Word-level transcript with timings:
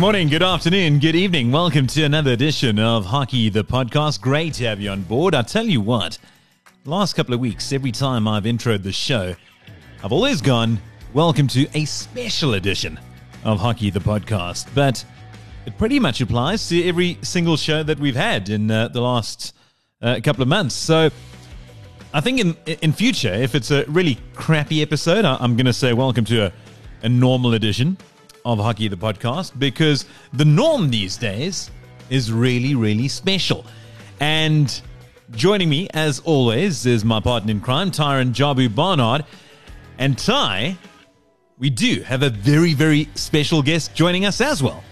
Morning, 0.00 0.28
good 0.28 0.42
afternoon, 0.42 0.98
good 0.98 1.14
evening. 1.14 1.52
Welcome 1.52 1.86
to 1.88 2.04
another 2.04 2.30
edition 2.30 2.78
of 2.78 3.04
Hockey 3.04 3.50
the 3.50 3.62
Podcast. 3.62 4.22
Great 4.22 4.54
to 4.54 4.64
have 4.64 4.80
you 4.80 4.88
on 4.88 5.02
board. 5.02 5.34
I 5.34 5.42
tell 5.42 5.66
you 5.66 5.82
what, 5.82 6.16
last 6.86 7.12
couple 7.12 7.34
of 7.34 7.40
weeks, 7.40 7.70
every 7.70 7.92
time 7.92 8.26
I've 8.26 8.44
introed 8.44 8.82
the 8.82 8.92
show, 8.92 9.34
I've 10.02 10.10
always 10.10 10.40
gone, 10.40 10.80
Welcome 11.12 11.48
to 11.48 11.68
a 11.74 11.84
special 11.84 12.54
edition 12.54 12.98
of 13.44 13.60
Hockey 13.60 13.90
the 13.90 14.00
Podcast. 14.00 14.74
But 14.74 15.04
it 15.66 15.76
pretty 15.76 16.00
much 16.00 16.22
applies 16.22 16.66
to 16.70 16.82
every 16.88 17.18
single 17.20 17.58
show 17.58 17.82
that 17.82 18.00
we've 18.00 18.16
had 18.16 18.48
in 18.48 18.70
uh, 18.70 18.88
the 18.88 19.02
last 19.02 19.54
uh, 20.00 20.18
couple 20.24 20.40
of 20.40 20.48
months. 20.48 20.74
So 20.74 21.10
I 22.14 22.22
think 22.22 22.40
in 22.40 22.56
in 22.80 22.94
future, 22.94 23.34
if 23.34 23.54
it's 23.54 23.70
a 23.70 23.84
really 23.84 24.16
crappy 24.32 24.80
episode, 24.80 25.26
I'm 25.26 25.56
going 25.56 25.66
to 25.66 25.74
say 25.74 25.92
welcome 25.92 26.24
to 26.24 26.46
a, 26.46 26.52
a 27.02 27.10
normal 27.10 27.52
edition 27.52 27.98
of 28.44 28.58
Hockey 28.58 28.88
the 28.88 28.96
Podcast 28.96 29.58
because 29.58 30.06
the 30.32 30.44
norm 30.44 30.90
these 30.90 31.16
days 31.16 31.70
is 32.08 32.32
really, 32.32 32.74
really 32.74 33.08
special. 33.08 33.64
And 34.20 34.80
joining 35.32 35.68
me, 35.68 35.88
as 35.94 36.20
always, 36.20 36.86
is 36.86 37.04
my 37.04 37.20
partner 37.20 37.50
in 37.52 37.60
crime, 37.60 37.90
Tyron 37.90 38.32
Jabu 38.32 38.74
Barnard. 38.74 39.24
And 39.98 40.18
Ty, 40.18 40.76
we 41.58 41.70
do 41.70 42.02
have 42.02 42.22
a 42.22 42.30
very, 42.30 42.74
very 42.74 43.08
special 43.14 43.62
guest 43.62 43.94
joining 43.94 44.24
us 44.24 44.40
as 44.40 44.62
well. 44.62 44.82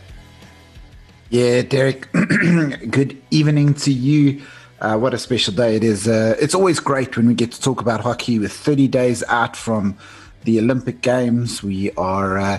Yeah, 1.30 1.62
Derek, 1.62 2.10
good 2.12 3.20
evening 3.30 3.74
to 3.74 3.92
you. 3.92 4.42
Uh, 4.80 4.96
what 4.96 5.12
a 5.12 5.18
special 5.18 5.52
day 5.52 5.76
it 5.76 5.84
is. 5.84 6.06
Uh, 6.06 6.36
it's 6.40 6.54
always 6.54 6.78
great 6.78 7.16
when 7.16 7.26
we 7.26 7.34
get 7.34 7.52
to 7.52 7.60
talk 7.60 7.80
about 7.80 8.00
hockey 8.00 8.38
with 8.38 8.52
30 8.52 8.88
days 8.88 9.24
out 9.28 9.56
from 9.56 9.96
the 10.44 10.58
Olympic 10.58 11.00
Games. 11.00 11.62
We 11.62 11.90
are 11.92 12.38
uh, 12.38 12.58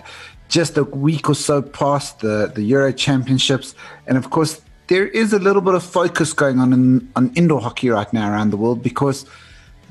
just 0.49 0.77
a 0.77 0.83
week 0.83 1.29
or 1.29 1.35
so 1.35 1.61
past 1.61 2.19
the, 2.19 2.51
the 2.53 2.63
Euro 2.63 2.91
Championships. 2.91 3.75
And 4.07 4.17
of 4.17 4.31
course, 4.31 4.61
there 4.87 5.07
is 5.07 5.31
a 5.31 5.39
little 5.39 5.61
bit 5.61 5.75
of 5.75 5.83
focus 5.83 6.33
going 6.33 6.59
on 6.59 6.73
in, 6.73 7.09
on 7.15 7.31
indoor 7.35 7.61
hockey 7.61 7.89
right 7.89 8.11
now 8.11 8.29
around 8.31 8.49
the 8.49 8.57
world 8.57 8.83
because 8.83 9.25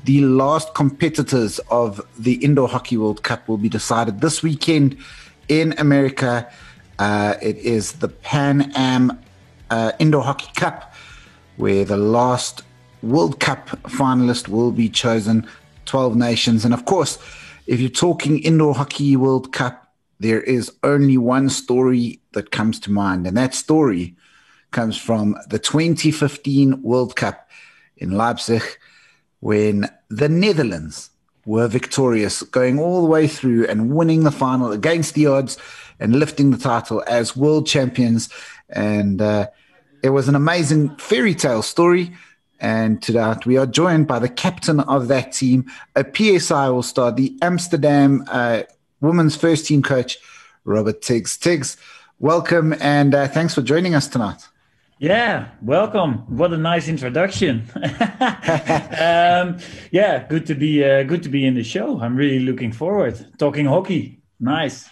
the 0.03 0.21
last 0.21 0.73
competitors 0.75 1.59
of 1.71 2.01
the 2.17 2.35
Indoor 2.35 2.67
Hockey 2.67 2.97
World 2.97 3.23
Cup 3.23 3.47
will 3.47 3.57
be 3.57 3.69
decided 3.69 4.21
this 4.21 4.43
weekend 4.43 4.97
in 5.47 5.73
America. 5.77 6.49
Uh, 6.99 7.35
it 7.41 7.57
is 7.57 7.93
the 7.93 8.07
Pan 8.07 8.71
Am 8.75 9.17
uh, 9.69 9.91
Indoor 9.99 10.23
Hockey 10.23 10.49
Cup, 10.55 10.93
where 11.57 11.85
the 11.85 11.97
last 11.97 12.63
World 13.01 13.39
Cup 13.39 13.67
finalist 13.83 14.47
will 14.47 14.71
be 14.71 14.89
chosen, 14.89 15.47
12 15.85 16.15
nations. 16.15 16.65
And 16.65 16.73
of 16.73 16.85
course, 16.85 17.17
if 17.67 17.79
you're 17.79 17.89
talking 17.89 18.39
Indoor 18.39 18.73
Hockey 18.73 19.15
World 19.15 19.53
Cup, 19.53 19.88
there 20.19 20.41
is 20.41 20.71
only 20.83 21.17
one 21.17 21.49
story 21.49 22.19
that 22.33 22.51
comes 22.51 22.79
to 22.81 22.91
mind, 22.91 23.25
and 23.25 23.37
that 23.37 23.53
story 23.53 24.15
comes 24.71 24.97
from 24.97 25.37
the 25.49 25.59
2015 25.59 26.81
World 26.83 27.15
Cup 27.15 27.49
in 27.97 28.11
Leipzig 28.11 28.63
when 29.39 29.89
the 30.09 30.29
Netherlands 30.29 31.09
were 31.45 31.67
victorious, 31.67 32.43
going 32.43 32.79
all 32.79 33.01
the 33.01 33.07
way 33.07 33.27
through 33.27 33.65
and 33.67 33.95
winning 33.95 34.23
the 34.23 34.31
final 34.31 34.71
against 34.71 35.15
the 35.15 35.25
odds 35.25 35.57
and 35.99 36.15
lifting 36.15 36.51
the 36.51 36.57
title 36.57 37.03
as 37.07 37.35
world 37.35 37.65
champions. 37.65 38.29
And 38.69 39.21
uh, 39.21 39.47
it 40.03 40.09
was 40.09 40.27
an 40.27 40.35
amazing 40.35 40.95
fairy 40.97 41.33
tale 41.33 41.63
story. 41.63 42.11
And 42.59 43.01
today 43.01 43.33
we 43.45 43.57
are 43.57 43.65
joined 43.65 44.07
by 44.07 44.19
the 44.19 44.29
captain 44.29 44.81
of 44.81 45.07
that 45.07 45.31
team, 45.31 45.71
a 45.95 46.05
PSI 46.05 46.67
All 46.67 46.83
Star, 46.83 47.11
the 47.11 47.37
Amsterdam 47.41 48.25
uh, 48.27 48.63
women's 49.01 49.35
first 49.35 49.65
team 49.65 49.81
coach, 49.81 50.17
Robert 50.65 51.01
Tiggs. 51.01 51.37
Tiggs, 51.37 51.77
welcome 52.19 52.73
and 52.79 53.15
uh, 53.15 53.27
thanks 53.27 53.53
for 53.53 53.61
joining 53.61 53.95
us 53.95 54.07
tonight. 54.07 54.47
Yeah, 54.99 55.47
welcome. 55.61 56.25
What 56.35 56.51
a 56.51 56.57
nice 56.57 56.89
introduction. 56.89 57.63
um, 57.75 59.57
yeah, 59.91 60.25
good 60.27 60.45
to 60.47 60.55
be 60.55 60.83
uh, 60.83 61.03
good 61.03 61.23
to 61.23 61.29
be 61.29 61.45
in 61.45 61.53
the 61.53 61.63
show. 61.63 62.01
I'm 62.01 62.17
really 62.17 62.39
looking 62.39 62.73
forward 62.73 63.25
talking 63.37 63.65
hockey. 63.65 64.21
Nice. 64.41 64.89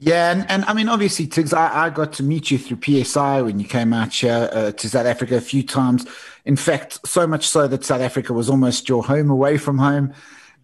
Yeah, 0.00 0.32
and, 0.32 0.50
and 0.50 0.64
I 0.64 0.72
mean, 0.72 0.88
obviously, 0.88 1.26
Tiggs, 1.26 1.52
I, 1.52 1.86
I 1.86 1.90
got 1.90 2.12
to 2.14 2.22
meet 2.22 2.50
you 2.50 2.58
through 2.58 2.78
PSI 2.82 3.42
when 3.42 3.60
you 3.60 3.66
came 3.66 3.92
out 3.92 4.14
here 4.14 4.48
uh, 4.52 4.72
to 4.72 4.88
South 4.88 5.06
Africa 5.06 5.36
a 5.36 5.40
few 5.40 5.62
times. 5.62 6.06
In 6.44 6.56
fact, 6.56 7.06
so 7.06 7.26
much 7.26 7.46
so 7.46 7.68
that 7.68 7.84
South 7.84 8.00
Africa 8.00 8.32
was 8.32 8.48
almost 8.48 8.88
your 8.88 9.04
home 9.04 9.30
away 9.30 9.58
from 9.58 9.78
home. 9.78 10.14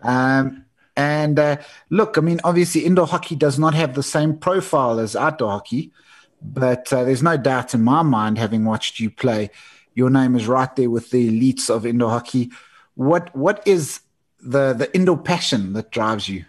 Um, 0.03 0.64
and 0.97 1.39
uh, 1.39 1.57
look, 1.91 2.17
I 2.19 2.21
mean, 2.21 2.41
obviously, 2.45 2.85
indoor 2.85 3.07
hockey 3.07 3.37
does 3.37 3.59
not 3.59 3.75
have 3.75 3.95
the 3.95 4.03
same 4.03 4.37
profile 4.37 5.01
as 5.01 5.17
outdoor 5.17 5.51
hockey, 5.51 5.93
but 6.41 6.93
uh, 6.93 7.05
there's 7.05 7.23
no 7.23 7.37
doubt 7.37 7.75
in 7.75 7.83
my 7.83 8.03
mind, 8.03 8.39
having 8.39 8.65
watched 8.65 9.01
you 9.01 9.11
play, 9.11 9.51
your 9.95 10.11
name 10.11 10.37
is 10.37 10.47
right 10.47 10.75
there 10.77 10.91
with 10.91 11.11
the 11.11 11.31
elites 11.31 11.71
of 11.71 11.87
indoor 11.87 12.11
hockey. 12.11 12.51
What 12.95 13.35
what 13.35 13.67
is 13.67 14.01
the 14.41 14.73
the 14.73 14.95
indoor 14.95 15.19
passion 15.19 15.73
that 15.73 15.91
drives 15.91 16.29
you? 16.29 16.45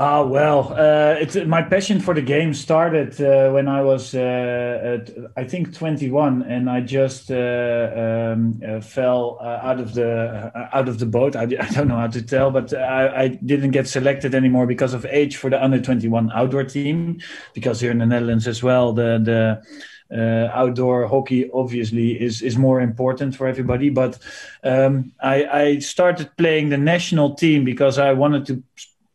Ah, 0.00 0.22
well, 0.22 0.74
uh, 0.74 1.16
it's 1.18 1.34
my 1.34 1.60
passion 1.60 1.98
for 1.98 2.14
the 2.14 2.22
game 2.22 2.54
started 2.54 3.20
uh, 3.20 3.50
when 3.50 3.66
I 3.66 3.82
was, 3.82 4.14
uh, 4.14 5.00
at, 5.00 5.10
I 5.36 5.42
think, 5.42 5.74
21, 5.74 6.42
and 6.42 6.70
I 6.70 6.82
just 6.82 7.32
uh, 7.32 7.34
um, 7.34 8.60
uh, 8.64 8.80
fell 8.80 9.38
uh, 9.40 9.58
out 9.60 9.80
of 9.80 9.94
the 9.94 10.52
out 10.72 10.88
of 10.88 11.00
the 11.00 11.06
boat. 11.06 11.34
I, 11.34 11.42
I, 11.60 11.68
don't 11.70 11.88
know 11.88 11.96
how 11.96 12.06
to 12.06 12.22
tell, 12.22 12.52
but 12.52 12.72
I, 12.72 13.24
I, 13.24 13.28
didn't 13.28 13.72
get 13.72 13.88
selected 13.88 14.36
anymore 14.36 14.68
because 14.68 14.94
of 14.94 15.04
age 15.06 15.36
for 15.36 15.50
the 15.50 15.60
under 15.60 15.80
21 15.80 16.30
outdoor 16.32 16.62
team. 16.62 17.18
Because 17.52 17.80
here 17.80 17.90
in 17.90 17.98
the 17.98 18.06
Netherlands 18.06 18.46
as 18.46 18.62
well, 18.62 18.92
the 18.92 19.18
the 19.18 20.16
uh, 20.16 20.48
outdoor 20.54 21.08
hockey 21.08 21.50
obviously 21.52 22.12
is 22.22 22.40
is 22.40 22.56
more 22.56 22.80
important 22.80 23.34
for 23.34 23.48
everybody. 23.48 23.90
But 23.90 24.16
um, 24.62 25.12
I, 25.20 25.44
I, 25.44 25.78
started 25.80 26.30
playing 26.36 26.68
the 26.68 26.78
national 26.78 27.34
team 27.34 27.64
because 27.64 27.98
I 27.98 28.12
wanted 28.12 28.46
to 28.46 28.62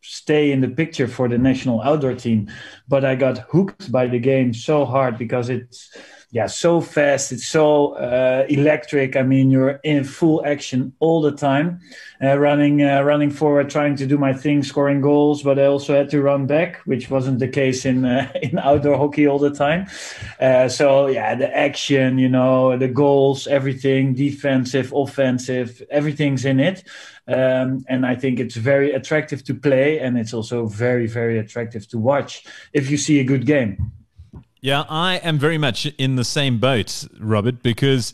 stay 0.03 0.51
in 0.51 0.61
the 0.61 0.67
picture 0.67 1.07
for 1.07 1.27
the 1.27 1.37
national 1.37 1.81
outdoor 1.81 2.13
team. 2.13 2.49
But 2.87 3.05
I 3.05 3.15
got 3.15 3.39
hooked 3.49 3.91
by 3.91 4.07
the 4.07 4.19
game 4.19 4.53
so 4.53 4.85
hard 4.85 5.17
because 5.17 5.49
it's 5.49 5.95
yeah 6.33 6.47
so 6.47 6.81
fast 6.81 7.31
it's 7.31 7.45
so 7.45 7.93
uh, 7.93 8.45
electric. 8.49 9.15
I 9.15 9.21
mean 9.21 9.51
you're 9.51 9.79
in 9.83 10.03
full 10.03 10.43
action 10.45 10.91
all 10.99 11.21
the 11.21 11.31
time 11.31 11.79
uh, 12.21 12.37
running 12.37 12.83
uh, 12.83 13.03
running 13.03 13.29
forward 13.29 13.69
trying 13.69 13.95
to 13.97 14.07
do 14.07 14.17
my 14.17 14.33
thing 14.33 14.63
scoring 14.63 14.99
goals 14.99 15.43
but 15.43 15.59
i 15.59 15.65
also 15.65 15.95
had 15.95 16.09
to 16.09 16.21
run 16.21 16.47
back 16.47 16.77
which 16.85 17.09
wasn't 17.09 17.37
the 17.37 17.47
case 17.47 17.85
in 17.85 18.03
uh, 18.03 18.31
in 18.41 18.57
outdoor 18.59 18.97
hockey 18.97 19.27
all 19.27 19.39
the 19.39 19.51
time. 19.51 19.85
Uh, 20.39 20.67
so 20.67 21.07
yeah 21.07 21.35
the 21.35 21.55
action 21.55 22.17
you 22.17 22.27
know 22.27 22.77
the 22.77 22.87
goals 22.87 23.47
everything 23.47 24.15
defensive 24.15 24.91
offensive 24.93 25.81
everything's 25.89 26.45
in 26.45 26.59
it. 26.59 26.83
Um, 27.25 27.85
and 27.87 28.05
I 28.05 28.15
think 28.15 28.41
it's 28.41 28.55
very 28.55 28.91
attractive 28.91 29.45
to 29.45 29.53
play, 29.55 29.99
and 29.99 30.17
it's 30.17 30.33
also 30.33 30.65
very, 30.65 31.07
very 31.07 31.39
attractive 31.39 31.87
to 31.91 31.97
watch 31.97 32.43
if 32.73 32.89
you 32.91 32.97
see 32.97 33.21
a 33.21 33.23
good 33.23 33.45
game. 33.45 33.93
Yeah, 34.63 34.85
I 34.87 35.17
am 35.17 35.39
very 35.39 35.57
much 35.57 35.87
in 35.97 36.15
the 36.15 36.23
same 36.23 36.57
boat, 36.57 37.05
Robert, 37.19 37.61
because 37.61 38.13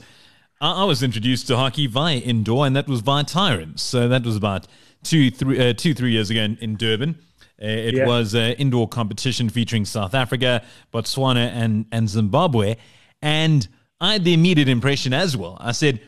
I, 0.59 0.83
was 0.83 1.03
introduced 1.03 1.45
to 1.45 1.55
hockey 1.55 1.85
via 1.85 2.17
indoor, 2.17 2.65
and 2.65 2.75
that 2.75 2.87
was 2.87 3.01
via 3.01 3.23
Tyrants. 3.23 3.83
So 3.83 4.07
that 4.07 4.23
was 4.25 4.35
about 4.35 4.65
two, 5.03 5.29
three, 5.29 5.59
uh, 5.59 5.73
two, 5.73 5.93
three 5.93 6.11
years 6.11 6.31
ago 6.31 6.41
in, 6.41 6.57
in 6.57 6.75
Durban. 6.75 7.19
Uh, 7.61 7.67
it 7.67 7.93
yeah. 7.93 8.07
was 8.07 8.33
an 8.33 8.53
indoor 8.53 8.87
competition 8.87 9.47
featuring 9.47 9.85
South 9.85 10.15
Africa, 10.15 10.63
Botswana, 10.91 11.51
and, 11.51 11.85
and 11.91 12.09
Zimbabwe. 12.09 12.77
And 13.21 13.67
I 14.01 14.13
had 14.13 14.23
the 14.23 14.33
immediate 14.33 14.69
impression 14.69 15.13
as 15.13 15.37
well. 15.37 15.55
I 15.61 15.71
said, 15.71 16.01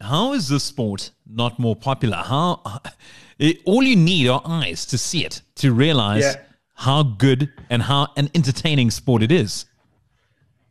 how 0.00 0.32
is 0.32 0.48
this 0.48 0.64
sport 0.64 1.10
not 1.26 1.58
more 1.58 1.76
popular? 1.76 2.16
How 2.16 2.62
it, 3.38 3.58
all 3.66 3.82
you 3.82 3.96
need 3.96 4.26
are 4.28 4.40
eyes 4.42 4.86
to 4.86 4.96
see 4.96 5.26
it 5.26 5.42
to 5.56 5.74
realize 5.74 6.22
yeah. 6.22 6.45
How 6.76 7.02
good 7.02 7.50
and 7.70 7.82
how 7.82 8.08
an 8.16 8.30
entertaining 8.34 8.90
sport 8.90 9.22
it 9.22 9.32
is. 9.32 9.66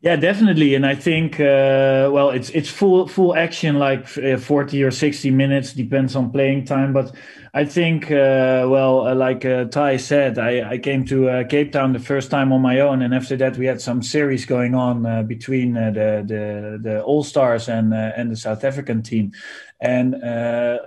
Yeah, 0.02 0.14
definitely, 0.14 0.74
and 0.76 0.86
I 0.86 0.94
think 0.94 1.40
uh, 1.40 2.08
well, 2.12 2.30
it's 2.30 2.50
it's 2.50 2.68
full 2.68 3.08
full 3.08 3.34
action, 3.34 3.78
like 3.78 4.06
uh, 4.18 4.36
forty 4.36 4.84
or 4.84 4.92
sixty 4.92 5.30
minutes, 5.30 5.72
depends 5.72 6.14
on 6.14 6.30
playing 6.30 6.66
time. 6.66 6.92
But 6.92 7.12
I 7.54 7.64
think 7.64 8.04
uh, 8.04 8.68
well, 8.68 9.08
uh, 9.08 9.14
like 9.16 9.44
uh, 9.44 9.64
Ty 9.64 9.96
said, 9.96 10.38
I, 10.38 10.70
I 10.70 10.78
came 10.78 11.06
to 11.06 11.28
uh, 11.28 11.44
Cape 11.44 11.72
Town 11.72 11.92
the 11.92 11.98
first 11.98 12.30
time 12.30 12.52
on 12.52 12.60
my 12.60 12.78
own, 12.80 13.02
and 13.02 13.14
after 13.14 13.36
that 13.38 13.56
we 13.56 13.66
had 13.66 13.80
some 13.80 14.00
series 14.00 14.44
going 14.44 14.76
on 14.76 15.26
between 15.26 15.72
the 15.72 16.22
the 16.24 16.78
the 16.80 17.02
All 17.02 17.24
Stars 17.24 17.68
and 17.68 17.92
and 17.92 18.30
the 18.30 18.36
South 18.36 18.62
African 18.62 19.02
team, 19.02 19.32
and 19.80 20.14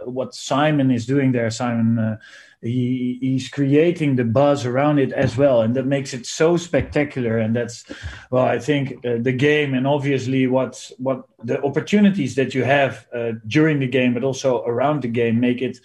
what 0.06 0.34
Simon 0.34 0.92
is 0.92 1.06
doing 1.06 1.34
there, 1.34 1.50
Simon 1.50 2.20
he, 2.62 3.18
he's 3.22 3.48
creating 3.48 4.16
the 4.16 4.24
buzz 4.24 4.66
around 4.66 5.00
it 5.00 5.14
as 5.14 5.38
well 5.38 5.62
and 5.62 5.76
that 5.76 5.86
makes 5.86 6.14
it 6.14 6.26
so 6.26 6.58
spectacular 6.58 7.38
and 7.38 7.56
that's 7.56 7.86
well 8.32 8.44
i 8.44 8.60
think 8.60 8.94
uh, 9.06 9.16
the 9.22 9.32
game 9.32 9.74
and 9.74 9.88
obviously 9.88 10.46
what 10.46 10.92
what 10.98 11.24
the 11.44 11.62
opportunities 11.64 12.36
that 12.36 12.54
you 12.54 12.64
have 12.64 13.08
uh, 13.16 13.32
during 13.48 13.80
the 13.80 13.88
game 13.88 14.14
but 14.14 14.24
also 14.24 14.64
around 14.66 15.02
the 15.02 15.08
game 15.08 15.40
make 15.40 15.62
it 15.62 15.78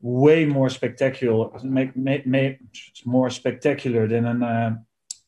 way 0.00 0.44
more 0.44 0.68
spectacular 0.68 1.48
make, 1.62 1.96
make, 1.96 2.26
make 2.26 2.58
more 3.04 3.30
spectacular 3.30 4.06
than 4.06 4.26
an 4.26 4.42
uh, 4.42 4.76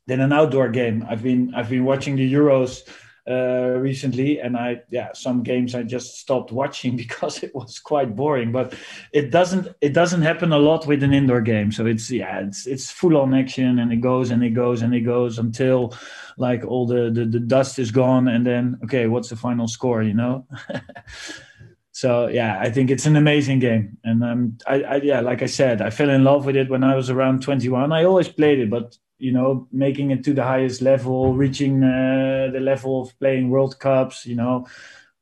than 0.09 0.21
an 0.21 0.33
outdoor 0.33 0.71
game. 0.71 1.07
I've 1.09 1.23
been 1.23 1.55
I've 1.55 1.69
been 1.69 1.85
watching 1.85 2.17
the 2.17 2.33
Euros 2.33 2.83
uh, 3.29 3.77
recently, 3.79 4.41
and 4.41 4.57
I 4.57 4.81
yeah 4.91 5.13
some 5.13 5.43
games 5.43 5.75
I 5.75 5.83
just 5.83 6.19
stopped 6.19 6.53
watching 6.53 6.97
because 7.05 7.43
it 7.43 7.55
was 7.55 7.79
quite 7.79 8.17
boring. 8.17 8.53
But 8.53 8.75
it 9.13 9.31
doesn't 9.31 9.69
it 9.81 9.93
doesn't 9.93 10.23
happen 10.23 10.53
a 10.53 10.59
lot 10.59 10.87
with 10.87 11.03
an 11.03 11.13
indoor 11.13 11.41
game. 11.41 11.71
So 11.73 11.87
it's 11.87 12.11
yeah 12.11 12.41
it's 12.41 12.67
it's 12.67 12.91
full 12.91 13.17
on 13.17 13.35
action, 13.35 13.79
and 13.79 13.93
it 13.93 14.01
goes 14.01 14.31
and 14.31 14.43
it 14.43 14.51
goes 14.51 14.83
and 14.83 14.95
it 14.95 15.01
goes 15.01 15.39
until 15.39 15.95
like 16.37 16.65
all 16.65 16.87
the 16.87 17.11
the, 17.11 17.25
the 17.27 17.41
dust 17.41 17.79
is 17.79 17.91
gone, 17.91 18.29
and 18.29 18.47
then 18.47 18.79
okay, 18.85 19.07
what's 19.07 19.29
the 19.29 19.37
final 19.37 19.69
score? 19.69 20.03
You 20.03 20.15
know. 20.15 20.47
so 21.93 22.29
yeah, 22.29 22.59
I 22.61 22.71
think 22.71 22.91
it's 22.91 23.07
an 23.07 23.17
amazing 23.17 23.59
game, 23.59 23.99
and 24.05 24.25
um, 24.25 24.59
I, 24.67 24.83
I 24.83 24.97
yeah, 24.97 25.21
like 25.21 25.43
I 25.43 25.47
said, 25.47 25.83
I 25.83 25.91
fell 25.91 26.11
in 26.11 26.25
love 26.25 26.47
with 26.47 26.57
it 26.57 26.71
when 26.71 26.85
I 26.85 26.95
was 26.95 27.11
around 27.11 27.43
21. 27.43 27.93
I 27.93 28.05
always 28.05 28.29
played 28.29 28.61
it, 28.61 28.71
but 28.71 28.97
you 29.19 29.33
know, 29.33 29.67
making 29.73 30.11
it 30.11 30.25
to 30.25 30.33
the 30.33 30.45
highest 30.45 30.81
level, 30.81 31.35
reaching 31.35 31.83
uh, 31.83 32.51
the 32.53 32.61
level 32.61 33.03
of 33.03 33.19
playing 33.19 33.51
World 33.51 33.79
Cups, 33.79 34.25
you 34.25 34.37
know, 34.37 34.67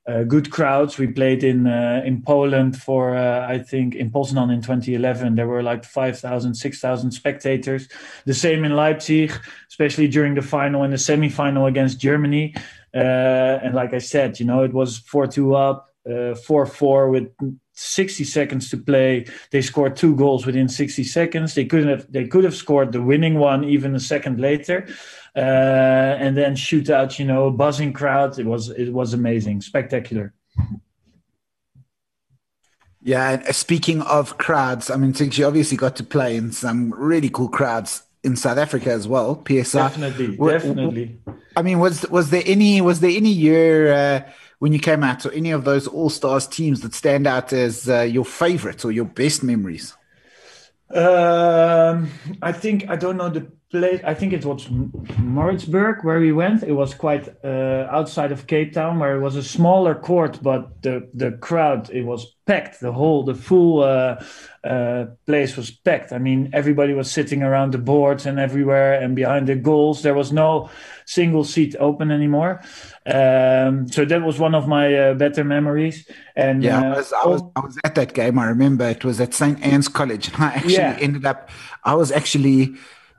uh, 0.07 0.23
good 0.23 0.51
crowds. 0.51 0.99
We 0.99 1.09
played 1.09 1.43
in 1.43 1.67
uh, 1.67 2.03
in 2.05 2.23
Poland 2.23 2.81
for 2.81 3.17
uh, 3.17 3.47
I 3.49 3.59
think 3.59 3.95
in 3.95 4.11
Poznan 4.11 4.53
in 4.53 4.63
2011. 4.63 5.35
There 5.35 5.49
were 5.49 5.63
like 5.63 5.85
5,000, 5.85 6.55
6,000 6.55 7.11
spectators. 7.11 7.89
The 8.25 8.35
same 8.35 8.65
in 8.65 8.77
Leipzig, 8.77 9.33
especially 9.69 10.09
during 10.09 10.35
the 10.35 10.43
final 10.43 10.85
and 10.85 10.93
the 10.93 10.99
semi-final 10.99 11.67
against 11.67 11.99
Germany. 11.99 12.55
Uh, 12.95 13.59
and 13.63 13.75
like 13.75 13.95
I 13.95 13.99
said, 13.99 14.39
you 14.39 14.47
know, 14.47 14.63
it 14.63 14.73
was 14.73 14.99
four 14.99 15.27
two 15.27 15.55
up, 15.55 15.93
uh, 16.09 16.35
four 16.35 16.67
four 16.67 17.11
with 17.11 17.29
60 17.77 18.25
seconds 18.25 18.71
to 18.71 18.79
play. 18.79 19.27
They 19.51 19.61
scored 19.61 19.97
two 19.97 20.17
goals 20.17 20.47
within 20.47 20.69
60 20.69 21.05
seconds. 21.05 21.55
They 21.55 21.67
couldn't 21.67 21.89
have 21.89 22.11
they 22.11 22.27
could 22.27 22.45
have 22.45 22.57
scored 22.57 22.93
the 22.93 23.03
winning 23.03 23.39
one 23.39 23.65
even 23.65 23.95
a 23.95 24.01
second 24.01 24.41
later, 24.41 24.89
uh, 25.37 26.17
and 26.19 26.37
then 26.37 26.57
shoot 26.57 26.91
out. 26.91 27.19
You 27.19 27.27
know, 27.27 27.51
buzzing 27.51 27.93
crowd. 27.93 28.39
It 28.39 28.47
was 28.47 28.71
it 28.71 28.93
was 28.93 29.13
amazing, 29.13 29.61
spectacular. 29.61 30.33
Yeah, 33.03 33.53
speaking 33.53 34.03
of 34.03 34.37
crowds, 34.39 34.91
I 34.91 34.97
mean, 34.97 35.15
since 35.15 35.39
you 35.39 35.47
obviously 35.47 35.77
got 35.77 35.95
to 35.97 36.03
play 36.03 36.37
in 36.37 36.51
some 36.51 36.93
really 36.93 37.29
cool 37.29 37.49
crowds 37.49 38.03
in 38.25 38.35
South 38.35 38.59
Africa 38.59 38.91
as 38.91 39.07
well, 39.07 39.41
PSI. 39.47 39.79
Definitely, 39.79 40.37
definitely. 40.37 41.21
I 41.57 41.63
mean, 41.63 41.79
was 41.79 42.09
was 42.11 42.31
there 42.31 42.43
any 42.45 42.81
was 42.81 43.01
there 43.01 43.11
any 43.11 43.31
year? 43.31 43.93
Uh, 43.93 44.21
when 44.59 44.73
you 44.73 44.79
came 44.79 45.03
out? 45.05 45.27
or 45.27 45.33
any 45.33 45.51
of 45.51 45.65
those 45.65 45.87
All 45.87 46.11
Stars 46.11 46.47
teams 46.47 46.81
that 46.81 46.95
stand 46.95 47.27
out 47.27 47.53
as 47.53 47.89
uh, 47.89 48.03
your 48.03 48.25
favorites 48.25 48.85
or 48.85 48.93
your 48.93 49.05
best 49.05 49.43
memories? 49.43 49.95
Um, 50.91 52.11
I 52.43 52.53
think 52.53 52.89
I 52.89 52.97
don't 52.97 53.17
know 53.17 53.29
the 53.29 53.51
place. 53.79 54.01
I 54.05 54.15
think 54.15 54.33
it 54.33 54.45
was 54.45 54.69
Maritzburg 55.19 56.05
where 56.05 56.21
we 56.21 56.33
went. 56.33 56.63
It 56.63 56.73
was 56.73 56.95
quite 56.95 57.29
uh, 57.45 57.87
outside 57.91 58.33
of 58.33 58.47
Cape 58.47 58.73
Town, 58.73 58.99
where 58.99 59.17
it 59.17 59.21
was 59.21 59.37
a 59.37 59.43
smaller 59.43 59.95
court, 59.95 60.39
but 60.43 60.83
the 60.83 61.09
the 61.15 61.33
crowd 61.33 61.91
it 61.91 62.05
was 62.05 62.37
packed. 62.47 62.81
The 62.81 62.93
whole 62.93 63.25
the 63.25 63.35
full 63.35 63.83
uh, 63.83 64.23
uh, 64.65 65.07
place 65.27 65.57
was 65.57 65.71
packed. 65.71 66.13
I 66.13 66.19
mean, 66.19 66.51
everybody 66.53 66.93
was 66.95 67.11
sitting 67.11 67.43
around 67.43 67.73
the 67.73 67.79
boards 67.79 68.27
and 68.27 68.39
everywhere, 68.39 69.01
and 69.01 69.15
behind 69.15 69.47
the 69.49 69.57
goals 69.57 70.03
there 70.03 70.15
was 70.15 70.33
no 70.33 70.71
single 71.05 71.45
seat 71.45 71.77
open 71.79 72.11
anymore. 72.11 72.61
Um, 73.07 73.89
so 73.89 74.05
that 74.05 74.23
was 74.23 74.39
one 74.39 74.55
of 74.55 74.67
my 74.67 74.95
uh, 74.95 75.15
better 75.15 75.45
memories. 75.45 76.09
And 76.35 76.63
yeah, 76.63 76.83
I 76.83 76.91
uh, 76.91 76.97
was, 76.97 77.13
I 77.13 77.27
was, 77.27 77.43
I 77.57 77.61
was 77.61 77.79
at 77.85 77.95
that 77.95 78.15
game. 78.15 78.39
I 78.39 78.47
remember 78.47 78.89
it 78.89 79.05
was 79.05 79.21
at 79.21 79.35
St. 79.35 79.63
Anne's 79.63 79.89
College, 79.89 80.29
and 80.33 80.37
I 80.45 80.49
actually 80.49 80.75
yeah. 80.75 80.99
ended 81.01 81.25
up. 81.25 81.51
I 81.85 81.95
was 81.95 82.11
actually 82.11 82.77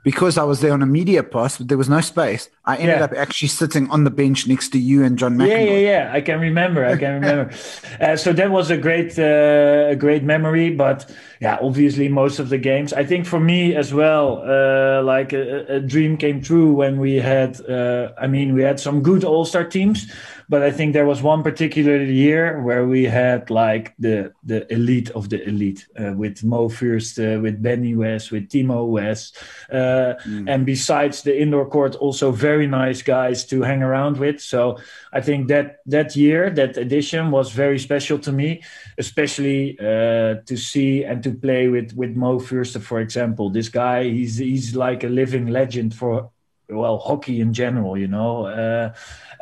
because 0.08 0.38
I 0.38 0.42
was 0.44 0.60
there 0.62 0.72
on 0.72 0.80
a 0.80 0.86
media 0.86 1.22
pass, 1.22 1.58
but 1.58 1.68
there 1.68 1.76
was 1.76 1.90
no 1.90 2.00
space. 2.00 2.48
I 2.64 2.76
ended 2.76 2.96
yeah. 2.96 3.04
up 3.04 3.12
actually 3.12 3.48
sitting 3.48 3.90
on 3.90 4.04
the 4.04 4.10
bench 4.10 4.48
next 4.48 4.70
to 4.70 4.78
you 4.78 5.04
and 5.04 5.18
John 5.18 5.36
McEnroe. 5.36 5.48
Yeah, 5.48 5.58
yeah, 5.58 5.90
yeah. 5.90 6.10
I 6.14 6.22
can 6.22 6.40
remember. 6.40 6.82
I 6.82 6.96
can 6.96 7.12
remember. 7.20 7.52
uh, 8.00 8.16
so 8.16 8.32
that 8.32 8.50
was 8.50 8.70
a 8.70 8.78
great, 8.78 9.18
uh, 9.18 9.88
a 9.90 9.96
great 9.96 10.22
memory. 10.22 10.74
But 10.74 11.14
yeah, 11.42 11.58
obviously, 11.60 12.08
most 12.08 12.38
of 12.38 12.48
the 12.48 12.56
games. 12.56 12.94
I 12.94 13.04
think 13.04 13.26
for 13.26 13.38
me 13.38 13.76
as 13.76 13.92
well, 13.92 14.40
uh, 14.46 15.02
like 15.02 15.34
a, 15.34 15.76
a, 15.76 15.80
dream 15.80 16.16
came 16.16 16.40
true 16.40 16.72
when 16.72 16.98
we 16.98 17.16
had. 17.16 17.60
Uh, 17.68 18.12
I 18.16 18.28
mean, 18.28 18.54
we 18.54 18.62
had 18.62 18.80
some 18.80 19.02
good 19.02 19.24
All 19.24 19.44
Star 19.44 19.64
teams 19.64 20.10
but 20.48 20.62
I 20.62 20.70
think 20.70 20.92
there 20.92 21.04
was 21.06 21.22
one 21.22 21.42
particular 21.42 22.02
year 22.02 22.62
where 22.62 22.86
we 22.86 23.04
had 23.04 23.50
like 23.50 23.94
the 23.98 24.32
the 24.42 24.70
elite 24.72 25.10
of 25.10 25.28
the 25.28 25.46
elite 25.46 25.86
uh, 26.00 26.12
with 26.12 26.42
Mo 26.42 26.68
Fürste, 26.68 27.36
uh, 27.36 27.40
with 27.40 27.62
Benny 27.62 27.94
Wess, 27.94 28.30
with 28.30 28.48
Timo 28.48 28.88
Wess, 28.88 29.32
uh, 29.70 30.14
mm. 30.24 30.48
and 30.48 30.64
besides 30.64 31.22
the 31.22 31.38
indoor 31.38 31.68
court, 31.68 31.94
also 31.96 32.30
very 32.32 32.66
nice 32.66 33.02
guys 33.02 33.44
to 33.46 33.62
hang 33.62 33.82
around 33.82 34.16
with. 34.16 34.40
So 34.40 34.78
I 35.12 35.20
think 35.20 35.48
that 35.48 35.78
that 35.86 36.16
year, 36.16 36.50
that 36.50 36.76
edition 36.76 37.30
was 37.30 37.52
very 37.52 37.78
special 37.78 38.18
to 38.20 38.32
me, 38.32 38.62
especially 38.96 39.78
uh, 39.78 40.40
to 40.46 40.56
see 40.56 41.04
and 41.04 41.22
to 41.24 41.32
play 41.32 41.68
with 41.68 41.92
with 41.94 42.16
Mo 42.16 42.38
Fürste, 42.38 42.80
for 42.80 43.00
example. 43.00 43.50
This 43.50 43.68
guy, 43.68 44.04
he's 44.04 44.38
he's 44.38 44.74
like 44.74 45.04
a 45.04 45.08
living 45.08 45.48
legend 45.48 45.94
for 45.94 46.30
well 46.68 46.98
hockey 46.98 47.40
in 47.40 47.52
general 47.52 47.96
you 47.96 48.08
know 48.08 48.46
uh, 48.46 48.92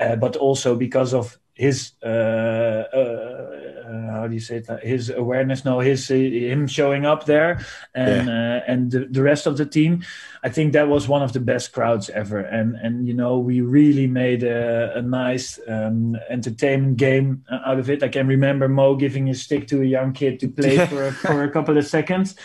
uh, 0.00 0.16
but 0.16 0.36
also 0.36 0.76
because 0.76 1.14
of 1.14 1.38
his 1.54 1.92
uh, 2.04 2.08
uh, 2.08 3.66
how 4.10 4.26
do 4.26 4.34
you 4.34 4.40
say 4.40 4.56
it? 4.56 4.68
His 4.82 5.10
awareness, 5.10 5.64
no, 5.64 5.80
his 5.80 6.08
him 6.08 6.66
showing 6.66 7.06
up 7.06 7.24
there, 7.24 7.64
and 7.94 8.28
yeah. 8.28 8.62
and 8.66 8.90
the, 8.90 9.06
the, 9.06 9.22
rest 9.22 9.46
of 9.46 9.56
the 9.56 9.64
team. 9.64 10.02
I 10.46 10.48
think 10.48 10.74
that 10.74 10.86
was 10.86 11.08
one 11.08 11.24
of 11.24 11.32
the 11.32 11.40
best 11.40 11.72
crowds 11.72 12.08
ever, 12.10 12.38
and 12.38 12.76
and 12.76 13.04
you 13.08 13.14
know 13.14 13.36
we 13.36 13.62
really 13.62 14.06
made 14.06 14.44
a, 14.44 14.96
a 14.96 15.02
nice 15.02 15.58
um, 15.66 16.16
entertainment 16.30 16.98
game 16.98 17.44
out 17.50 17.80
of 17.80 17.90
it. 17.90 18.04
I 18.04 18.08
can 18.08 18.28
remember 18.28 18.68
Mo 18.68 18.94
giving 18.94 19.26
his 19.26 19.42
stick 19.42 19.66
to 19.66 19.82
a 19.82 19.84
young 19.84 20.12
kid 20.12 20.38
to 20.38 20.48
play 20.48 20.86
for 20.86 21.10
for 21.10 21.42
a 21.42 21.50
couple 21.50 21.76
of 21.76 21.84
seconds. 21.84 22.36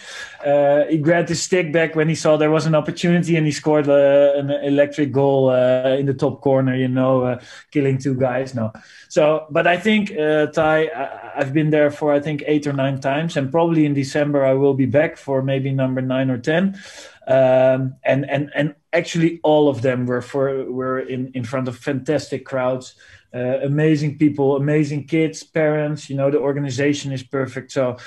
Uh, 0.43 0.85
he 0.89 0.97
grabbed 0.97 1.29
his 1.29 1.43
stick 1.43 1.71
back 1.71 1.95
when 1.95 2.09
he 2.09 2.15
saw 2.15 2.37
there 2.37 2.49
was 2.49 2.65
an 2.65 2.73
opportunity, 2.73 3.35
and 3.35 3.45
he 3.45 3.51
scored 3.51 3.87
uh, 3.87 4.33
an 4.35 4.49
electric 4.49 5.11
goal 5.11 5.51
uh, 5.51 5.95
in 5.99 6.07
the 6.07 6.15
top 6.15 6.41
corner. 6.41 6.75
You 6.75 6.87
know, 6.87 7.37
killing 7.69 7.99
two 7.99 8.15
guys. 8.15 8.55
No. 8.55 8.73
So, 9.09 9.45
but 9.51 9.67
I 9.67 9.77
think 9.77 10.11
uh, 10.17 10.47
Ty, 10.47 10.89
I've 11.35 11.53
been 11.53 11.69
there 11.69 11.91
for 11.91 12.11
I 12.13 12.19
think 12.19 12.43
eight 12.47 12.65
or 12.65 12.73
nine 12.73 12.99
times, 12.99 13.37
and 13.37 13.51
probably 13.51 13.85
in 13.85 13.93
December 13.93 14.43
I 14.43 14.55
will 14.55 14.73
be 14.73 14.87
back 14.87 15.17
for 15.17 15.43
maybe 15.43 15.69
number 15.71 16.01
nine 16.01 16.31
or 16.31 16.39
ten. 16.39 16.81
Um, 17.27 17.95
and 18.03 18.29
and 18.29 18.51
and 18.55 18.75
actually, 18.93 19.39
all 19.43 19.69
of 19.69 19.81
them 19.81 20.05
were 20.05 20.21
for 20.21 20.69
were 20.71 20.99
in 20.99 21.31
in 21.33 21.43
front 21.43 21.67
of 21.67 21.77
fantastic 21.77 22.45
crowds. 22.45 22.95
Uh, 23.33 23.59
amazing 23.63 24.17
people, 24.17 24.57
amazing 24.57 25.05
kids, 25.05 25.43
parents. 25.43 26.09
You 26.09 26.17
know, 26.17 26.29
the 26.29 26.39
organization 26.39 27.13
is 27.13 27.23
perfect. 27.23 27.71
So, 27.71 27.97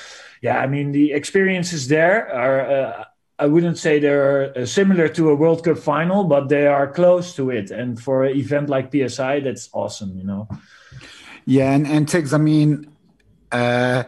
yeah, 0.43 0.59
I 0.59 0.67
mean, 0.67 0.93
the 0.93 1.13
experiences 1.13 1.89
there 1.89 2.33
are. 2.33 2.61
Uh, 2.71 3.05
I 3.37 3.47
wouldn't 3.47 3.79
say 3.79 3.99
they're 3.99 4.57
uh, 4.57 4.65
similar 4.65 5.09
to 5.09 5.31
a 5.31 5.35
World 5.35 5.65
Cup 5.65 5.79
final, 5.79 6.23
but 6.23 6.49
they 6.49 6.69
are 6.69 6.87
close 6.87 7.35
to 7.35 7.51
it. 7.51 7.73
And 7.73 8.01
for 8.01 8.25
an 8.25 8.37
event 8.37 8.69
like 8.69 8.93
PSI, 8.93 9.41
that's 9.41 9.69
awesome. 9.73 10.17
You 10.17 10.25
know. 10.25 10.49
Yeah, 11.47 11.73
and, 11.73 11.87
and 11.87 12.09
Tigs, 12.09 12.33
I 12.33 12.39
mean, 12.39 12.89
uh, 13.53 14.05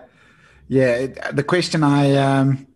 yeah, 0.68 1.06
the 1.32 1.42
question 1.42 1.82
I 1.82 2.14
um, 2.16 2.66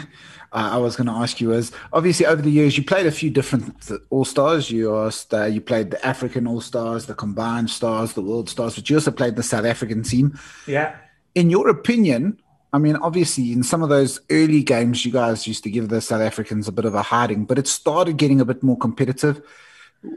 I 0.52 0.78
was 0.78 0.96
going 0.96 1.06
to 1.06 1.12
ask 1.12 1.40
you 1.40 1.52
is 1.52 1.72
obviously 1.92 2.26
over 2.26 2.40
the 2.40 2.50
years 2.50 2.76
you 2.78 2.84
played 2.84 3.06
a 3.06 3.10
few 3.10 3.30
different 3.30 3.74
All 4.10 4.24
Stars. 4.24 4.70
You 4.70 4.96
asked, 4.96 5.34
uh, 5.34 5.44
you 5.44 5.60
played 5.60 5.90
the 5.90 6.06
African 6.06 6.46
All 6.46 6.60
Stars, 6.60 7.06
the 7.06 7.14
combined 7.14 7.70
stars, 7.70 8.14
the 8.14 8.22
World 8.22 8.48
Stars, 8.48 8.74
but 8.76 8.88
you 8.88 8.96
also 8.96 9.10
played 9.10 9.36
the 9.36 9.42
South 9.42 9.64
African 9.64 10.02
team. 10.02 10.38
Yeah. 10.66 10.96
In 11.34 11.50
your 11.50 11.68
opinion, 11.68 12.40
I 12.72 12.78
mean, 12.78 12.96
obviously, 12.96 13.52
in 13.52 13.62
some 13.62 13.82
of 13.82 13.88
those 13.88 14.20
early 14.30 14.62
games, 14.62 15.04
you 15.04 15.12
guys 15.12 15.46
used 15.46 15.62
to 15.64 15.70
give 15.70 15.88
the 15.88 16.00
South 16.00 16.20
Africans 16.20 16.68
a 16.68 16.72
bit 16.72 16.84
of 16.84 16.94
a 16.94 17.02
hiding, 17.02 17.44
but 17.44 17.58
it 17.58 17.66
started 17.66 18.16
getting 18.16 18.40
a 18.40 18.44
bit 18.44 18.62
more 18.62 18.76
competitive. 18.76 19.40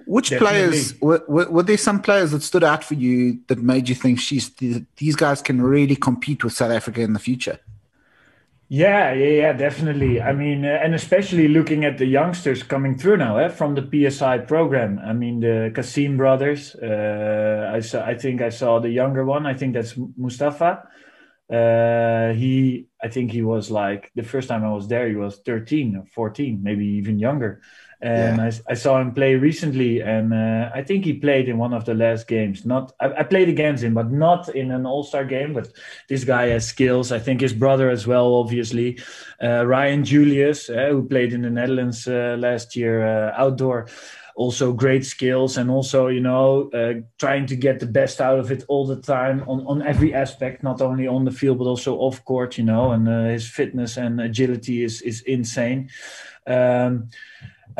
Which 0.06 0.30
Definitely. 0.30 0.48
players 0.48 1.02
were, 1.02 1.24
were, 1.28 1.50
were, 1.50 1.64
there 1.64 1.78
some 1.78 2.02
players 2.02 2.32
that 2.32 2.44
stood 2.44 2.64
out 2.64 2.84
for 2.84 2.94
you 2.94 3.40
that 3.48 3.60
made 3.60 3.90
you 3.90 3.96
think 3.96 4.20
she's 4.20 4.50
these 4.50 5.16
guys 5.16 5.42
can 5.42 5.62
really 5.62 5.96
compete 5.96 6.44
with 6.44 6.54
South 6.54 6.72
Africa 6.72 7.02
in 7.02 7.14
the 7.14 7.20
future? 7.20 7.60
Yeah, 8.72 9.14
yeah, 9.14 9.30
yeah, 9.30 9.54
definitely. 9.54 10.22
I 10.22 10.32
mean, 10.32 10.64
uh, 10.64 10.68
and 10.84 10.94
especially 10.94 11.48
looking 11.48 11.86
at 11.86 11.98
the 11.98 12.06
youngsters 12.06 12.62
coming 12.62 12.96
through 13.00 13.18
now 13.18 13.38
eh, 13.38 13.50
from 13.50 13.74
the 13.74 13.82
PSI 13.82 14.38
program. 14.38 15.00
I 15.00 15.12
mean, 15.14 15.40
the 15.40 15.72
Cassiem 15.74 16.18
brothers. 16.18 16.76
Uh, 16.76 17.72
I 17.74 17.80
saw. 17.80 18.06
I 18.06 18.14
think 18.16 18.42
I 18.44 18.50
saw 18.50 18.80
the 18.80 18.90
younger 18.90 19.26
one. 19.26 19.48
I 19.48 19.56
think 19.56 19.74
that's 19.74 19.96
Mustafa. 20.18 20.84
uh, 21.52 22.34
he 22.34 22.88
I 23.04 23.10
think 23.10 23.32
he 23.32 23.42
was 23.44 23.72
like 23.72 24.12
the 24.16 24.24
first 24.24 24.50
time 24.50 24.64
I 24.66 24.72
was 24.74 24.88
there, 24.90 25.10
he 25.10 25.16
was 25.16 25.40
13 25.46 25.96
or 25.98 26.06
14, 26.08 26.62
maybe 26.64 26.86
even 27.00 27.20
younger. 27.20 27.62
And 28.02 28.38
yeah. 28.38 28.46
I, 28.46 28.72
I, 28.72 28.74
saw 28.76 29.02
him 29.02 29.12
play 29.12 29.36
recently, 29.36 30.00
and 30.00 30.34
uh, 30.34 30.70
I 30.74 30.84
think 30.84 31.04
he 31.04 31.14
played 31.14 31.50
in 31.50 31.58
one 31.58 31.74
of 31.74 31.84
the 31.84 31.94
last 31.94 32.30
games. 32.30 32.66
Not 32.66 32.94
I, 33.02 33.08
I 33.12 33.24
played 33.24 33.50
against 33.50 33.84
him, 33.84 33.94
but 33.94 34.10
not 34.10 34.48
in 34.56 34.72
an 34.72 34.86
All 34.86 35.04
Star 35.04 35.26
game. 35.26 35.54
But 35.54 35.68
this 36.08 36.24
guy 36.24 36.48
has 36.48 36.66
skills. 36.66 37.12
I 37.12 37.20
think 37.20 37.42
his 37.42 37.52
brother 37.52 37.90
as 37.90 38.08
well, 38.08 38.36
obviously. 38.36 39.00
Uh, 39.44 39.66
Ryan 39.66 40.06
Julius, 40.06 40.70
uh, 40.70 40.88
who 40.92 41.04
played 41.04 41.34
in 41.34 41.42
the 41.42 41.50
Netherlands 41.50 42.08
uh, 42.08 42.38
last 42.40 42.76
year 42.76 43.06
uh, 43.06 43.34
outdoor 43.36 43.88
also 44.36 44.72
great 44.72 45.06
skills 45.06 45.58
and 45.58 45.70
also 45.70 46.08
you 46.08 46.22
know 46.22 46.70
uh, 46.70 46.94
trying 47.18 47.46
to 47.46 47.58
get 47.58 47.82
the 47.82 47.86
best 47.86 48.22
out 48.22 48.40
of 48.40 48.54
it 48.54 48.64
all 48.70 48.88
the 48.88 49.02
time 49.02 49.44
on, 49.50 49.68
on 49.68 49.82
every 49.82 50.14
aspect 50.14 50.64
not 50.64 50.82
only 50.82 51.06
on 51.06 51.26
the 51.26 51.32
field 51.32 51.58
but 51.58 51.66
also 51.66 51.98
off 51.98 52.24
court 52.24 52.58
you 52.58 52.64
know 52.64 52.92
and 52.92 53.06
his 53.30 53.50
fitness 53.50 53.98
and 53.98 54.22
agility 54.22 54.82
is 54.82 55.02
is 55.02 55.20
insane 55.24 55.90
um, 56.48 57.10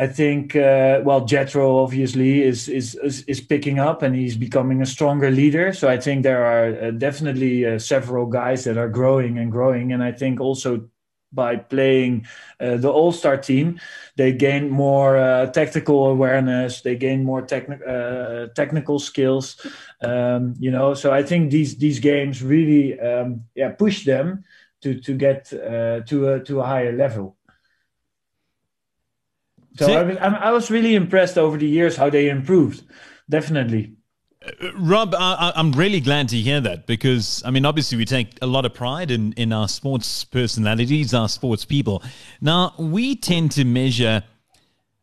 I 0.00 0.06
think 0.06 0.56
uh, 0.56 1.02
well 1.04 1.26
Jethro 1.26 1.76
obviously 1.84 2.42
is, 2.42 2.68
is, 2.68 2.94
is 2.94 3.22
is 3.24 3.40
picking 3.42 3.78
up 3.78 4.02
and 4.02 4.16
he's 4.16 4.34
becoming 4.34 4.80
a 4.80 4.86
stronger 4.86 5.30
leader. 5.30 5.74
So 5.74 5.90
I 5.90 5.98
think 5.98 6.22
there 6.22 6.42
are 6.42 6.88
uh, 6.88 6.90
definitely 6.92 7.66
uh, 7.66 7.78
several 7.78 8.24
guys 8.24 8.64
that 8.64 8.78
are 8.78 8.88
growing 8.88 9.38
and 9.38 9.52
growing, 9.52 9.92
and 9.92 10.02
I 10.02 10.12
think 10.12 10.40
also 10.40 10.88
by 11.32 11.56
playing 11.56 12.26
uh, 12.60 12.78
the 12.78 12.90
All 12.90 13.12
Star 13.12 13.36
team, 13.36 13.78
they 14.16 14.32
gain 14.32 14.70
more 14.70 15.18
uh, 15.18 15.46
tactical 15.52 16.06
awareness. 16.06 16.80
They 16.80 16.96
gain 16.96 17.22
more 17.22 17.42
techni- 17.42 17.86
uh, 17.86 18.48
technical 18.54 18.98
skills. 18.98 19.64
Um, 20.00 20.54
you 20.58 20.70
know, 20.70 20.94
so 20.94 21.12
I 21.12 21.22
think 21.22 21.50
these 21.50 21.76
these 21.76 22.00
games 22.00 22.42
really 22.42 22.98
um, 22.98 23.44
yeah 23.54 23.72
push 23.72 24.06
them 24.06 24.44
to 24.80 24.98
to 25.00 25.14
get 25.14 25.44
to 25.50 26.34
a 26.34 26.40
to 26.40 26.60
a 26.60 26.66
higher 26.66 26.96
level. 26.96 27.36
So 29.76 29.92
I, 29.92 30.28
I 30.28 30.50
was 30.50 30.70
really 30.70 30.94
impressed 30.94 31.38
over 31.38 31.56
the 31.56 31.68
years 31.68 31.96
how 31.96 32.10
they 32.10 32.28
improved. 32.28 32.82
Definitely. 33.28 33.92
Uh, 34.44 34.72
Rob, 34.76 35.14
I, 35.16 35.52
am 35.54 35.72
really 35.72 36.00
glad 36.00 36.28
to 36.30 36.36
hear 36.36 36.60
that 36.60 36.86
because, 36.86 37.42
I 37.44 37.50
mean, 37.50 37.64
obviously 37.64 37.98
we 37.98 38.04
take 38.04 38.38
a 38.42 38.46
lot 38.46 38.64
of 38.64 38.74
pride 38.74 39.10
in, 39.10 39.32
in 39.34 39.52
our 39.52 39.68
sports 39.68 40.24
personalities, 40.24 41.14
our 41.14 41.28
sports 41.28 41.64
people. 41.64 42.02
Now, 42.40 42.74
we 42.78 43.16
tend 43.16 43.52
to 43.52 43.64
measure, 43.64 44.24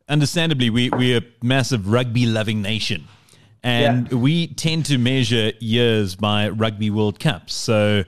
understandably, 0.08 0.70
we, 0.70 0.90
we're 0.90 1.18
a 1.18 1.24
massive 1.42 1.88
rugby 1.88 2.26
loving 2.26 2.62
nation. 2.62 3.04
And 3.62 4.08
yeah. 4.10 4.18
we 4.18 4.48
tend 4.48 4.86
to 4.86 4.98
measure 4.98 5.52
years 5.60 6.14
by 6.14 6.48
Rugby 6.48 6.90
World 6.90 7.18
Cups. 7.18 7.54
So, 7.54 8.04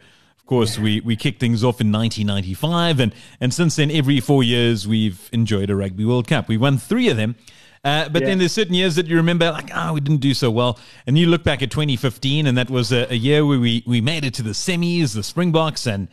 course, 0.51 0.79
we, 0.81 1.01
we 1.01 1.15
kicked 1.15 1.39
things 1.39 1.63
off 1.63 1.81
in 1.81 1.93
1995. 1.93 2.99
And, 2.99 3.15
and 3.41 3.55
since 3.55 3.77
then, 3.77 3.89
every 3.91 4.19
four 4.19 4.43
years, 4.43 4.87
we've 4.87 5.31
enjoyed 5.33 5.71
a 5.71 5.77
Rugby 5.77 6.05
World 6.05 6.27
Cup. 6.27 6.49
We 6.49 6.59
won 6.59 6.77
three 6.77 7.09
of 7.09 7.17
them. 7.17 7.37
Uh, 7.85 8.09
but 8.09 8.23
yeah. 8.23 8.29
then 8.29 8.39
there's 8.39 8.53
certain 8.53 8.75
years 8.75 8.97
that 8.97 9.07
you 9.07 9.17
remember, 9.17 9.53
like, 9.53 9.71
ah, 9.73 9.89
oh, 9.89 9.95
we 9.95 10.01
didn't 10.01 10.21
do 10.21 10.35
so 10.35 10.51
well. 10.51 10.79
And 11.07 11.17
you 11.17 11.29
look 11.29 11.45
back 11.45 11.63
at 11.63 11.71
2015, 11.71 12.49
and 12.49 12.59
that 12.59 12.69
was 12.69 12.93
a, 12.93 13.11
a, 13.11 13.15
year 13.15 13.47
where 13.47 13.61
we, 13.61 13.85
we 13.87 14.01
made 14.01 14.25
it 14.25 14.35
to 14.35 14.43
the 14.43 14.51
semis, 14.51 15.15
the 15.15 15.23
Springboks, 15.23 15.87
and 15.87 16.09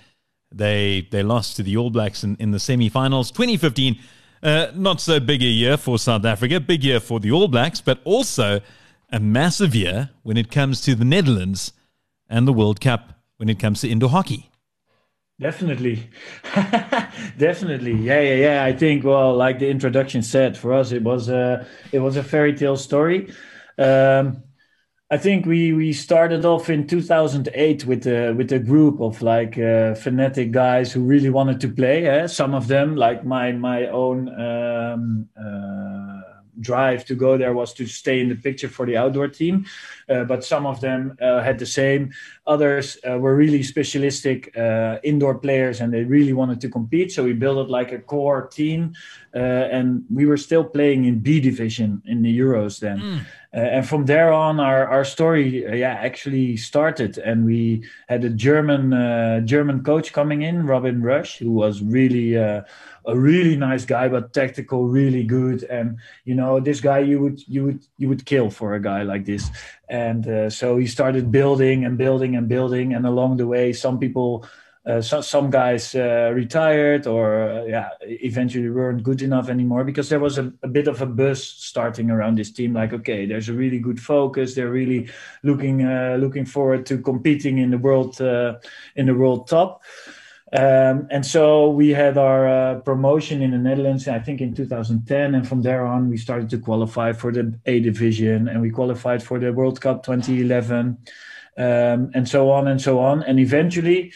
they 0.49 1.07
they 1.11 1.23
lost 1.23 1.57
to 1.57 1.63
the 1.63 1.75
All 1.75 1.89
Blacks 1.89 2.23
in, 2.23 2.37
in 2.39 2.51
the 2.51 2.59
semi-finals. 2.59 3.31
2015, 3.31 3.99
uh, 4.43 4.67
not 4.75 5.01
so 5.01 5.19
big 5.19 5.41
a 5.41 5.45
year 5.45 5.75
for 5.75 5.99
South 5.99 6.23
Africa, 6.23 6.61
big 6.61 6.85
year 6.85 7.01
for 7.01 7.19
the 7.19 7.31
All 7.31 7.49
Blacks, 7.49 7.81
but 7.81 7.99
also 8.05 8.61
a 9.11 9.19
massive 9.19 9.75
year 9.75 10.11
when 10.23 10.37
it 10.37 10.49
comes 10.49 10.79
to 10.81 10.95
the 10.95 11.03
Netherlands 11.03 11.73
and 12.29 12.47
the 12.47 12.53
World 12.53 12.79
Cup 12.79 13.16
when 13.37 13.49
it 13.49 13.59
comes 13.59 13.81
to 13.81 13.89
indoor 13.89 14.09
hockey. 14.09 14.49
Definitely, 15.39 16.09
definitely, 17.37 17.93
yeah, 17.93 18.21
yeah, 18.21 18.35
yeah. 18.35 18.63
I 18.63 18.73
think, 18.73 19.03
well, 19.03 19.35
like 19.35 19.59
the 19.59 19.69
introduction 19.69 20.23
said, 20.23 20.57
for 20.57 20.73
us 20.73 20.91
it 20.91 21.03
was 21.03 21.29
a 21.29 21.67
it 21.91 21.99
was 21.99 22.17
a 22.17 22.23
fairy 22.23 22.55
tale 22.55 22.75
story. 22.75 23.31
Um, 23.77 24.41
I 25.11 25.17
think 25.17 25.45
we 25.45 25.73
we 25.73 25.93
started 25.93 26.43
off 26.43 26.71
in 26.71 26.87
2008 26.87 27.85
with 27.85 28.07
a 28.07 28.33
with 28.33 28.51
a 28.51 28.57
group 28.57 28.99
of 28.99 29.21
like 29.21 29.59
uh, 29.59 29.93
fanatic 29.93 30.51
guys 30.51 30.91
who 30.91 31.03
really 31.03 31.29
wanted 31.29 31.61
to 31.61 31.69
play. 31.69 32.07
Eh? 32.07 32.25
Some 32.25 32.55
of 32.55 32.67
them, 32.67 32.95
like 32.95 33.23
my 33.23 33.51
my 33.51 33.87
own. 33.87 34.29
Um, 34.41 35.29
uh, 35.39 36.07
drive 36.59 37.05
to 37.05 37.15
go 37.15 37.37
there 37.37 37.53
was 37.53 37.73
to 37.73 37.85
stay 37.85 38.19
in 38.19 38.29
the 38.29 38.35
picture 38.35 38.67
for 38.67 38.85
the 38.85 38.97
outdoor 38.97 39.27
team. 39.27 39.65
Uh, 40.09 40.23
but 40.23 40.43
some 40.43 40.65
of 40.65 40.79
them 40.79 41.17
uh, 41.21 41.41
had 41.41 41.59
the 41.59 41.65
same. 41.65 42.11
Others 42.45 42.97
uh, 43.09 43.17
were 43.17 43.35
really 43.35 43.61
specialistic 43.63 44.55
uh, 44.57 44.97
indoor 45.03 45.35
players 45.35 45.81
and 45.81 45.93
they 45.93 46.03
really 46.03 46.33
wanted 46.33 46.61
to 46.61 46.69
compete. 46.69 47.11
So 47.11 47.23
we 47.23 47.33
built 47.33 47.67
it 47.67 47.69
like 47.69 47.91
a 47.91 47.99
core 47.99 48.47
team. 48.47 48.93
Uh, 49.35 49.67
and 49.71 50.03
we 50.11 50.25
were 50.25 50.37
still 50.37 50.63
playing 50.63 51.05
in 51.05 51.19
B 51.19 51.39
division 51.39 52.01
in 52.05 52.21
the 52.21 52.39
Euros 52.39 52.79
then. 52.79 52.99
Mm. 52.99 53.19
Uh, 53.53 53.59
and 53.59 53.87
from 53.87 54.05
there 54.05 54.31
on, 54.33 54.59
our, 54.59 54.87
our 54.87 55.03
story, 55.05 55.79
yeah, 55.79 55.93
actually 55.93 56.57
started. 56.57 57.17
And 57.17 57.45
we 57.45 57.83
had 58.07 58.23
a 58.23 58.29
German 58.29 58.91
German 59.45 59.83
coach 59.83 60.11
coming 60.11 60.41
in, 60.41 60.65
Robin 60.65 61.01
Rush, 61.01 61.37
who 61.37 61.51
was 61.51 61.81
really 61.81 62.35
a 63.07 63.17
really 63.17 63.55
nice 63.55 63.85
guy, 63.85 64.09
but 64.09 64.33
tactical, 64.33 64.87
really 64.87 65.23
good. 65.23 65.63
And 65.63 65.97
you 66.25 66.35
know, 66.35 66.59
this 66.59 66.81
guy 66.81 66.99
you 66.99 67.19
would 67.21 67.47
you 67.47 67.63
would 67.63 67.79
you 67.97 68.09
would 68.09 68.25
kill 68.25 68.49
for 68.49 68.75
a 68.75 68.81
guy 68.81 69.03
like 69.03 69.25
this. 69.25 69.49
And 69.97 70.27
uh, 70.27 70.49
so 70.49 70.77
he 70.77 70.85
started 70.85 71.31
building 71.31 71.85
and 71.85 71.97
building 71.97 72.35
and 72.35 72.47
building. 72.47 72.93
And 72.93 73.05
along 73.05 73.37
the 73.37 73.47
way, 73.47 73.73
some 73.73 73.97
people. 73.99 74.45
Uh, 74.85 75.01
so, 75.01 75.19
some 75.19 75.49
guys 75.49 75.93
uh, 75.95 76.31
retired 76.33 77.07
or 77.07 77.43
uh, 77.43 77.65
yeah 77.65 77.89
eventually 78.03 78.69
weren't 78.69 79.03
good 79.03 79.21
enough 79.21 79.49
anymore 79.49 79.83
because 79.83 80.07
there 80.07 80.21
was 80.21 80.37
a, 80.37 80.53
a, 80.63 80.67
bit 80.69 80.87
of 80.87 81.01
a 81.01 81.05
buzz 81.05 81.43
starting 81.43 82.09
around 82.09 82.37
this 82.37 82.53
team 82.53 82.73
like 82.73 82.93
okay 82.93 83.25
there's 83.25 83.49
a 83.49 83.53
really 83.53 83.79
good 83.79 83.99
focus 83.99 84.55
they're 84.55 84.71
really 84.71 85.09
looking 85.43 85.83
uh, 85.83 86.15
looking 86.21 86.45
forward 86.45 86.85
to 86.85 86.99
competing 86.99 87.57
in 87.57 87.69
the 87.69 87.77
world 87.77 88.21
uh, 88.21 88.53
in 88.95 89.07
the 89.07 89.13
world 89.13 89.45
top 89.49 89.83
um, 90.53 91.07
and 91.11 91.25
so 91.25 91.69
we 91.69 91.89
had 91.89 92.17
our 92.17 92.47
uh, 92.47 92.79
promotion 92.79 93.41
in 93.41 93.51
the 93.51 93.57
Netherlands, 93.57 94.07
I 94.07 94.19
think 94.19 94.39
in 94.39 94.53
2010. 94.55 95.35
And 95.35 95.47
from 95.47 95.61
there 95.61 95.85
on, 95.85 96.09
we 96.09 96.17
started 96.17 96.49
to 96.51 96.57
qualify 96.57 97.11
for 97.11 97.33
the 97.33 97.59
A 97.65 97.81
division 97.81 98.47
and 98.47 98.61
we 98.61 98.69
qualified 98.69 99.21
for 99.21 99.39
the 99.39 99.51
World 99.51 99.81
Cup 99.81 100.03
2011, 100.03 100.97
um, 101.57 102.11
and 102.13 102.29
so 102.29 102.49
on 102.49 102.69
and 102.69 102.81
so 102.81 102.99
on. 102.99 103.23
And 103.23 103.39
eventually, 103.39 104.13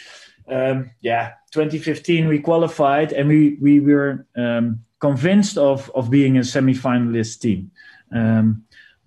um, 0.47 0.91
yeah, 1.01 1.33
2015, 1.51 2.29
we 2.29 2.39
qualified 2.39 3.11
and 3.11 3.27
we, 3.27 3.57
we 3.59 3.81
were 3.81 4.25
um, 4.37 4.85
convinced 4.99 5.57
of, 5.57 5.91
of 5.93 6.09
being 6.09 6.37
a 6.37 6.45
semi 6.45 6.73
finalist 6.73 7.41
team. 7.41 7.71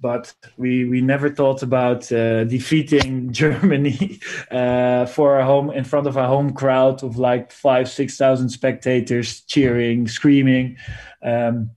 But 0.04 0.34
we 0.58 0.84
we 0.84 1.00
never 1.00 1.30
thought 1.30 1.62
about 1.62 2.12
uh, 2.12 2.44
defeating 2.44 3.32
Germany 3.42 4.20
uh, 4.50 5.06
for 5.06 5.38
a 5.38 5.46
home 5.46 5.70
in 5.70 5.84
front 5.84 6.06
of 6.06 6.18
a 6.18 6.26
home 6.28 6.52
crowd 6.52 7.02
of 7.02 7.16
like 7.16 7.50
five 7.50 7.88
six 7.88 8.18
thousand 8.18 8.50
spectators 8.50 9.40
cheering, 9.46 10.06
screaming, 10.06 10.76
um, 11.22 11.70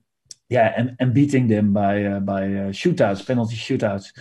yeah, 0.49 0.73
and, 0.75 0.97
and 0.99 1.13
beating 1.13 1.47
them 1.47 1.71
by 1.71 2.03
uh, 2.03 2.19
by 2.19 2.43
uh, 2.43 2.71
shootouts, 2.73 3.25
penalty 3.25 3.55
shootouts 3.55 4.11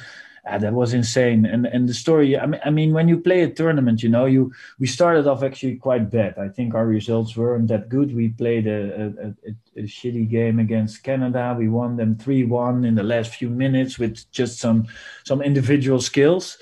yeah, 0.46 0.58
that 0.58 0.72
was 0.72 0.94
insane. 0.94 1.44
And 1.44 1.66
and 1.66 1.88
the 1.88 1.94
story, 1.94 2.38
I 2.38 2.46
mean, 2.46 2.60
I 2.64 2.70
mean, 2.70 2.92
when 2.92 3.08
you 3.08 3.18
play 3.18 3.42
a 3.42 3.50
tournament, 3.50 4.02
you 4.02 4.08
know, 4.08 4.26
you 4.26 4.52
we 4.78 4.86
started 4.86 5.26
off 5.26 5.42
actually 5.42 5.76
quite 5.76 6.08
bad. 6.10 6.38
I 6.38 6.48
think 6.48 6.74
our 6.74 6.86
results 6.86 7.36
weren't 7.36 7.68
that 7.68 7.88
good. 7.88 8.14
We 8.14 8.28
played 8.28 8.66
a, 8.66 8.80
a, 9.02 9.06
a, 9.28 9.82
a 9.82 9.86
shitty 9.86 10.30
game 10.30 10.60
against 10.60 11.02
Canada. 11.02 11.54
We 11.58 11.68
won 11.68 11.96
them 11.96 12.16
three 12.16 12.44
one 12.44 12.84
in 12.84 12.94
the 12.94 13.02
last 13.02 13.34
few 13.34 13.50
minutes 13.50 13.98
with 13.98 14.30
just 14.30 14.58
some 14.60 14.86
some 15.24 15.42
individual 15.42 16.00
skills. 16.00 16.58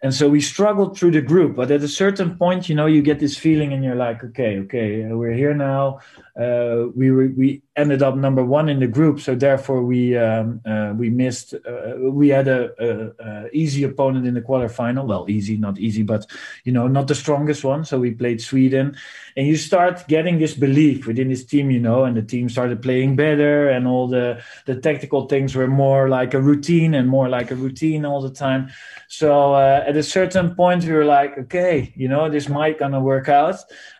And 0.00 0.14
so 0.14 0.28
we 0.28 0.40
struggled 0.40 0.96
through 0.96 1.10
the 1.10 1.20
group, 1.20 1.56
but 1.56 1.72
at 1.72 1.82
a 1.82 1.88
certain 1.88 2.38
point, 2.38 2.68
you 2.68 2.76
know, 2.76 2.86
you 2.86 3.02
get 3.02 3.18
this 3.18 3.36
feeling, 3.36 3.72
and 3.72 3.82
you're 3.82 3.96
like, 3.96 4.22
okay, 4.22 4.58
okay, 4.60 5.04
we're 5.12 5.32
here 5.32 5.54
now. 5.54 5.98
Uh, 6.38 6.86
we 6.94 7.10
we 7.10 7.62
ended 7.74 8.00
up 8.00 8.14
number 8.14 8.44
one 8.44 8.68
in 8.68 8.78
the 8.78 8.86
group, 8.86 9.18
so 9.18 9.34
therefore 9.34 9.82
we 9.82 10.16
um, 10.16 10.60
uh, 10.64 10.92
we 10.96 11.10
missed. 11.10 11.52
Uh, 11.52 11.94
we 11.98 12.28
had 12.28 12.46
a, 12.46 12.70
a, 12.78 13.24
a, 13.24 13.48
easy 13.52 13.82
opponent 13.82 14.24
in 14.24 14.34
the 14.34 14.40
quarterfinal. 14.40 15.04
Well, 15.04 15.26
easy, 15.28 15.56
not 15.56 15.78
easy, 15.78 16.04
but 16.04 16.26
you 16.62 16.70
know, 16.70 16.86
not 16.86 17.08
the 17.08 17.16
strongest 17.16 17.64
one. 17.64 17.84
So 17.84 17.98
we 17.98 18.12
played 18.12 18.40
Sweden, 18.40 18.96
and 19.36 19.48
you 19.48 19.56
start 19.56 20.06
getting 20.06 20.38
this 20.38 20.54
belief 20.54 21.08
within 21.08 21.28
this 21.28 21.44
team, 21.44 21.72
you 21.72 21.80
know, 21.80 22.04
and 22.04 22.16
the 22.16 22.22
team 22.22 22.48
started 22.48 22.82
playing 22.82 23.16
better, 23.16 23.68
and 23.68 23.88
all 23.88 24.06
the 24.06 24.40
the 24.66 24.76
tactical 24.76 25.26
things 25.26 25.56
were 25.56 25.66
more 25.66 26.08
like 26.08 26.34
a 26.34 26.40
routine 26.40 26.94
and 26.94 27.08
more 27.08 27.28
like 27.28 27.50
a 27.50 27.56
routine 27.56 28.04
all 28.04 28.22
the 28.22 28.30
time. 28.30 28.70
So 29.08 29.54
uh, 29.54 29.82
at 29.86 29.96
a 29.96 30.02
certain 30.04 30.54
point, 30.54 30.84
we 30.84 30.92
were 30.92 31.04
like, 31.04 31.36
okay, 31.36 31.92
you 31.96 32.08
know, 32.08 32.30
this 32.30 32.48
might 32.48 32.78
gonna 32.78 33.00
work 33.00 33.28
out. 33.28 33.56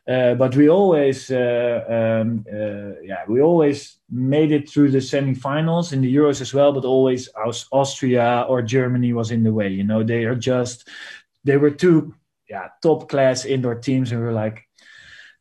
Uh, 0.08 0.34
but 0.34 0.56
we 0.56 0.70
always, 0.70 1.30
uh, 1.30 1.84
um, 1.86 2.42
uh, 2.50 2.98
yeah, 3.02 3.24
we 3.28 3.42
always 3.42 3.98
made 4.08 4.52
it 4.52 4.66
through 4.66 4.90
the 4.90 5.02
semi-finals 5.02 5.92
in 5.92 6.00
the 6.00 6.16
Euros 6.16 6.40
as 6.40 6.54
well. 6.54 6.72
But 6.72 6.86
always 6.86 7.28
Austria 7.70 8.46
or 8.48 8.62
Germany 8.62 9.12
was 9.12 9.30
in 9.30 9.42
the 9.42 9.52
way. 9.52 9.68
You 9.68 9.84
know, 9.84 10.02
they 10.02 10.24
are 10.24 10.34
just, 10.34 10.88
they 11.44 11.58
were 11.58 11.70
too 11.70 12.14
yeah 12.48 12.68
top 12.82 13.08
class 13.10 13.44
indoor 13.44 13.74
teams, 13.74 14.10
and 14.10 14.20
we 14.20 14.26
were 14.26 14.32
like, 14.32 14.66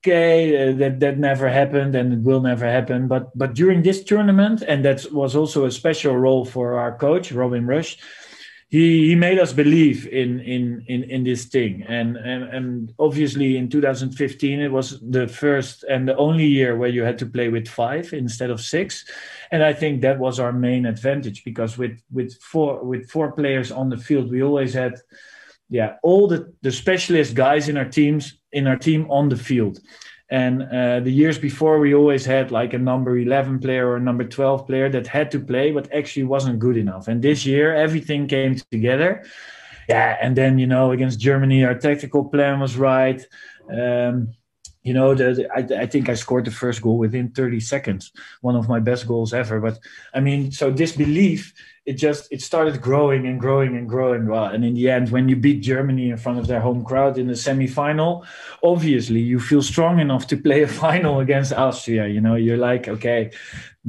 okay, 0.04 0.70
uh, 0.70 0.76
that 0.76 1.00
that 1.00 1.18
never 1.18 1.48
happened, 1.48 1.96
and 1.96 2.12
it 2.12 2.20
will 2.20 2.42
never 2.42 2.66
happen. 2.66 3.08
But 3.08 3.32
but 3.38 3.54
during 3.54 3.84
this 3.84 4.04
tournament, 4.04 4.64
and 4.68 4.84
that 4.84 5.12
was 5.14 5.34
also 5.34 5.64
a 5.64 5.72
special 5.72 6.18
role 6.18 6.44
for 6.44 6.78
our 6.78 6.98
coach 6.98 7.32
Robin 7.32 7.66
Rush 7.66 7.98
he 8.70 9.08
he 9.08 9.16
made 9.16 9.40
us 9.40 9.54
believe 9.54 10.08
in 10.08 10.42
in 10.42 10.84
in 10.88 11.04
in 11.04 11.24
this 11.24 11.46
thing. 11.46 11.84
And 11.88 12.18
and 12.18 12.44
and 12.44 12.94
obviously 13.00 13.58
in 13.58 13.70
2015 13.70 14.60
it 14.60 14.72
was 14.72 15.00
the 15.00 15.28
first 15.28 15.84
and 15.84 16.08
the 16.08 16.18
only 16.18 16.46
year 16.46 16.76
where 16.76 16.90
you 16.90 17.04
had 17.04 17.18
to 17.20 17.26
play 17.26 17.48
with 17.48 17.68
five 17.68 18.12
instead 18.14 18.50
of 18.50 18.60
six. 18.60 19.06
And 19.52 19.64
i 19.64 19.74
think 19.74 20.02
that 20.02 20.20
was 20.20 20.40
our 20.40 20.52
main 20.52 20.86
advantage 20.86 21.44
because 21.46 21.78
with 21.78 22.02
with 22.12 22.34
four 22.42 22.84
with 22.84 23.10
four 23.10 23.32
players 23.32 23.72
on 23.72 23.90
the 23.90 23.98
field 23.98 24.30
we 24.30 24.44
always 24.44 24.74
had 24.74 24.96
yeah 25.70 25.96
all 26.04 26.28
the 26.28 26.54
the 26.62 26.72
specialist 26.72 27.36
guys 27.36 27.70
in 27.70 27.78
our 27.78 27.90
teams 27.90 28.40
in 28.52 28.68
our 28.68 28.78
team 28.78 29.10
on 29.10 29.30
the 29.30 29.38
field 29.38 29.80
and 30.30 30.64
uh, 30.64 31.00
the 31.00 31.12
years 31.12 31.38
before, 31.38 31.80
we 31.80 31.94
always 31.94 32.26
had 32.26 32.52
like 32.52 32.74
a 32.74 32.78
number 32.78 33.18
11 33.18 33.60
player 33.60 33.90
or 33.90 34.00
number 34.00 34.26
12 34.26 34.68
player 34.68 34.90
that 34.90 35.08
had 35.08 35.32
to 35.32 35.40
play, 35.40 35.72
but 35.72 35.94
actually 35.94 36.24
wasn't 36.24 36.60
good 36.60 36.76
enough. 36.76 37.08
And 37.08 37.22
this 37.22 37.46
year, 37.46 37.74
everything 37.74 38.28
came 38.28 38.56
together. 38.70 39.24
Yeah. 39.88 40.18
And 40.22 40.36
then, 40.36 40.60
you 40.60 40.68
know, 40.68 40.92
against 40.92 41.20
Germany, 41.20 41.64
our 41.64 41.76
tactical 41.76 42.26
plan 42.26 42.60
was 42.60 42.76
right. 42.76 43.26
Um, 43.72 44.34
you 44.84 44.94
know, 44.94 45.16
the, 45.16 45.48
I, 45.54 45.84
I 45.84 45.86
think 45.86 46.10
I 46.10 46.14
scored 46.14 46.46
the 46.46 46.52
first 46.52 46.82
goal 46.82 46.98
within 46.98 47.32
30 47.32 47.62
seconds, 47.62 48.12
one 48.42 48.56
of 48.58 48.68
my 48.68 48.80
best 48.80 49.08
goals 49.08 49.34
ever. 49.34 49.62
But 49.62 49.80
I 50.14 50.20
mean, 50.20 50.52
so 50.52 50.72
this 50.72 50.92
belief 50.92 51.54
it 51.88 51.94
just 51.94 52.28
it 52.32 52.42
started 52.42 52.82
growing 52.82 53.26
and 53.26 53.40
growing 53.40 53.78
and 53.78 53.88
growing. 53.88 54.28
Well 54.28 54.46
and 54.46 54.64
in 54.66 54.74
the 54.74 54.90
end 54.90 55.10
when 55.10 55.30
you 55.30 55.36
beat 55.36 55.62
germany 55.62 56.10
in 56.10 56.18
front 56.18 56.38
of 56.38 56.48
their 56.48 56.60
home 56.60 56.84
crowd 56.84 57.18
in 57.18 57.28
the 57.28 57.36
semi-final 57.36 58.26
obviously 58.62 59.22
you 59.22 59.40
feel 59.40 59.62
strong 59.62 60.00
enough 60.00 60.28
to 60.28 60.38
play 60.38 60.64
a 60.64 60.68
final 60.86 61.20
against 61.20 61.54
austria 61.54 62.08
you 62.08 62.22
know? 62.22 62.36
You're 62.36 62.58
like 62.58 62.88
okay 62.88 63.32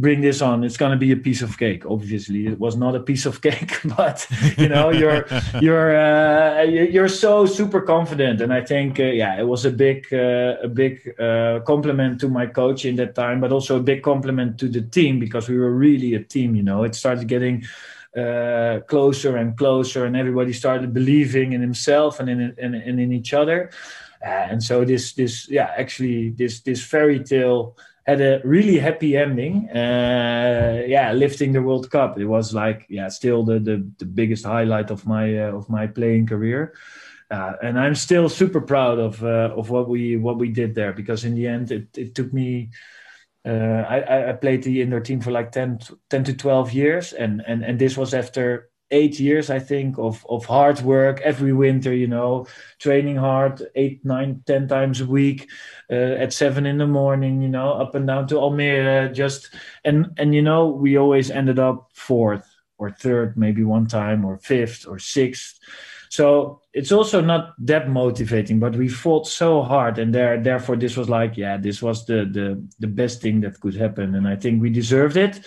bring 0.01 0.21
this 0.21 0.41
on. 0.41 0.65
It's 0.65 0.77
going 0.77 0.93
to 0.93 0.97
be 0.97 1.13
a 1.13 1.17
piece 1.17 1.43
of 1.43 1.59
cake 1.59 1.85
obviously. 1.87 2.47
It 2.47 2.59
was 2.59 2.77
not 2.77 2.95
a 2.95 3.01
piece 3.01 3.27
of 3.27 3.41
cake 3.49 3.81
but 3.97 4.27
you 4.57 4.69
know 4.69 4.91
you're 4.91 5.27
you're 5.61 5.97
uh, 5.97 6.63
you're 6.63 7.09
so 7.09 7.47
super 7.47 7.81
confident. 7.81 8.41
And 8.41 8.53
i 8.53 8.63
think 8.65 9.01
uh, 9.01 9.05
yeah 9.05 9.39
it 9.39 9.47
was 9.47 9.65
a 9.65 9.71
big 9.71 10.07
uh, 10.13 10.57
a 10.63 10.69
big 10.69 10.95
uh, 11.19 11.61
compliment 11.67 12.21
to 12.21 12.29
my 12.29 12.47
coach 12.47 12.85
in 12.85 12.97
that 12.97 13.15
time 13.15 13.41
but 13.41 13.53
also 13.53 13.77
a 13.77 13.83
big 13.83 14.03
compliment 14.03 14.59
to 14.61 14.69
the 14.69 14.83
team 14.83 15.19
because 15.19 15.49
we 15.49 15.59
were 15.59 15.73
really 15.73 16.15
a 16.15 16.23
team 16.23 16.55
you 16.55 16.63
know. 16.63 16.85
It 16.85 16.95
started 16.95 17.27
getting 17.29 17.65
uh, 18.17 18.81
closer 18.89 19.37
and 19.37 19.57
closer, 19.57 20.07
and 20.07 20.17
everybody 20.17 20.53
started 20.53 20.95
believing 20.95 21.53
in 21.53 21.61
himself 21.61 22.21
and 22.21 22.29
in 22.29 22.55
and, 22.59 22.75
and 22.75 23.01
in 23.01 23.13
each 23.13 23.35
other. 23.35 23.71
Uh, 24.25 24.51
and 24.51 24.63
so 24.63 24.85
this 24.85 25.13
this 25.13 25.49
yeah 25.49 25.71
actually 25.77 26.31
this 26.31 26.61
this 26.61 26.83
fairy 26.83 27.23
tale 27.23 27.77
had 28.09 28.21
a 28.21 28.41
really 28.45 28.79
happy 28.79 29.17
ending. 29.17 29.69
Uh, 29.71 30.83
yeah, 30.87 31.13
lifting 31.13 31.53
the 31.53 31.63
World 31.63 31.91
Cup. 31.91 32.19
It 32.19 32.27
was 32.27 32.55
like 32.55 32.87
yeah 32.89 33.09
still 33.09 33.45
the 33.45 33.59
the, 33.59 33.91
the 33.99 34.07
biggest 34.07 34.45
highlight 34.45 34.91
of 34.91 35.07
my 35.07 35.39
uh, 35.39 35.53
of 35.53 35.69
my 35.69 35.87
playing 35.87 36.27
career. 36.27 36.75
Uh, 37.31 37.53
and 37.63 37.79
I'm 37.79 37.95
still 37.95 38.29
super 38.29 38.61
proud 38.61 38.99
of 38.99 39.23
uh, 39.23 39.53
of 39.55 39.71
what 39.71 39.89
we 39.89 40.17
what 40.17 40.39
we 40.39 40.49
did 40.49 40.75
there 40.75 40.93
because 40.93 41.25
in 41.25 41.35
the 41.35 41.47
end 41.47 41.71
it, 41.71 41.99
it 41.99 42.15
took 42.15 42.33
me 42.33 42.71
uh, 43.49 43.85
I, 43.89 44.31
I, 44.31 44.33
played 44.33 44.63
the 44.63 44.83
indoor 44.83 45.01
team 45.01 45.21
for 45.21 45.31
like 45.31 45.53
10, 45.53 45.81
10 46.11 46.25
to 46.25 46.35
12 46.35 46.73
years. 46.73 47.13
And, 47.15 47.43
and, 47.47 47.65
and 47.65 47.79
this 47.79 47.97
was 47.97 48.13
after 48.13 48.69
eight 48.91 49.21
years, 49.21 49.51
I 49.51 49.59
think, 49.59 49.99
of, 49.99 50.25
of 50.29 50.47
hard 50.47 50.81
work 50.81 51.21
every 51.21 51.53
winter, 51.53 51.95
you 51.95 52.07
know, 52.07 52.47
training 52.79 53.17
hard 53.17 53.63
eight, 53.75 54.05
nine, 54.05 54.43
ten 54.47 54.67
times 54.67 55.01
a 55.01 55.07
week 55.07 55.49
uh, 55.91 55.95
at 55.95 56.33
seven 56.33 56.67
in 56.67 56.79
the 56.79 56.87
morning, 56.87 57.43
you 57.43 57.49
know, 57.49 57.73
up 57.73 57.95
and 57.95 58.07
down 58.07 58.27
to 58.29 58.37
Almere. 58.37 59.13
Just, 59.13 59.51
and, 59.85 60.13
and, 60.17 60.35
you 60.35 60.43
know, 60.43 60.69
we 60.69 60.97
always 60.97 61.31
ended 61.31 61.59
up 61.59 61.91
fourth 61.95 62.49
or 62.79 62.91
third, 62.91 63.37
maybe 63.37 63.65
one 63.65 63.87
time, 63.87 64.25
or 64.25 64.39
fifth 64.39 64.87
or 64.87 64.99
sixth. 64.99 65.59
So 66.11 66.63
it's 66.73 66.91
also 66.91 67.21
not 67.21 67.55
that 67.67 67.91
motivating, 67.91 68.61
but 68.61 68.75
we 68.75 68.89
fought 68.89 69.27
so 69.27 69.63
hard, 69.63 69.99
and 69.99 70.15
there, 70.15 70.43
therefore, 70.43 70.77
this 70.77 70.97
was 70.97 71.11
like, 71.11 71.37
yeah, 71.37 71.59
this 71.59 71.83
was 71.83 72.07
the 72.07 72.25
the 72.25 72.67
the 72.79 72.87
best 72.87 73.21
thing 73.21 73.43
that 73.43 73.61
could 73.61 73.77
happen, 73.77 74.15
and 74.15 74.27
I 74.27 74.37
think 74.37 74.63
we 74.63 74.71
deserved 74.71 75.19
it. 75.19 75.45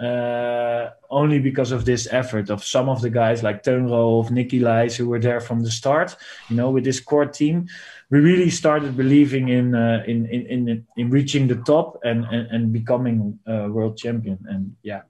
Uh, 0.00 0.90
only 1.08 1.38
because 1.38 1.70
of 1.70 1.84
this 1.84 2.08
effort 2.10 2.50
of 2.50 2.64
some 2.64 2.88
of 2.88 3.00
the 3.00 3.10
guys 3.10 3.44
like 3.44 3.62
Teun 3.62 4.30
Nicky 4.30 4.58
Leijs, 4.58 4.96
who 4.96 5.08
were 5.08 5.20
there 5.20 5.40
from 5.40 5.62
the 5.62 5.70
start, 5.70 6.16
you 6.50 6.56
know, 6.56 6.70
with 6.70 6.82
this 6.82 6.98
core 6.98 7.26
team, 7.26 7.68
we 8.10 8.18
really 8.18 8.50
started 8.50 8.96
believing 8.96 9.50
in 9.50 9.74
uh, 9.74 10.02
in, 10.06 10.26
in 10.26 10.68
in 10.68 10.86
in 10.96 11.10
reaching 11.10 11.46
the 11.46 11.56
top 11.62 12.00
and 12.02 12.24
and, 12.24 12.46
and 12.50 12.72
becoming 12.72 13.38
a 13.46 13.70
world 13.70 13.96
champion. 13.96 14.38
And 14.48 14.74
yeah, 14.82 15.02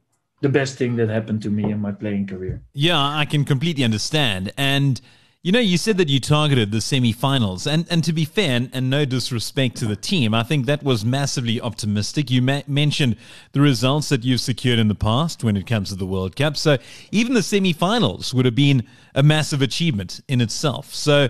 the 0.42 0.50
best 0.50 0.76
thing 0.76 0.96
that 0.96 1.08
happened 1.08 1.42
to 1.42 1.50
me 1.50 1.70
in 1.70 1.80
my 1.80 1.92
playing 1.92 2.26
career. 2.26 2.60
Yeah, 2.74 3.00
I 3.00 3.24
can 3.24 3.44
completely 3.44 3.84
understand. 3.84 4.52
And 4.58 5.00
you 5.44 5.52
know, 5.52 5.60
you 5.60 5.76
said 5.76 5.98
that 5.98 6.08
you 6.08 6.20
targeted 6.20 6.72
the 6.72 6.80
semi-finals, 6.80 7.66
and 7.66 7.86
and 7.90 8.02
to 8.02 8.14
be 8.14 8.24
fair, 8.24 8.56
and, 8.56 8.70
and 8.72 8.88
no 8.88 9.04
disrespect 9.04 9.76
to 9.76 9.84
the 9.86 9.94
team, 9.94 10.32
I 10.32 10.42
think 10.42 10.64
that 10.64 10.82
was 10.82 11.04
massively 11.04 11.60
optimistic. 11.60 12.30
You 12.30 12.40
ma- 12.40 12.62
mentioned 12.66 13.16
the 13.52 13.60
results 13.60 14.08
that 14.08 14.24
you've 14.24 14.40
secured 14.40 14.78
in 14.78 14.88
the 14.88 14.94
past 14.94 15.44
when 15.44 15.54
it 15.58 15.66
comes 15.66 15.90
to 15.90 15.96
the 15.96 16.06
World 16.06 16.34
Cup, 16.34 16.56
so 16.56 16.78
even 17.12 17.34
the 17.34 17.42
semi-finals 17.42 18.32
would 18.32 18.46
have 18.46 18.54
been 18.54 18.86
a 19.14 19.22
massive 19.22 19.60
achievement 19.60 20.22
in 20.28 20.40
itself. 20.40 20.94
So 20.94 21.28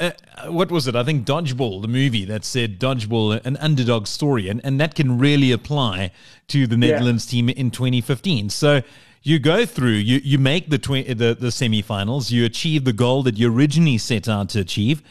uh, 0.00 0.10
what 0.48 0.72
was 0.72 0.88
it? 0.88 0.96
I 0.96 1.04
think 1.04 1.24
Dodgeball, 1.24 1.82
the 1.82 1.88
movie 1.88 2.24
that 2.24 2.44
said 2.44 2.80
Dodgeball, 2.80 3.46
an 3.46 3.56
underdog 3.58 4.08
story, 4.08 4.48
and, 4.48 4.60
and 4.64 4.80
that 4.80 4.96
can 4.96 5.20
really 5.20 5.52
apply 5.52 6.10
to 6.48 6.66
the 6.66 6.76
Netherlands 6.76 7.32
yeah. 7.32 7.42
team 7.42 7.48
in 7.50 7.70
2015. 7.70 8.50
So 8.50 8.82
you 9.26 9.40
go 9.40 9.66
through, 9.66 9.90
you, 9.90 10.20
you 10.22 10.38
make 10.38 10.70
the, 10.70 10.78
twi- 10.78 11.02
the 11.02 11.34
the 11.34 11.48
semifinals, 11.48 12.30
you 12.30 12.44
achieve 12.44 12.84
the 12.84 12.92
goal 12.92 13.24
that 13.24 13.36
you 13.36 13.52
originally 13.52 13.98
set 13.98 14.28
out 14.28 14.50
to 14.50 14.60
achieve, 14.60 15.02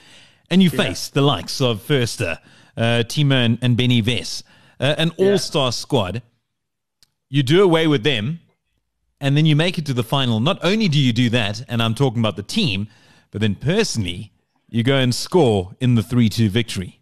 and 0.50 0.64
you 0.64 0.70
yeah. 0.72 0.84
face 0.84 1.10
the 1.10 1.22
likes 1.22 1.60
of 1.60 1.86
Fürste, 1.86 2.38
uh, 2.78 2.82
Timo, 2.82 3.46
and, 3.46 3.60
and 3.62 3.76
Benny 3.76 4.02
Wess, 4.02 4.42
uh, 4.80 4.96
an 4.98 5.12
all 5.18 5.38
star 5.38 5.74
squad. 5.74 6.22
You 7.30 7.44
do 7.44 7.62
away 7.62 7.88
with 7.88 8.04
them, 8.04 8.40
and 9.20 9.36
then 9.36 9.46
you 9.46 9.56
make 9.56 9.78
it 9.78 9.86
to 9.88 9.94
the 9.94 10.04
final. 10.04 10.40
Not 10.40 10.60
only 10.64 10.88
do 10.88 10.98
you 10.98 11.12
do 11.12 11.30
that, 11.32 11.66
and 11.68 11.84
I'm 11.84 11.94
talking 11.94 12.20
about 12.20 12.38
the 12.38 12.44
team, 12.44 12.88
but 13.32 13.42
then 13.42 13.56
personally, 13.56 14.32
you 14.70 14.84
go 14.84 14.96
and 14.96 15.14
score 15.14 15.76
in 15.82 15.96
the 15.96 16.04
3 16.04 16.30
2 16.30 16.50
victory. 16.50 17.02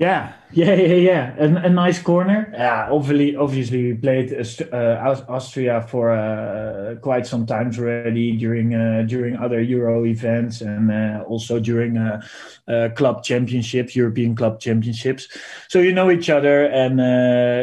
Yeah, 0.00 0.32
yeah, 0.50 0.76
yeah, 0.76 0.94
yeah. 0.94 1.34
A, 1.36 1.66
a 1.66 1.68
nice 1.68 2.00
corner. 2.00 2.50
Yeah, 2.54 2.88
obviously, 2.90 3.36
obviously, 3.36 3.92
we 3.92 3.94
played 3.98 4.32
uh, 4.72 5.24
Austria 5.28 5.82
for 5.82 6.10
uh, 6.12 6.94
quite 7.02 7.26
some 7.26 7.44
times 7.44 7.78
already 7.78 8.34
during 8.34 8.74
uh, 8.74 9.04
during 9.06 9.36
other 9.36 9.60
Euro 9.60 10.06
events 10.06 10.62
and 10.62 10.90
uh, 10.90 11.22
also 11.28 11.60
during 11.60 11.98
uh, 11.98 12.22
uh, 12.66 12.88
club 12.96 13.22
championships, 13.22 13.94
European 13.94 14.34
club 14.34 14.58
championships. 14.58 15.28
So 15.68 15.80
you 15.80 15.92
know 15.92 16.10
each 16.10 16.30
other, 16.30 16.64
and 16.64 16.98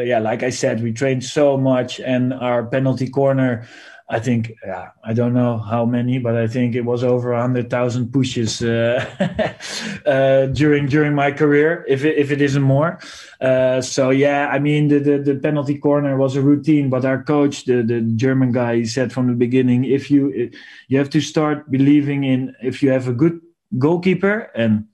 yeah, 0.06 0.20
like 0.20 0.44
I 0.44 0.50
said, 0.50 0.80
we 0.80 0.92
trained 0.92 1.24
so 1.24 1.56
much, 1.56 1.98
and 1.98 2.32
our 2.32 2.64
penalty 2.64 3.10
corner 3.10 3.66
I 4.10 4.20
think 4.20 4.54
yeah, 4.64 4.90
I 5.04 5.12
don't 5.12 5.34
know 5.34 5.58
how 5.58 5.84
many, 5.84 6.18
but 6.18 6.34
I 6.34 6.46
think 6.46 6.74
it 6.74 6.80
was 6.80 7.04
over 7.04 7.36
hundred 7.36 7.68
thousand 7.68 8.10
pushes 8.10 8.62
uh, 8.62 9.04
uh, 10.06 10.46
during 10.46 10.86
during 10.86 11.14
my 11.14 11.30
career, 11.30 11.84
if 11.86 12.04
it, 12.04 12.16
if 12.16 12.30
it 12.30 12.40
isn't 12.40 12.62
more. 12.62 12.98
Uh, 13.38 13.82
so 13.82 14.08
yeah, 14.08 14.48
I 14.48 14.60
mean 14.60 14.88
the, 14.88 14.98
the, 14.98 15.18
the 15.18 15.34
penalty 15.34 15.76
corner 15.76 16.16
was 16.16 16.36
a 16.36 16.42
routine, 16.42 16.88
but 16.88 17.04
our 17.04 17.22
coach, 17.22 17.66
the 17.66 17.82
the 17.82 18.00
German 18.00 18.50
guy, 18.50 18.76
he 18.76 18.86
said 18.86 19.12
from 19.12 19.26
the 19.26 19.34
beginning, 19.34 19.84
if 19.84 20.10
you 20.10 20.50
you 20.88 20.96
have 20.96 21.10
to 21.10 21.20
start 21.20 21.70
believing 21.70 22.24
in 22.24 22.56
if 22.62 22.82
you 22.82 22.90
have 22.90 23.08
a 23.08 23.12
good 23.12 23.40
goalkeeper 23.76 24.50
and 24.54 24.86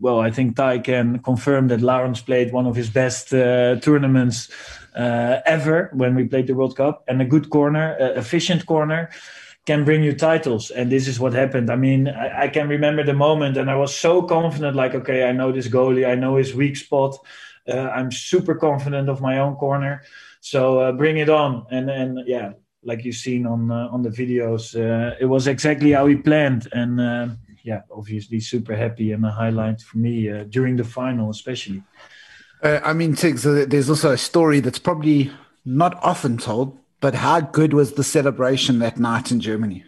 well, 0.00 0.20
I 0.20 0.30
think 0.30 0.56
Ty 0.56 0.80
can 0.80 1.18
confirm 1.20 1.68
that 1.68 1.80
Laurens 1.80 2.20
played 2.20 2.52
one 2.52 2.66
of 2.66 2.76
his 2.76 2.90
best 2.90 3.32
uh, 3.32 3.76
tournaments 3.76 4.50
ever 4.94 5.90
when 5.94 6.14
we 6.14 6.24
played 6.24 6.46
the 6.46 6.54
World 6.54 6.76
Cup. 6.76 7.04
And 7.08 7.20
a 7.20 7.24
good 7.24 7.50
corner, 7.50 7.96
uh, 8.00 8.18
efficient 8.18 8.66
corner, 8.66 9.10
can 9.66 9.84
bring 9.84 10.02
you 10.02 10.14
titles. 10.14 10.70
And 10.70 10.90
this 10.90 11.06
is 11.06 11.20
what 11.20 11.32
happened. 11.32 11.70
I 11.70 11.76
mean, 11.76 12.08
I, 12.08 12.44
I, 12.44 12.48
can 12.48 12.68
remember 12.68 13.04
the 13.04 13.14
moment, 13.14 13.56
and 13.56 13.70
I 13.70 13.76
was 13.76 13.94
so 13.94 14.22
confident 14.22 14.76
like, 14.76 14.94
okay, 14.94 15.28
I 15.28 15.32
know 15.32 15.52
this 15.52 15.68
goalie, 15.68 16.06
I 16.06 16.16
know 16.16 16.36
his 16.36 16.54
weak 16.54 16.76
spot. 16.76 17.16
Uh, 17.68 17.88
I'm 17.90 18.10
super 18.10 18.56
confident 18.56 19.08
of 19.08 19.20
my 19.20 19.38
own 19.38 19.54
corner. 19.54 20.02
So 20.40 20.80
uh, 20.80 20.92
bring 20.92 21.18
it 21.18 21.28
on. 21.28 21.66
And 21.70 21.88
then, 21.88 22.24
yeah, 22.26 22.52
like 22.82 23.04
you've 23.04 23.14
seen 23.14 23.46
on 23.46 23.70
uh, 23.70 23.88
on 23.92 24.02
the 24.02 24.10
videos, 24.10 24.74
uh, 24.74 25.14
it 25.20 25.26
was 25.26 25.46
exactly 25.46 25.92
how 25.92 26.06
we 26.06 26.16
planned. 26.16 26.66
And 26.72 27.38
yeah, 27.62 27.82
obviously 27.92 28.40
super 28.40 28.74
happy 28.74 29.12
and 29.12 29.24
a 29.24 29.30
highlight 29.30 29.80
for 29.80 29.98
me 29.98 30.28
during 30.50 30.74
the 30.74 30.84
final, 30.84 31.30
especially. 31.30 31.84
Uh, 32.62 32.80
I 32.84 32.92
mean, 32.92 33.14
Tiggs, 33.14 33.42
there's 33.42 33.90
also 33.90 34.12
a 34.12 34.18
story 34.18 34.60
that's 34.60 34.78
probably 34.78 35.32
not 35.64 35.98
often 36.02 36.38
told, 36.38 36.78
but 37.00 37.14
how 37.16 37.40
good 37.40 37.74
was 37.74 37.94
the 37.94 38.04
celebration 38.04 38.78
that 38.78 38.98
night 38.98 39.32
in 39.32 39.40
Germany? 39.40 39.84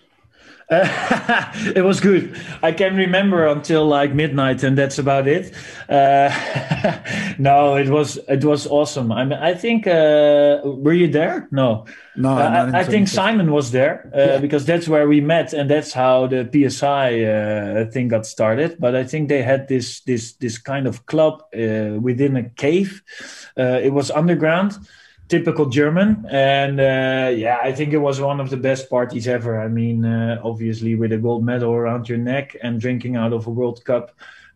Uh, 0.70 1.52
it 1.76 1.84
was 1.84 2.00
good. 2.00 2.40
I 2.62 2.72
can 2.72 2.96
remember 2.96 3.46
until 3.46 3.86
like 3.86 4.14
midnight, 4.14 4.62
and 4.62 4.76
that's 4.78 4.98
about 4.98 5.28
it. 5.28 5.52
Uh, 5.88 6.30
no, 7.38 7.76
it 7.76 7.88
was 7.88 8.18
it 8.28 8.44
was 8.44 8.66
awesome. 8.66 9.12
I 9.12 9.24
mean, 9.24 9.38
I 9.38 9.54
think 9.54 9.86
uh, 9.86 10.60
were 10.64 10.94
you 10.94 11.08
there? 11.08 11.48
No, 11.50 11.84
no. 12.16 12.30
Uh, 12.30 12.70
I, 12.72 12.80
I 12.80 12.84
think 12.84 13.08
Simon 13.08 13.52
was 13.52 13.72
there 13.72 14.10
uh, 14.14 14.18
yeah. 14.18 14.38
because 14.38 14.64
that's 14.64 14.88
where 14.88 15.06
we 15.06 15.20
met, 15.20 15.52
and 15.52 15.68
that's 15.68 15.92
how 15.92 16.26
the 16.26 16.48
PSI 16.50 17.24
uh, 17.24 17.90
thing 17.90 18.08
got 18.08 18.26
started. 18.26 18.76
But 18.78 18.94
I 18.94 19.04
think 19.04 19.28
they 19.28 19.42
had 19.42 19.68
this 19.68 20.00
this 20.00 20.32
this 20.34 20.56
kind 20.56 20.86
of 20.86 21.04
club 21.06 21.42
within 21.52 22.36
a 22.36 22.48
cave. 22.50 23.02
it 23.56 23.92
was 23.92 24.10
underground 24.10 24.78
typical 25.28 25.66
German. 25.66 26.26
And 26.30 26.80
uh, 26.80 27.30
yeah, 27.34 27.58
I 27.62 27.72
think 27.72 27.92
it 27.92 27.98
was 27.98 28.20
one 28.20 28.40
of 28.40 28.50
the 28.50 28.56
best 28.56 28.90
parties 28.90 29.26
ever. 29.28 29.60
I 29.60 29.68
mean, 29.68 30.04
uh, 30.04 30.40
obviously 30.42 30.94
with 30.94 31.12
a 31.12 31.18
gold 31.18 31.44
medal 31.44 31.72
around 31.72 32.08
your 32.08 32.18
neck 32.18 32.56
and 32.62 32.80
drinking 32.80 33.16
out 33.16 33.32
of 33.32 33.46
a 33.46 33.50
World 33.50 33.84
Cup 33.84 34.12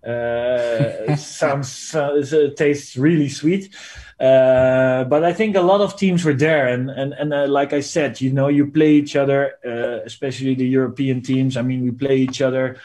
uh, 0.06 1.16
sounds 1.16 1.94
uh, 1.94 2.50
tastes 2.56 2.96
really 2.96 3.28
sweet. 3.28 3.74
Uh, 4.20 5.04
but 5.04 5.22
I 5.22 5.32
think 5.32 5.54
a 5.54 5.60
lot 5.60 5.80
of 5.80 5.96
teams 5.96 6.24
were 6.24 6.34
there, 6.34 6.66
and 6.66 6.90
and 6.90 7.12
and 7.12 7.32
uh, 7.32 7.46
like 7.46 7.72
I 7.72 7.80
said, 7.80 8.20
you 8.20 8.32
know, 8.32 8.48
you 8.48 8.66
play 8.66 8.94
each 8.94 9.14
other, 9.14 9.52
especially 10.04 10.56
the 10.56 10.66
European 10.66 11.22
teams. 11.22 11.56
I 11.56 11.62
mean, 11.62 11.84
we 11.84 11.92
play 11.92 12.16
each 12.16 12.42
other 12.42 12.78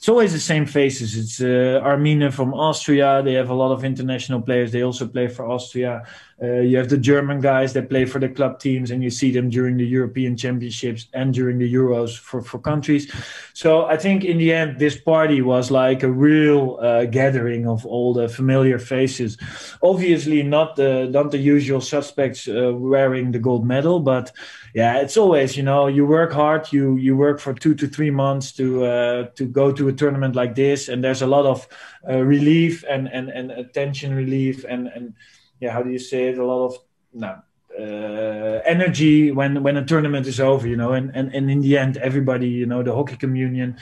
it's 0.00 0.08
always 0.08 0.32
the 0.32 0.40
same 0.40 0.64
faces. 0.64 1.14
It's 1.14 1.42
uh, 1.42 2.30
from 2.32 2.54
Austria. 2.54 3.20
They 3.22 3.34
have 3.34 3.50
a 3.50 3.54
lot 3.54 3.70
of 3.70 3.84
international 3.84 4.40
players. 4.40 4.72
They 4.72 4.82
also 4.82 5.06
play 5.06 5.28
for 5.28 5.44
Austria. 5.44 6.06
Uh, 6.42 6.60
you 6.60 6.78
have 6.78 6.88
the 6.88 6.96
German 6.96 7.40
guys 7.40 7.74
that 7.74 7.90
play 7.90 8.06
for 8.06 8.18
the 8.18 8.28
club 8.28 8.58
teams, 8.58 8.90
and 8.90 9.02
you 9.02 9.10
see 9.10 9.30
them 9.30 9.50
during 9.50 9.76
the 9.76 9.86
European 9.86 10.36
Championships 10.36 11.06
and 11.12 11.34
during 11.34 11.58
the 11.58 11.70
Euros 11.72 12.18
for, 12.18 12.40
for 12.40 12.58
countries. 12.58 13.12
So 13.52 13.84
I 13.84 13.98
think 13.98 14.24
in 14.24 14.38
the 14.38 14.52
end, 14.52 14.78
this 14.78 14.98
party 14.98 15.42
was 15.42 15.70
like 15.70 16.02
a 16.02 16.10
real 16.10 16.78
uh, 16.80 17.04
gathering 17.04 17.68
of 17.68 17.84
all 17.84 18.14
the 18.14 18.28
familiar 18.28 18.78
faces. 18.78 19.36
Obviously, 19.82 20.42
not 20.42 20.76
the 20.76 21.08
not 21.10 21.30
the 21.30 21.38
usual 21.38 21.82
suspects 21.82 22.48
uh, 22.48 22.72
wearing 22.74 23.32
the 23.32 23.38
gold 23.38 23.66
medal, 23.66 24.00
but 24.00 24.32
yeah, 24.74 25.00
it's 25.00 25.16
always 25.16 25.56
you 25.56 25.62
know 25.62 25.88
you 25.88 26.06
work 26.06 26.32
hard. 26.32 26.72
You 26.72 26.96
you 26.96 27.16
work 27.16 27.40
for 27.40 27.52
two 27.52 27.74
to 27.74 27.86
three 27.86 28.10
months 28.10 28.52
to 28.52 28.84
uh, 28.84 29.24
to 29.34 29.44
go 29.44 29.72
to 29.72 29.88
a 29.88 29.92
tournament 29.92 30.34
like 30.36 30.54
this, 30.54 30.88
and 30.88 31.04
there's 31.04 31.22
a 31.22 31.26
lot 31.26 31.44
of 31.44 31.68
uh, 32.08 32.18
relief 32.18 32.82
and 32.88 33.08
and 33.08 33.28
and 33.28 33.50
attention 33.50 34.14
relief 34.14 34.64
and 34.64 34.86
and 34.88 35.14
yeah, 35.60 35.72
how 35.72 35.82
do 35.82 35.90
you 35.90 35.98
say 35.98 36.28
it? 36.28 36.38
A 36.38 36.44
lot 36.44 36.66
of 36.66 36.78
no 37.12 37.40
uh, 37.78 38.60
energy 38.64 39.30
when 39.30 39.62
when 39.62 39.76
a 39.76 39.84
tournament 39.84 40.26
is 40.26 40.40
over, 40.40 40.66
you 40.66 40.76
know, 40.76 40.92
and, 40.92 41.14
and 41.14 41.34
and 41.34 41.50
in 41.50 41.60
the 41.60 41.78
end, 41.78 41.96
everybody, 41.98 42.48
you 42.48 42.66
know, 42.66 42.82
the 42.82 42.94
hockey 42.94 43.16
communion, 43.16 43.76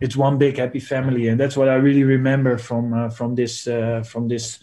it's 0.00 0.16
one 0.16 0.38
big 0.38 0.58
happy 0.58 0.80
family, 0.80 1.28
and 1.28 1.38
that's 1.38 1.56
what 1.56 1.68
I 1.68 1.74
really 1.74 2.04
remember 2.04 2.58
from 2.58 2.94
uh, 2.94 3.10
from 3.10 3.34
this 3.34 3.66
uh, 3.66 4.02
from 4.02 4.28
this 4.28 4.58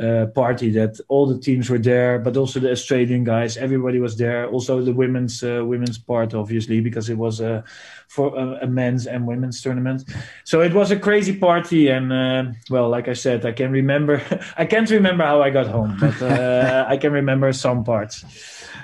uh, 0.00 0.26
party 0.26 0.70
that 0.70 0.98
all 1.08 1.26
the 1.26 1.38
teams 1.38 1.68
were 1.68 1.78
there, 1.78 2.18
but 2.18 2.36
also 2.36 2.58
the 2.60 2.70
Australian 2.70 3.24
guys. 3.24 3.56
Everybody 3.56 3.98
was 3.98 4.16
there. 4.16 4.48
Also 4.48 4.80
the 4.80 4.92
women's 4.92 5.42
uh, 5.42 5.62
women's 5.64 5.98
part, 5.98 6.34
obviously, 6.34 6.80
because 6.80 7.10
it 7.10 7.18
was 7.18 7.40
a 7.40 7.62
for 8.08 8.34
a, 8.36 8.64
a, 8.64 8.66
men's 8.66 9.06
and 9.06 9.26
women's 9.26 9.60
tournament. 9.60 10.04
So 10.44 10.62
it 10.62 10.72
was 10.72 10.90
a 10.90 10.98
crazy 10.98 11.36
party, 11.36 11.88
and 11.88 12.12
uh, 12.12 12.44
well, 12.70 12.88
like 12.88 13.08
I 13.08 13.12
said, 13.14 13.44
I 13.44 13.52
can 13.52 13.70
remember. 13.72 14.22
I 14.56 14.64
can't 14.64 14.90
remember 14.90 15.24
how 15.24 15.42
I 15.42 15.50
got 15.50 15.66
home, 15.66 15.96
but 16.00 16.20
uh, 16.22 16.86
I 16.88 16.96
can 16.96 17.12
remember 17.12 17.52
some 17.52 17.84
parts. 17.84 18.24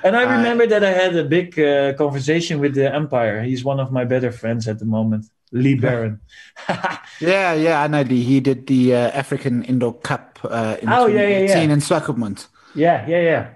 And 0.05 0.15
I 0.17 0.23
remember 0.37 0.67
that 0.67 0.85
I 0.85 0.93
had 0.93 1.17
a 1.17 1.25
big 1.25 1.59
uh, 1.59 1.95
conversation 1.95 2.61
with 2.61 2.75
the 2.75 2.95
umpire. 2.95 3.43
He's 3.43 3.65
one 3.65 3.81
of 3.81 3.91
my 3.91 4.05
better 4.05 4.31
friends 4.31 4.69
at 4.69 4.79
the 4.79 4.85
moment. 4.85 5.27
Lee 5.53 5.75
Barron. 5.75 6.21
yeah, 7.21 7.55
yeah, 7.55 7.83
I 7.83 7.87
know 7.87 8.03
Lee. 8.03 8.23
He 8.23 8.41
did 8.41 8.67
the 8.67 8.95
uh, 8.95 9.11
African 9.11 9.63
Indoor 9.65 9.95
Cup 9.95 10.39
uh, 10.45 10.77
in 10.83 10.89
oh, 10.89 11.07
2018 11.07 11.15
yeah, 11.15 11.39
yeah, 11.39 11.63
yeah. 11.63 11.73
in 11.73 11.79
Swakopmund. 11.81 12.47
Yeah, 12.75 13.07
yeah, 13.07 13.21
yeah. 13.21 13.51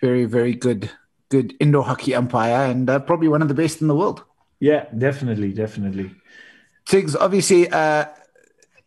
Very, 0.00 0.24
very 0.24 0.54
good, 0.54 0.90
good 1.30 1.54
indoor 1.60 1.84
hockey 1.84 2.14
umpire, 2.14 2.70
and 2.70 2.88
uh, 2.90 2.98
probably 2.98 3.28
one 3.28 3.42
of 3.42 3.48
the 3.48 3.54
best 3.54 3.80
in 3.80 3.88
the 3.88 3.96
world. 3.96 4.24
Yeah, 4.60 4.86
definitely, 4.96 5.52
definitely. 5.52 6.14
Tiggs, 6.86 7.16
obviously, 7.16 7.68
uh, 7.70 8.06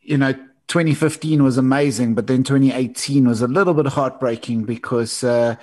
you 0.02 0.18
know, 0.18 0.34
2015 0.68 1.44
was 1.44 1.58
amazing, 1.58 2.14
but 2.14 2.28
then 2.28 2.44
2018 2.44 3.28
was 3.28 3.42
a 3.42 3.48
little 3.48 3.74
bit 3.74 3.88
heartbreaking 3.88 4.64
because 4.64 5.24
uh, 5.24 5.56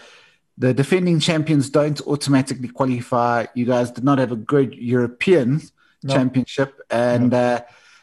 the 0.59 0.75
defending 0.75 1.21
champions 1.21 1.71
don't 1.71 2.01
automatically 2.03 2.69
qualify. 2.69 3.47
You 3.55 3.67
guys 3.67 3.91
did 3.91 4.05
not 4.05 4.19
have 4.19 4.33
a 4.33 4.37
good 4.37 4.75
European 4.75 5.63
no. 6.07 6.15
championship, 6.15 6.81
and 6.91 7.31
no. 7.31 7.39
uh, 7.39 7.61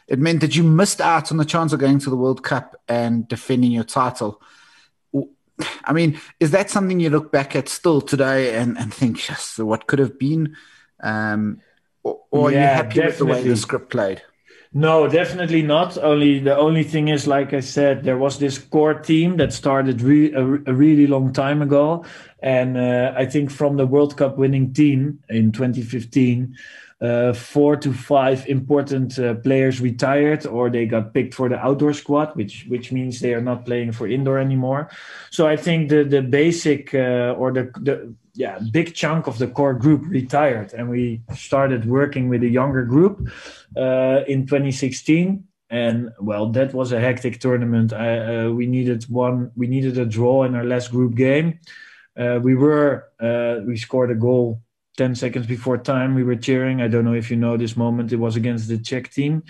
it 0.08 0.18
meant 0.18 0.40
that 0.40 0.54
you 0.54 0.62
missed 0.62 1.00
out 1.00 1.30
on 1.30 1.38
the 1.38 1.44
chance 1.44 1.72
of 1.72 1.80
going 1.80 1.98
to 2.00 2.10
the 2.10 2.16
World 2.16 2.42
Cup 2.42 2.80
and 2.88 3.26
defending 3.26 3.72
your 3.72 3.84
title. 3.84 4.40
I 5.84 5.92
mean, 5.92 6.20
is 6.40 6.50
that 6.50 6.70
something 6.70 6.98
you 7.00 7.10
look 7.10 7.30
back 7.30 7.54
at 7.54 7.68
still 7.68 8.00
today 8.00 8.56
and, 8.56 8.76
and 8.76 8.92
think, 8.92 9.28
yes, 9.28 9.58
what 9.58 9.86
could 9.86 10.00
have 10.00 10.18
been? 10.18 10.56
Um, 11.02 11.60
or, 12.02 12.20
or 12.30 12.52
yeah, 12.52 12.58
are 12.58 12.60
you 12.60 12.66
happy 12.66 12.88
definitely. 12.94 13.08
with 13.08 13.18
the 13.18 13.26
way 13.26 13.42
the 13.48 13.56
script 13.56 13.90
played? 13.90 14.22
No, 14.76 15.06
definitely 15.06 15.62
not. 15.62 15.96
Only 15.96 16.40
the 16.40 16.56
only 16.56 16.82
thing 16.82 17.06
is, 17.06 17.28
like 17.28 17.52
I 17.52 17.60
said, 17.60 18.02
there 18.02 18.18
was 18.18 18.40
this 18.40 18.58
core 18.58 18.94
team 18.94 19.36
that 19.36 19.52
started 19.52 20.02
re- 20.02 20.32
a, 20.32 20.42
a, 20.42 20.74
really 20.74 21.06
long 21.06 21.32
time 21.32 21.62
ago, 21.62 22.04
and 22.42 22.76
uh, 22.76 23.14
I 23.16 23.24
think 23.26 23.52
from 23.52 23.76
the 23.76 23.86
World 23.86 24.16
Cup 24.16 24.36
winning 24.36 24.72
team 24.72 25.22
in 25.28 25.52
2015, 25.52 26.56
uh, 26.56 26.56
four 27.32 27.76
to 27.76 27.92
five 27.92 28.46
important 28.48 29.18
uh, 29.18 29.34
players 29.34 29.80
retired 29.80 30.46
or 30.46 30.70
they 30.70 30.86
got 30.86 31.12
picked 31.12 31.34
for 31.34 31.48
the 31.48 31.58
outdoor 31.58 31.92
squad, 31.92 32.34
which 32.36 32.66
which 32.68 32.92
means 32.92 33.20
they 33.20 33.34
are 33.34 33.40
not 33.40 33.64
playing 33.64 33.92
for 33.92 34.06
indoor 34.06 34.38
anymore. 34.38 34.88
So 35.30 35.46
I 35.46 35.56
think 35.56 35.90
the 35.90 36.04
the 36.04 36.22
basic 36.22 36.94
uh, 36.94 37.34
or 37.38 37.52
the 37.52 37.64
the 37.80 38.14
yeah 38.34 38.58
big 38.70 38.94
chunk 38.94 39.26
of 39.26 39.38
the 39.38 39.48
core 39.48 39.74
group 39.74 40.02
retired, 40.06 40.72
and 40.72 40.88
we 40.88 41.22
started 41.34 41.84
working 41.84 42.28
with 42.28 42.42
a 42.42 42.48
younger 42.48 42.84
group 42.84 43.28
uh, 43.76 44.20
in 44.26 44.46
2016 44.46 45.44
and 45.70 46.10
well 46.20 46.46
that 46.52 46.72
was 46.72 46.92
a 46.92 47.00
hectic 47.00 47.40
tournament. 47.40 47.92
I, 47.92 48.44
uh, 48.44 48.50
we 48.50 48.66
needed 48.66 49.04
one 49.04 49.50
we 49.56 49.66
needed 49.66 49.98
a 49.98 50.06
draw 50.06 50.44
in 50.44 50.54
our 50.54 50.64
last 50.64 50.90
group 50.90 51.14
game. 51.14 51.58
Uh, 52.16 52.38
we 52.42 52.54
were 52.54 53.08
uh, 53.20 53.60
we 53.66 53.76
scored 53.76 54.10
a 54.10 54.14
goal 54.14 54.60
10 54.96 55.14
seconds 55.14 55.46
before 55.46 55.78
time 55.78 56.14
we 56.14 56.24
were 56.24 56.36
cheering. 56.36 56.80
I 56.80 56.88
don't 56.88 57.04
know 57.04 57.14
if 57.14 57.30
you 57.30 57.36
know 57.36 57.56
this 57.56 57.76
moment. 57.76 58.12
It 58.12 58.16
was 58.16 58.36
against 58.36 58.68
the 58.68 58.78
czech 58.78 59.10
team. 59.10 59.42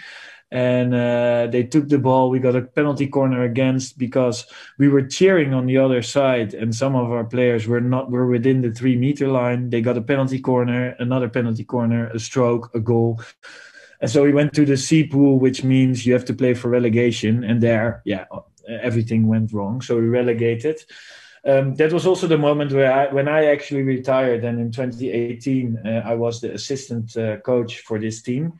And 0.50 0.94
uh, 0.94 1.48
they 1.50 1.64
took 1.64 1.88
the 1.88 1.98
ball. 1.98 2.30
We 2.30 2.38
got 2.38 2.54
a 2.54 2.62
penalty 2.62 3.08
corner 3.08 3.42
against 3.42 3.98
because 3.98 4.46
we 4.78 4.88
were 4.88 5.02
cheering 5.02 5.52
on 5.52 5.66
the 5.66 5.78
other 5.78 6.00
side 6.00 6.54
and 6.54 6.72
some 6.72 6.94
of 6.94 7.10
our 7.10 7.24
players 7.24 7.66
were 7.66 7.80
not 7.80 8.10
were 8.10 8.28
within 8.28 8.60
the 8.60 8.70
three 8.70 8.94
meter 8.96 9.26
line. 9.26 9.70
They 9.70 9.80
got 9.80 9.96
a 9.96 10.02
penalty 10.02 10.40
corner 10.40 10.94
another 11.00 11.28
penalty 11.28 11.64
corner 11.64 12.06
a 12.08 12.20
stroke 12.20 12.70
a 12.72 12.78
goal. 12.78 13.20
And 14.00 14.10
so 14.10 14.22
we 14.22 14.32
went 14.32 14.52
to 14.54 14.64
the 14.64 14.76
C 14.76 15.04
pool 15.04 15.40
which 15.40 15.64
means 15.64 16.06
you 16.06 16.12
have 16.12 16.26
to 16.26 16.34
play 16.34 16.54
for 16.54 16.68
relegation. 16.68 17.42
And 17.42 17.60
there 17.60 18.00
yeah 18.04 18.26
everything 18.68 19.26
went 19.26 19.52
wrong. 19.52 19.80
So 19.80 19.96
we 19.96 20.06
relegated 20.06 20.80
um, 21.46 21.74
that 21.74 21.92
was 21.92 22.06
also 22.06 22.26
the 22.26 22.38
moment 22.38 22.72
where 22.72 22.92
I, 22.92 23.12
when 23.12 23.28
I 23.28 23.46
actually 23.46 23.82
retired, 23.82 24.44
and 24.44 24.58
in 24.58 24.70
2018 24.70 25.78
uh, 25.84 26.02
I 26.04 26.14
was 26.14 26.40
the 26.40 26.52
assistant 26.52 27.16
uh, 27.16 27.38
coach 27.38 27.80
for 27.80 27.98
this 27.98 28.22
team. 28.22 28.58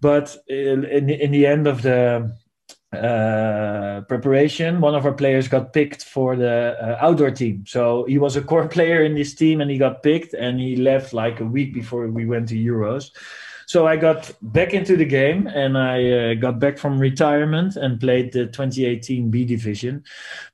But 0.00 0.36
in, 0.48 0.84
in 0.84 1.30
the 1.30 1.46
end 1.46 1.66
of 1.66 1.82
the 1.82 2.32
uh, 2.92 4.02
preparation, 4.02 4.80
one 4.80 4.94
of 4.94 5.04
our 5.04 5.12
players 5.12 5.48
got 5.48 5.72
picked 5.72 6.04
for 6.04 6.36
the 6.36 6.76
uh, 6.80 6.98
outdoor 7.00 7.30
team. 7.30 7.64
So 7.66 8.04
he 8.04 8.18
was 8.18 8.36
a 8.36 8.42
core 8.42 8.68
player 8.76 9.02
in 9.02 9.14
this 9.14 9.34
team, 9.34 9.60
and 9.60 9.70
he 9.70 9.78
got 9.78 10.02
picked, 10.02 10.34
and 10.34 10.60
he 10.60 10.76
left 10.76 11.12
like 11.12 11.40
a 11.40 11.44
week 11.44 11.74
before 11.74 12.06
we 12.08 12.26
went 12.26 12.48
to 12.48 12.54
Euros. 12.54 13.10
So 13.66 13.86
I 13.86 13.96
got 13.96 14.32
back 14.40 14.74
into 14.74 14.96
the 14.96 15.04
game 15.04 15.48
and 15.48 15.76
I 15.76 16.10
uh, 16.10 16.34
got 16.34 16.60
back 16.60 16.78
from 16.78 16.98
retirement 16.98 17.74
and 17.74 18.00
played 18.00 18.32
the 18.32 18.46
2018 18.46 19.28
B 19.28 19.44
division. 19.44 20.04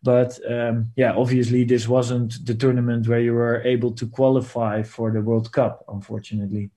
But 0.02 0.38
um, 0.50 0.92
yeah, 0.96 1.12
obviously 1.12 1.64
this 1.64 1.86
wasn't 1.86 2.44
the 2.46 2.54
tournament 2.54 3.06
where 3.06 3.20
you 3.20 3.34
were 3.34 3.62
able 3.62 3.92
to 3.92 4.06
qualify 4.06 4.82
for 4.82 5.10
the 5.10 5.20
World 5.20 5.52
Cup, 5.52 5.84
unfortunately. 5.88 6.70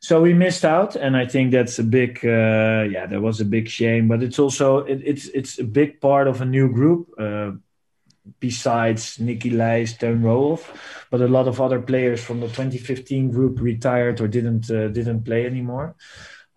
So 0.00 0.20
we 0.20 0.34
missed 0.34 0.64
out, 0.64 0.96
and 0.96 1.16
I 1.16 1.26
think 1.26 1.52
that's 1.52 1.78
a 1.78 1.84
big, 1.84 2.18
uh, 2.24 2.88
yeah, 2.90 3.06
that 3.06 3.20
was 3.20 3.40
a 3.40 3.44
big 3.44 3.68
shame. 3.68 4.08
But 4.08 4.20
it's 4.22 4.38
also 4.40 4.78
it, 4.78 5.00
it's 5.04 5.26
it's 5.28 5.60
a 5.60 5.64
big 5.64 6.00
part 6.00 6.26
of 6.26 6.40
a 6.40 6.44
new 6.44 6.72
group. 6.72 7.08
Uh, 7.16 7.52
besides 8.40 9.18
Nicky 9.18 9.50
Leijs, 9.50 9.98
Teun 9.98 10.22
Roohof, 10.22 10.64
but 11.10 11.20
a 11.20 11.28
lot 11.28 11.48
of 11.48 11.60
other 11.60 11.80
players 11.80 12.22
from 12.22 12.40
the 12.40 12.46
2015 12.46 13.30
group 13.30 13.60
retired 13.60 14.20
or 14.20 14.28
didn't 14.28 14.70
uh, 14.70 14.88
didn't 14.88 15.24
play 15.24 15.46
anymore. 15.46 15.96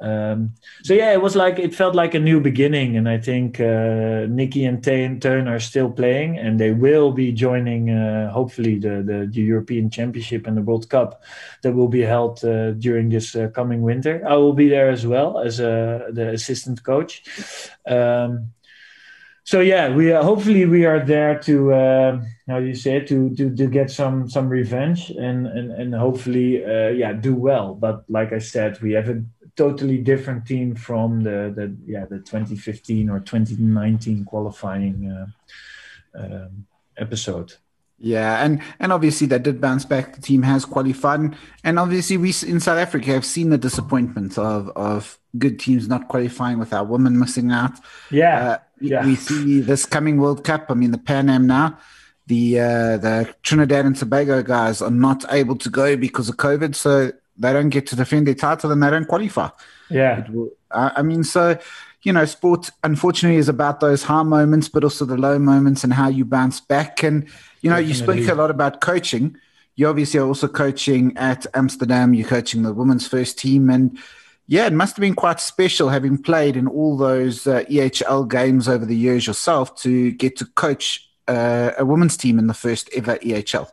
Um, 0.01 0.55
so 0.83 0.93
yeah, 0.93 1.13
it 1.13 1.21
was 1.21 1.35
like 1.35 1.57
it 1.57 1.73
felt 1.73 1.95
like 1.95 2.13
a 2.13 2.19
new 2.19 2.41
beginning, 2.41 2.97
and 2.97 3.07
I 3.07 3.17
think 3.17 3.59
uh, 3.59 4.25
Nikki 4.27 4.65
and 4.65 4.81
Teun 4.83 5.47
are 5.49 5.59
still 5.59 5.89
playing, 5.89 6.37
and 6.37 6.59
they 6.59 6.71
will 6.71 7.11
be 7.11 7.31
joining 7.31 7.89
uh, 7.89 8.29
hopefully 8.29 8.77
the, 8.77 9.01
the, 9.01 9.29
the 9.31 9.41
European 9.41 9.89
Championship 9.89 10.47
and 10.47 10.57
the 10.57 10.61
World 10.61 10.89
Cup 10.89 11.23
that 11.63 11.73
will 11.73 11.87
be 11.87 12.01
held 12.01 12.43
uh, 12.43 12.71
during 12.71 13.09
this 13.09 13.35
uh, 13.35 13.47
coming 13.55 13.81
winter. 13.81 14.21
I 14.27 14.35
will 14.35 14.53
be 14.53 14.67
there 14.67 14.89
as 14.89 15.07
well 15.07 15.39
as 15.39 15.57
the 15.57 16.31
assistant 16.33 16.83
coach. 16.83 17.23
Um, 17.87 18.51
so 19.45 19.59
yeah, 19.59 19.93
we 19.93 20.11
are, 20.11 20.23
hopefully 20.23 20.65
we 20.65 20.85
are 20.85 21.05
there 21.05 21.37
to 21.41 21.71
uh, 21.71 22.21
how 22.47 22.59
do 22.59 22.65
you 22.65 22.73
say 22.73 22.97
it, 22.97 23.07
to 23.09 23.29
to 23.35 23.55
to 23.55 23.67
get 23.67 23.91
some 23.91 24.27
some 24.27 24.49
revenge 24.49 25.11
and 25.11 25.45
and 25.45 25.71
and 25.71 25.93
hopefully 25.93 26.65
uh, 26.65 26.89
yeah 26.89 27.13
do 27.13 27.35
well. 27.35 27.75
But 27.75 28.05
like 28.09 28.33
I 28.33 28.39
said, 28.39 28.81
we 28.81 28.93
have 28.93 29.07
a 29.07 29.23
totally 29.55 29.99
different 29.99 30.47
team 30.47 30.73
from 30.73 31.21
the 31.21 31.53
the 31.55 31.77
yeah 31.85 32.05
the 32.05 32.17
2015 32.17 33.07
or 33.07 33.19
2019 33.19 34.25
qualifying 34.25 35.11
uh, 35.11 35.27
um, 36.19 36.65
episode. 36.97 37.53
Yeah, 37.99 38.43
and 38.43 38.63
and 38.79 38.91
obviously 38.91 39.27
that 39.27 39.43
did 39.43 39.61
bounce 39.61 39.85
back. 39.85 40.15
The 40.15 40.21
team 40.21 40.41
has 40.41 40.65
qualified, 40.65 41.19
and, 41.19 41.37
and 41.63 41.77
obviously 41.77 42.17
we 42.17 42.29
in 42.47 42.59
South 42.59 42.79
Africa 42.79 43.11
have 43.11 43.25
seen 43.25 43.51
the 43.51 43.59
disappointment 43.59 44.39
of 44.39 44.69
of 44.69 45.19
good 45.37 45.59
teams 45.59 45.87
not 45.87 46.07
qualifying 46.07 46.59
with 46.59 46.73
our 46.73 46.83
women 46.83 47.19
missing 47.19 47.51
out. 47.51 47.73
Yeah, 48.11 48.49
uh, 48.49 48.57
yeah. 48.79 49.05
We 49.05 49.15
see 49.15 49.61
this 49.61 49.85
coming 49.85 50.17
World 50.17 50.43
Cup. 50.43 50.65
I 50.69 50.73
mean, 50.73 50.91
the 50.91 50.97
Pan 50.97 51.29
Am 51.29 51.47
now. 51.47 51.77
The 52.27 52.59
uh, 52.59 52.97
the 52.97 53.35
Trinidad 53.43 53.85
and 53.85 53.95
Tobago 53.95 54.41
guys 54.41 54.81
are 54.81 54.91
not 54.91 55.25
able 55.31 55.55
to 55.57 55.69
go 55.69 55.95
because 55.95 56.27
of 56.27 56.37
COVID, 56.37 56.73
so 56.73 57.11
they 57.37 57.53
don't 57.53 57.69
get 57.69 57.85
to 57.87 57.95
defend 57.95 58.27
their 58.27 58.33
title 58.35 58.71
and 58.71 58.81
they 58.81 58.89
don't 58.89 59.07
qualify. 59.07 59.49
Yeah, 59.89 60.25
will, 60.31 60.49
I 60.71 61.03
mean, 61.03 61.23
so 61.23 61.59
you 62.05 62.13
know, 62.13 62.23
sport 62.25 62.69
unfortunately 62.83 63.37
is 63.37 63.49
about 63.49 63.79
those 63.79 64.03
high 64.03 64.23
moments, 64.23 64.69
but 64.69 64.83
also 64.83 65.05
the 65.05 65.17
low 65.17 65.39
moments 65.39 65.83
and 65.83 65.91
how 65.91 66.07
you 66.07 66.23
bounce 66.23 66.61
back. 66.61 67.03
And 67.03 67.27
you 67.61 67.69
know, 67.69 67.81
Definitely. 67.81 68.17
you 68.17 68.23
speak 68.23 68.31
a 68.31 68.35
lot 68.35 68.51
about 68.51 68.79
coaching. 68.79 69.37
You 69.75 69.87
obviously 69.87 70.19
are 70.19 70.27
also 70.27 70.47
coaching 70.47 71.17
at 71.17 71.47
Amsterdam. 71.55 72.13
You're 72.13 72.27
coaching 72.27 72.61
the 72.61 72.73
women's 72.73 73.07
first 73.07 73.39
team, 73.39 73.69
and 73.69 73.97
yeah, 74.47 74.67
it 74.67 74.73
must 74.73 74.95
have 74.95 75.01
been 75.01 75.15
quite 75.15 75.39
special 75.39 75.89
having 75.89 76.21
played 76.21 76.55
in 76.55 76.67
all 76.67 76.97
those 76.97 77.47
uh, 77.47 77.63
EHL 77.69 78.29
games 78.29 78.67
over 78.67 78.85
the 78.85 78.95
years 78.95 79.25
yourself 79.25 79.75
to 79.77 80.11
get 80.11 80.37
to 80.37 80.45
coach 80.45 81.09
uh, 81.27 81.71
a 81.77 81.85
women's 81.85 82.15
team 82.15 82.37
in 82.37 82.47
the 82.47 82.53
first 82.53 82.89
ever 82.95 83.17
EHL. 83.17 83.69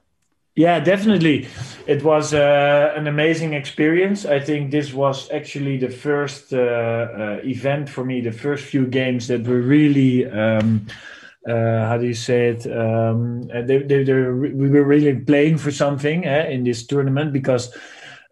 Yeah, 0.55 0.81
definitely. 0.81 1.49
It 1.87 2.03
was 2.03 2.35
uh, 2.35 2.93
an 2.95 3.07
amazing 3.07 3.55
experience. 3.55 4.27
I 4.27 4.39
think 4.39 4.71
this 4.71 4.93
was 4.93 5.31
actually 5.31 5.79
the 5.79 5.89
first 5.89 6.53
uh, 6.53 6.59
uh, 6.59 7.41
event 7.43 7.89
for 7.89 8.05
me, 8.05 8.21
the 8.21 8.33
first 8.33 8.65
few 8.65 8.87
games 8.87 9.29
that 9.29 9.47
were 9.47 9.61
really. 9.61 10.27
Um, 10.27 10.87
uh, 11.49 11.89
how 11.89 11.99
do 11.99 12.07
you 12.07 12.15
say 12.15 12.51
it? 12.51 12.67
Um, 12.71 13.49
they, 13.49 13.79
they, 13.79 14.05
we 14.05 14.71
were 14.71 14.85
really 14.85 15.19
playing 15.19 15.59
for 15.59 15.73
something 15.73 16.25
eh, 16.25 16.49
in 16.51 16.63
this 16.63 16.87
tournament 16.87 17.33
because 17.33 17.77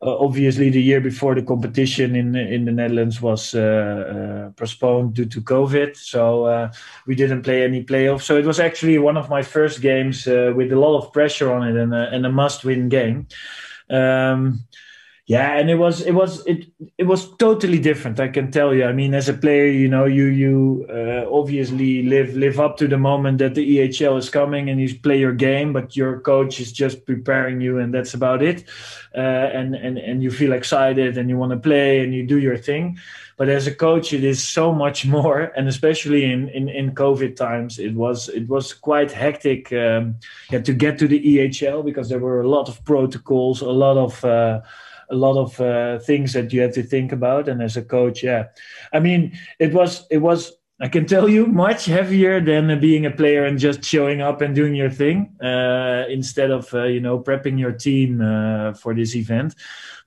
obviously 0.00 0.70
the 0.70 0.82
year 0.82 1.00
before 1.00 1.34
the 1.34 1.42
competition 1.42 2.16
in 2.16 2.34
in 2.34 2.64
the 2.64 2.72
Netherlands 2.72 3.20
was 3.20 3.54
uh, 3.54 3.60
uh, 3.60 4.50
postponed 4.56 5.14
due 5.14 5.26
to 5.26 5.40
COVID, 5.40 5.96
so 5.96 6.70
we 7.06 7.14
didn't 7.14 7.42
play 7.42 7.64
any 7.64 7.84
playoffs. 7.84 8.22
So 8.22 8.36
it 8.36 8.46
was 8.46 8.60
actually 8.60 8.98
one 8.98 9.16
of 9.16 9.28
my 9.28 9.42
first 9.42 9.80
games 9.80 10.26
with 10.26 10.72
a 10.72 10.76
lot 10.76 10.98
of 10.98 11.12
pressure 11.12 11.52
on 11.52 11.68
it 11.68 11.76
and 11.76 11.94
a, 11.94 12.08
and 12.10 12.26
a 12.26 12.32
must-win 12.32 12.88
game. 12.88 13.26
Um, 13.90 14.64
yeah 15.30 15.56
and 15.58 15.70
it 15.70 15.76
was 15.76 16.00
it 16.10 16.12
was 16.12 16.44
it 16.46 16.66
it 16.98 17.04
was 17.04 17.22
totally 17.36 17.78
different 17.78 18.18
i 18.18 18.26
can 18.26 18.50
tell 18.50 18.74
you. 18.74 18.84
I 18.84 18.92
mean 18.92 19.14
as 19.14 19.28
a 19.28 19.34
player 19.44 19.66
you 19.66 19.88
know 19.88 20.04
you 20.04 20.26
you 20.26 20.86
uh, 20.90 21.24
obviously 21.30 22.02
live 22.02 22.34
live 22.34 22.58
up 22.58 22.76
to 22.78 22.88
the 22.88 22.98
moment 22.98 23.38
that 23.38 23.54
the 23.54 23.64
ehl 23.78 24.18
is 24.18 24.28
coming 24.28 24.68
and 24.68 24.80
you 24.80 24.88
play 24.98 25.18
your 25.20 25.32
game 25.32 25.72
but 25.72 25.94
your 25.94 26.18
coach 26.20 26.58
is 26.58 26.72
just 26.72 27.06
preparing 27.06 27.60
you 27.60 27.78
and 27.78 27.94
that's 27.94 28.14
about 28.14 28.42
it. 28.42 28.64
Uh, 29.14 29.48
and 29.58 29.74
and 29.74 29.98
and 29.98 30.22
you 30.22 30.30
feel 30.30 30.52
excited 30.52 31.16
and 31.18 31.28
you 31.30 31.36
want 31.36 31.52
to 31.52 31.58
play 31.58 32.00
and 32.02 32.14
you 32.14 32.26
do 32.26 32.38
your 32.38 32.56
thing. 32.56 32.98
But 33.36 33.48
as 33.48 33.66
a 33.66 33.74
coach 33.74 34.12
it 34.12 34.24
is 34.24 34.42
so 34.42 34.72
much 34.72 35.06
more 35.16 35.52
and 35.56 35.68
especially 35.68 36.24
in 36.24 36.48
in, 36.48 36.68
in 36.68 36.94
covid 36.94 37.36
times 37.36 37.78
it 37.78 37.94
was 37.94 38.28
it 38.28 38.48
was 38.48 38.74
quite 38.74 39.12
hectic 39.12 39.72
um, 39.72 40.16
yeah, 40.50 40.60
to 40.60 40.72
get 40.72 40.98
to 40.98 41.06
the 41.08 41.20
ehl 41.32 41.84
because 41.84 42.08
there 42.08 42.18
were 42.18 42.40
a 42.40 42.48
lot 42.48 42.68
of 42.68 42.84
protocols 42.84 43.60
a 43.60 43.76
lot 43.86 43.96
of 43.96 44.24
uh, 44.24 44.60
a 45.10 45.14
lot 45.14 45.36
of 45.36 45.60
uh, 45.60 45.98
things 45.98 46.32
that 46.32 46.52
you 46.52 46.60
have 46.62 46.74
to 46.74 46.82
think 46.82 47.12
about. 47.12 47.48
And 47.48 47.62
as 47.62 47.76
a 47.76 47.82
coach, 47.82 48.22
yeah, 48.22 48.46
I 48.92 49.00
mean, 49.00 49.38
it 49.58 49.72
was 49.72 50.06
it 50.10 50.18
was 50.18 50.52
I 50.82 50.88
can 50.88 51.04
tell 51.04 51.28
you 51.28 51.46
much 51.46 51.84
heavier 51.84 52.40
than 52.40 52.80
being 52.80 53.04
a 53.04 53.10
player 53.10 53.44
and 53.44 53.58
just 53.58 53.84
showing 53.84 54.22
up 54.22 54.40
and 54.40 54.54
doing 54.54 54.74
your 54.74 54.88
thing 54.88 55.36
uh, 55.42 56.04
instead 56.08 56.50
of 56.50 56.72
uh, 56.72 56.84
you 56.84 57.00
know 57.00 57.18
prepping 57.18 57.58
your 57.58 57.72
team 57.72 58.22
uh, 58.22 58.72
for 58.72 58.94
this 58.94 59.14
event. 59.14 59.54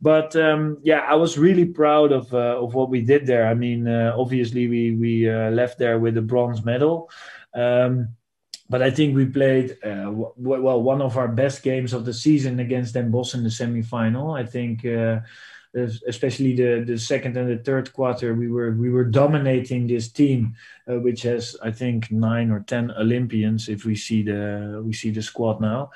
But 0.01 0.35
um, 0.35 0.79
yeah, 0.81 1.05
I 1.07 1.13
was 1.13 1.37
really 1.37 1.65
proud 1.65 2.11
of 2.11 2.33
uh, 2.33 2.57
of 2.59 2.73
what 2.73 2.89
we 2.89 3.01
did 3.01 3.27
there. 3.27 3.47
I 3.47 3.53
mean, 3.53 3.87
uh, 3.87 4.15
obviously 4.17 4.67
we 4.67 4.95
we 4.95 5.29
uh, 5.29 5.51
left 5.51 5.77
there 5.77 5.99
with 5.99 6.17
a 6.17 6.23
bronze 6.23 6.65
medal. 6.65 7.11
Um, 7.53 8.09
but 8.69 8.81
I 8.81 8.91
think 8.91 9.15
we 9.15 9.25
played 9.25 9.77
uh, 9.83 10.05
w- 10.05 10.33
well 10.37 10.81
one 10.81 11.01
of 11.01 11.17
our 11.17 11.27
best 11.27 11.63
games 11.63 11.93
of 11.93 12.05
the 12.05 12.13
season 12.13 12.59
against 12.59 12.93
Den 12.93 13.11
Bosch 13.11 13.33
in 13.33 13.43
the 13.43 13.49
semifinal. 13.49 14.39
I 14.39 14.45
think, 14.45 14.85
uh, 14.85 15.19
especially 16.07 16.55
the 16.55 16.83
the 16.85 16.97
second 16.97 17.37
and 17.37 17.49
the 17.49 17.63
third 17.63 17.91
quarter, 17.93 18.33
we 18.33 18.47
were 18.47 18.71
we 18.71 18.89
were 18.89 19.03
dominating 19.05 19.87
this 19.87 20.07
team, 20.07 20.55
uh, 20.89 20.99
which 20.99 21.23
has 21.23 21.55
I 21.61 21.71
think 21.71 22.11
nine 22.11 22.51
or 22.51 22.61
ten 22.61 22.91
Olympians 22.91 23.69
if 23.69 23.85
we 23.85 23.95
see 23.95 24.23
the 24.23 24.81
we 24.83 24.93
see 24.93 25.11
the 25.11 25.21
squad 25.21 25.59
now. 25.59 25.91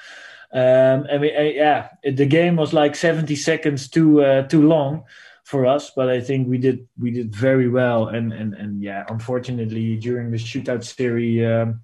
Um, 0.53 1.05
and 1.09 1.19
we, 1.19 1.35
uh, 1.35 1.41
yeah, 1.41 1.89
the 2.03 2.25
game 2.25 2.55
was 2.55 2.73
like 2.73 2.95
70 2.95 3.35
seconds 3.35 3.89
too 3.89 4.21
uh, 4.23 4.47
too 4.47 4.65
long 4.65 5.03
for 5.47 5.65
us, 5.65 5.91
but 5.95 6.09
I 6.09 6.19
think 6.19 6.49
we 6.49 6.57
did 6.57 6.89
we 6.99 7.09
did 7.09 7.33
very 7.33 7.69
well. 7.69 8.09
And 8.09 8.33
and 8.33 8.53
and 8.53 8.83
yeah, 8.83 9.05
unfortunately 9.07 9.95
during 9.95 10.29
the 10.29 10.37
shootout 10.37 10.83
series, 10.83 11.39
um, 11.47 11.79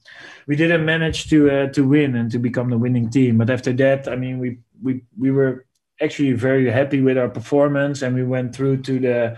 we 0.48 0.58
didn't 0.58 0.84
manage 0.84 1.30
to 1.30 1.50
uh, 1.50 1.68
to 1.70 1.88
win 1.88 2.18
and 2.18 2.30
to 2.32 2.40
become 2.40 2.70
the 2.70 2.78
winning 2.78 3.10
team. 3.10 3.38
But 3.38 3.50
after 3.50 3.72
that, 3.72 4.10
I 4.10 4.18
mean, 4.18 4.40
we 4.40 4.60
we 4.82 5.04
we 5.18 5.32
were 5.32 5.66
actually 6.02 6.34
very 6.34 6.70
happy 6.70 7.00
with 7.00 7.18
our 7.18 7.30
performance, 7.30 8.02
and 8.02 8.14
we 8.14 8.26
went 8.26 8.54
through 8.54 8.82
to 8.82 9.00
the 9.00 9.38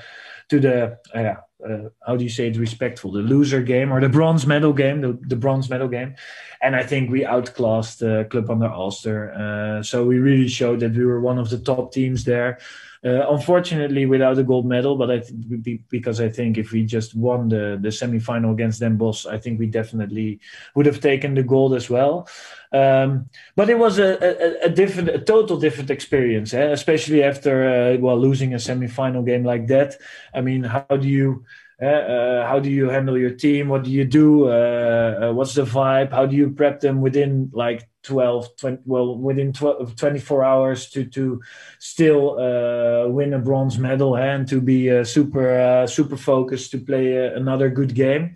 to 0.49 0.59
the 0.59 0.97
uh, 1.13 1.35
uh, 1.63 1.89
how 2.07 2.15
do 2.17 2.23
you 2.23 2.29
say 2.29 2.47
it 2.47 2.57
respectful 2.57 3.11
the 3.11 3.19
loser 3.19 3.61
game 3.61 3.91
or 3.91 3.99
the 3.99 4.09
bronze 4.09 4.45
medal 4.45 4.73
game 4.73 5.01
the, 5.01 5.17
the 5.21 5.35
bronze 5.35 5.67
medal 5.67 5.87
game 5.87 6.13
and 6.61 6.75
i 6.75 6.83
think 6.83 7.09
we 7.09 7.25
outclassed 7.25 8.03
uh, 8.03 8.23
Club 8.25 8.51
an 8.51 8.59
der 8.59 8.67
Alster 8.67 9.31
uh, 9.33 9.81
so 9.81 10.05
we 10.05 10.19
really 10.19 10.47
showed 10.47 10.81
that 10.81 10.93
we 10.93 11.05
were 11.05 11.19
one 11.19 11.39
of 11.39 11.49
the 11.49 11.57
top 11.57 11.91
teams 11.91 12.23
there 12.23 12.59
uh, 13.05 13.29
unfortunately, 13.29 14.07
without 14.07 14.39
a 14.39 14.43
gold 14.43 14.65
medal, 14.65 14.95
but 14.95 15.11
I 15.11 15.19
th- 15.19 15.79
because 15.89 16.19
I 16.19 16.27
think 16.27 16.57
if 16.57 16.71
we 16.71 16.83
just 16.83 17.13
won 17.13 17.49
the 17.49 17.77
the 17.79 17.89
semifinal 17.89 18.51
against 18.51 18.79
Den 18.79 18.97
Bosch, 18.97 19.27
I 19.27 19.37
think 19.37 19.59
we 19.59 19.67
definitely 19.67 20.39
would 20.73 20.87
have 20.87 20.99
taken 20.99 21.35
the 21.35 21.43
gold 21.43 21.75
as 21.75 21.87
well. 21.87 22.27
Um, 22.73 23.29
but 23.55 23.69
it 23.69 23.77
was 23.77 23.99
a, 23.99 24.17
a, 24.21 24.65
a, 24.65 24.69
different, 24.69 25.09
a 25.09 25.19
total 25.19 25.57
different 25.57 25.91
experience, 25.91 26.53
eh? 26.53 26.71
especially 26.71 27.23
after 27.23 27.53
uh, 27.69 27.97
well 27.99 28.19
losing 28.19 28.53
a 28.53 28.57
semifinal 28.57 29.23
game 29.23 29.43
like 29.43 29.67
that. 29.67 29.95
I 30.33 30.41
mean, 30.41 30.63
how 30.63 30.97
do 30.99 31.07
you 31.07 31.45
uh, 31.81 31.85
uh, 31.85 32.47
how 32.47 32.59
do 32.59 32.71
you 32.71 32.89
handle 32.89 33.17
your 33.17 33.31
team? 33.31 33.67
What 33.67 33.83
do 33.83 33.91
you 33.91 34.05
do? 34.05 34.49
Uh, 34.49 35.29
uh 35.29 35.33
what's 35.33 35.53
the 35.53 35.65
vibe? 35.65 36.11
How 36.11 36.25
do 36.25 36.35
you 36.35 36.49
prep 36.49 36.79
them 36.79 37.01
within 37.01 37.51
like 37.53 37.87
12, 38.05 38.55
20, 38.57 38.81
well, 38.85 39.17
within 39.17 39.51
12, 39.51 39.95
24 39.95 40.43
hours 40.43 40.89
to, 40.91 41.05
to 41.05 41.41
still 41.79 42.39
uh, 42.39 43.07
win 43.09 43.33
a 43.33 43.39
bronze 43.39 43.77
medal 43.77 44.15
eh, 44.15 44.23
and 44.23 44.47
to 44.47 44.61
be 44.61 44.91
uh, 44.91 45.03
super, 45.03 45.59
uh, 45.59 45.87
super 45.87 46.17
focused 46.17 46.71
to 46.71 46.77
play 46.77 47.27
uh, 47.27 47.35
another 47.35 47.69
good 47.69 47.93
game? 47.93 48.33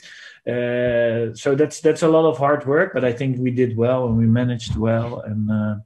Uh, 0.47 1.33
so 1.35 1.53
that's 1.53 1.81
that's 1.81 2.01
a 2.01 2.07
lot 2.07 2.27
of 2.27 2.37
hard 2.37 2.65
work, 2.65 2.93
but 2.93 3.05
I 3.05 3.11
think 3.11 3.37
we 3.37 3.51
did 3.51 3.77
well 3.77 4.07
and 4.07 4.17
we 4.17 4.25
managed 4.25 4.75
well 4.75 5.19
and 5.19 5.81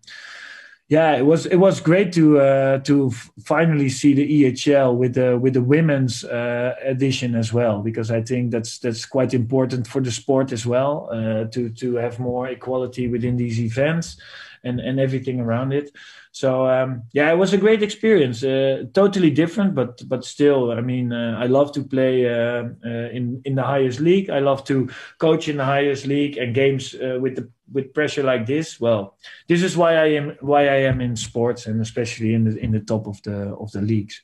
yeah, 0.93 1.15
it 1.15 1.25
was 1.25 1.47
it 1.47 1.55
was 1.55 1.81
great 1.81 2.13
to 2.13 2.39
uh, 2.39 2.77
to 2.89 3.09
finally 3.43 3.89
see 3.89 4.13
the 4.13 4.27
EHL 4.43 4.95
with 4.95 5.15
the 5.15 5.39
with 5.39 5.53
the 5.53 5.63
women's 5.63 6.23
uh, 6.23 6.75
edition 6.83 7.33
as 7.33 7.51
well 7.51 7.81
because 7.81 8.11
I 8.11 8.21
think 8.21 8.51
that's 8.51 8.77
that's 8.77 9.03
quite 9.03 9.33
important 9.33 9.87
for 9.87 10.01
the 10.01 10.11
sport 10.11 10.51
as 10.51 10.67
well 10.67 11.09
uh, 11.11 11.45
to 11.45 11.69
to 11.69 11.95
have 11.95 12.19
more 12.19 12.47
equality 12.47 13.07
within 13.07 13.37
these 13.37 13.59
events 13.59 14.17
and 14.63 14.79
and 14.79 14.99
everything 14.99 15.39
around 15.39 15.73
it. 15.73 15.89
So 16.33 16.67
um, 16.67 17.03
yeah, 17.13 17.31
it 17.31 17.37
was 17.37 17.53
a 17.53 17.59
great 17.59 17.83
experience. 17.83 18.43
Uh, 18.43 18.85
totally 18.93 19.29
different, 19.29 19.75
but 19.75 20.01
but 20.09 20.25
still, 20.25 20.71
I 20.71 20.81
mean, 20.81 21.13
uh, 21.13 21.37
I 21.39 21.45
love 21.45 21.71
to 21.73 21.83
play 21.83 22.25
uh, 22.25 22.63
uh 22.83 23.09
in 23.11 23.39
in 23.45 23.53
the 23.53 23.61
highest 23.61 23.99
league. 23.99 24.31
I 24.31 24.39
love 24.39 24.63
to 24.65 24.89
coach 25.19 25.47
in 25.47 25.57
the 25.57 25.65
highest 25.65 26.07
league 26.07 26.37
and 26.37 26.55
games 26.55 26.95
uh, 26.95 27.19
with 27.21 27.35
the 27.35 27.47
with 27.71 27.93
pressure 27.93 28.23
like 28.23 28.47
this. 28.47 28.79
Well, 28.79 29.15
this 29.47 29.61
is 29.61 29.77
why 29.77 29.93
I 29.93 30.07
am 30.07 30.35
why 30.41 30.63
I 30.63 30.81
am 30.89 31.01
in 31.01 31.15
sports 31.15 31.67
and 31.67 31.79
especially 31.79 32.33
in 32.33 32.45
the 32.45 32.57
in 32.57 32.71
the 32.71 32.79
top 32.79 33.07
of 33.07 33.21
the 33.21 33.53
of 33.59 33.71
the 33.71 33.81
leagues. 33.81 34.19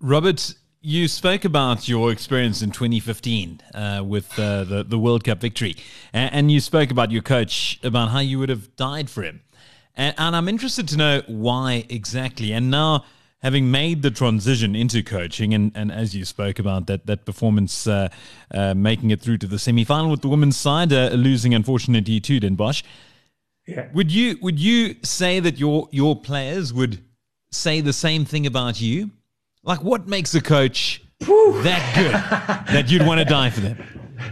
Robert, 0.00 0.54
you 0.82 1.08
spoke 1.08 1.44
about 1.44 1.88
your 1.88 2.12
experience 2.12 2.62
in 2.62 2.70
2015 2.70 3.60
uh, 3.74 4.02
with 4.06 4.38
uh, 4.38 4.62
the 4.62 4.84
the 4.84 4.98
World 5.00 5.24
Cup 5.24 5.40
victory, 5.40 5.74
and, 6.12 6.32
and, 6.32 6.52
you 6.52 6.60
spoke 6.60 6.92
about 6.92 7.10
your 7.10 7.22
coach 7.22 7.80
about 7.82 8.10
how 8.10 8.20
you 8.20 8.38
would 8.38 8.50
have 8.50 8.76
died 8.76 9.10
for 9.10 9.22
him, 9.22 9.42
and, 9.96 10.14
and, 10.18 10.36
I'm 10.36 10.48
interested 10.48 10.88
to 10.88 10.96
know 10.96 11.22
why 11.26 11.84
exactly. 11.88 12.52
And 12.52 12.70
now, 12.70 13.04
having 13.38 13.70
made 13.70 14.02
the 14.02 14.10
transition 14.10 14.74
into 14.74 15.02
coaching, 15.02 15.52
and, 15.54 15.72
and 15.74 15.92
as 15.92 16.14
you 16.14 16.24
spoke 16.24 16.58
about 16.58 16.86
that 16.86 17.06
that 17.06 17.24
performance, 17.24 17.86
uh, 17.86 18.08
uh 18.52 18.74
making 18.74 19.10
it 19.10 19.20
through 19.20 19.38
to 19.38 19.46
the 19.46 19.58
semi 19.58 19.84
final 19.84 20.10
with 20.10 20.22
the 20.22 20.28
women's 20.28 20.56
side, 20.56 20.92
uh, 20.92 21.08
losing 21.10 21.54
unfortunately 21.54 22.20
to 22.20 22.40
Den 22.40 22.54
Bosch. 22.54 22.82
Yeah. 23.66 23.88
Would 23.92 24.10
you 24.10 24.38
would 24.42 24.58
you 24.58 24.96
say 25.02 25.40
that 25.40 25.58
your 25.58 25.88
your 25.92 26.16
players 26.16 26.72
would 26.72 27.02
say 27.50 27.80
the 27.80 27.92
same 27.92 28.24
thing 28.24 28.46
about 28.46 28.80
you? 28.80 29.10
Like, 29.62 29.82
what 29.82 30.08
makes 30.08 30.34
a 30.34 30.40
coach 30.40 31.02
Whew. 31.24 31.62
that 31.62 31.94
good 31.94 32.74
that 32.74 32.90
you'd 32.90 33.06
want 33.06 33.20
to 33.20 33.24
die 33.24 33.50
for 33.50 33.60
them? 33.60 34.00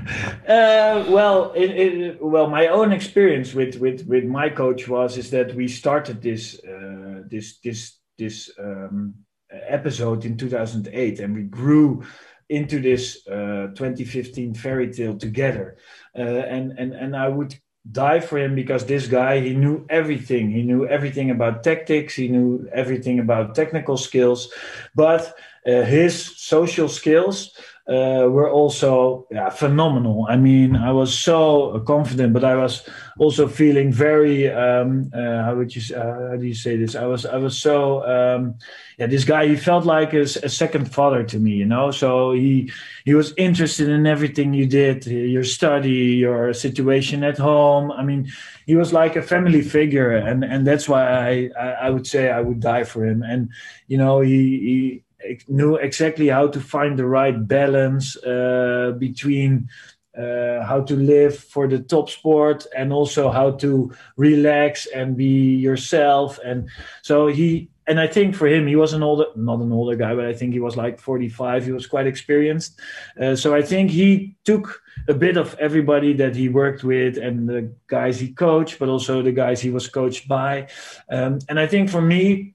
Uh, 0.48 1.05
well, 1.09 1.53
it, 1.55 1.70
it, 1.70 2.24
well, 2.24 2.48
my 2.48 2.66
own 2.66 2.90
experience 2.90 3.55
with, 3.55 3.76
with, 3.76 4.05
with 4.09 4.24
my 4.24 4.48
coach 4.48 4.88
was 4.88 5.16
is 5.16 5.31
that 5.31 5.55
we 5.55 5.68
started 5.68 6.20
this 6.20 6.59
uh, 6.64 7.22
this 7.31 7.61
this 7.61 7.98
this 8.18 8.50
um, 8.59 9.14
episode 9.50 10.24
in 10.24 10.37
2008, 10.37 11.20
and 11.20 11.35
we 11.35 11.44
grew 11.44 12.03
into 12.48 12.81
this 12.81 13.26
uh, 13.29 13.68
2015 13.76 14.55
fairy 14.55 14.92
tale 14.92 15.16
together. 15.16 15.76
Uh, 16.18 16.22
and 16.22 16.72
and 16.79 16.92
and 16.92 17.16
I 17.16 17.29
would 17.29 17.55
die 17.90 18.20
for 18.20 18.38
him 18.38 18.55
because 18.55 18.85
this 18.85 19.07
guy 19.07 19.40
he 19.40 19.55
knew 19.55 19.87
everything. 19.88 20.50
He 20.50 20.62
knew 20.62 20.87
everything 20.87 21.31
about 21.31 21.62
tactics. 21.62 22.14
He 22.14 22.29
knew 22.29 22.68
everything 22.72 23.20
about 23.20 23.55
technical 23.55 23.96
skills. 23.96 24.53
But 24.94 25.33
uh, 25.66 25.83
his 25.83 26.14
social 26.38 26.88
skills 26.88 27.57
uh, 27.90 28.29
were 28.29 28.48
also 28.48 29.26
yeah, 29.33 29.50
phenomenal. 29.50 30.24
I 30.29 30.37
mean, 30.37 30.76
I 30.76 30.92
was 30.92 31.12
so 31.12 31.81
confident, 31.81 32.33
but 32.33 32.44
I 32.44 32.55
was 32.55 32.88
also 33.18 33.48
feeling 33.48 33.92
very 33.92 34.48
um, 34.48 35.11
uh, 35.12 35.42
how 35.42 35.57
would 35.57 35.74
you 35.74 35.96
uh, 35.96 36.31
how 36.31 36.37
do 36.37 36.46
you 36.46 36.55
say 36.55 36.76
this? 36.76 36.94
I 36.94 37.07
was 37.07 37.26
I 37.26 37.37
was 37.37 37.59
so 37.59 38.07
um, 38.07 38.55
yeah. 38.96 39.07
This 39.07 39.24
guy 39.24 39.48
he 39.48 39.57
felt 39.57 39.85
like 39.85 40.14
a, 40.14 40.20
a, 40.20 40.48
second 40.48 40.94
father 40.94 41.24
to 41.24 41.38
me, 41.40 41.50
you 41.50 41.66
know. 41.66 41.90
So 41.90 42.33
he 42.33 42.70
he 43.05 43.14
was 43.14 43.35
interested 43.37 43.88
in 43.88 44.07
everything 44.07 44.55
you 44.55 44.66
did, 44.66 45.05
your 45.07 45.44
study, 45.44 46.14
your 46.14 46.55
situation 46.55 47.24
at 47.24 47.38
home. 47.38 47.90
I 47.90 48.05
mean, 48.05 48.31
he 48.66 48.76
was 48.76 48.92
like 48.92 49.16
a 49.16 49.22
family 49.22 49.62
figure, 49.62 50.12
and 50.12 50.44
and 50.44 50.64
that's 50.64 50.88
why 50.88 51.03
I 51.11 51.50
I, 51.59 51.68
I 51.87 51.90
would 51.90 52.07
say 52.07 52.31
I 52.31 52.40
would 52.40 52.61
die 52.61 52.85
for 52.85 53.05
him. 53.05 53.24
And 53.24 53.50
you 53.88 53.98
know, 53.98 54.20
he 54.20 54.38
he 54.61 55.03
knew 55.48 55.76
exactly 55.76 56.28
how 56.28 56.48
to 56.48 56.61
find 56.61 56.98
the 56.98 57.06
right 57.06 57.46
balance 57.46 58.16
uh, 58.24 58.94
between 58.98 59.68
uh, 60.16 60.62
how 60.64 60.83
to 60.83 60.96
live 60.96 61.38
for 61.38 61.68
the 61.68 61.78
top 61.78 62.11
sport 62.11 62.66
and 62.76 62.92
also 62.92 63.30
how 63.30 63.52
to 63.52 63.92
relax 64.16 64.87
and 64.87 65.16
be 65.16 65.54
yourself. 65.56 66.38
And 66.44 66.68
so 67.02 67.28
he 67.28 67.70
and 67.87 67.98
i 67.98 68.06
think 68.06 68.35
for 68.35 68.46
him 68.46 68.66
he 68.66 68.76
was 68.76 68.92
an 68.92 69.02
older 69.02 69.26
not 69.35 69.59
an 69.61 69.72
older 69.72 69.96
guy 69.96 70.14
but 70.14 70.24
i 70.24 70.33
think 70.33 70.52
he 70.52 70.61
was 70.61 70.76
like 70.76 70.98
45 71.00 71.64
he 71.64 71.72
was 71.72 71.87
quite 71.87 72.06
experienced. 72.06 72.80
Uh, 73.20 73.35
so 73.35 73.54
i 73.54 73.62
think 73.62 73.90
he 73.90 74.37
took 74.44 74.80
a 75.09 75.14
bit 75.14 75.37
of 75.37 75.56
everybody 75.59 76.12
that 76.14 76.37
he 76.37 76.48
worked 76.48 76.85
with 76.85 77.16
and 77.16 77.48
the 77.48 77.72
guys 77.88 78.20
he 78.20 78.33
coached 78.33 78.78
but 78.78 78.88
also 78.88 79.22
the 79.22 79.33
guys 79.33 79.61
he 79.61 79.70
was 79.70 79.88
coached 79.88 80.28
by. 80.28 80.68
Um, 81.11 81.40
and 81.48 81.59
i 81.59 81.66
think 81.66 81.90
for 81.90 82.00
me 82.00 82.54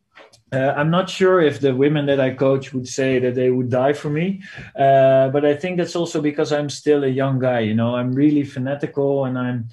uh, 0.55 0.73
I'm 0.77 0.89
not 0.89 1.09
sure 1.09 1.41
if 1.41 1.59
the 1.59 1.75
women 1.75 2.05
that 2.05 2.19
I 2.19 2.33
coach 2.33 2.73
would 2.73 2.87
say 2.87 3.19
that 3.19 3.35
they 3.35 3.51
would 3.51 3.69
die 3.69 3.93
for 3.93 4.09
me, 4.09 4.41
uh, 4.75 5.29
but 5.29 5.43
I 5.45 5.55
think 5.55 5.77
that's 5.77 5.95
also 5.95 6.21
because 6.21 6.51
I'm 6.53 6.69
still 6.69 7.03
a 7.03 7.07
young 7.07 7.39
guy. 7.39 7.59
You 7.59 7.75
know, 7.75 7.95
I'm 7.95 8.13
really 8.13 8.43
fanatical 8.43 9.25
and 9.25 9.37
I'm, 9.37 9.67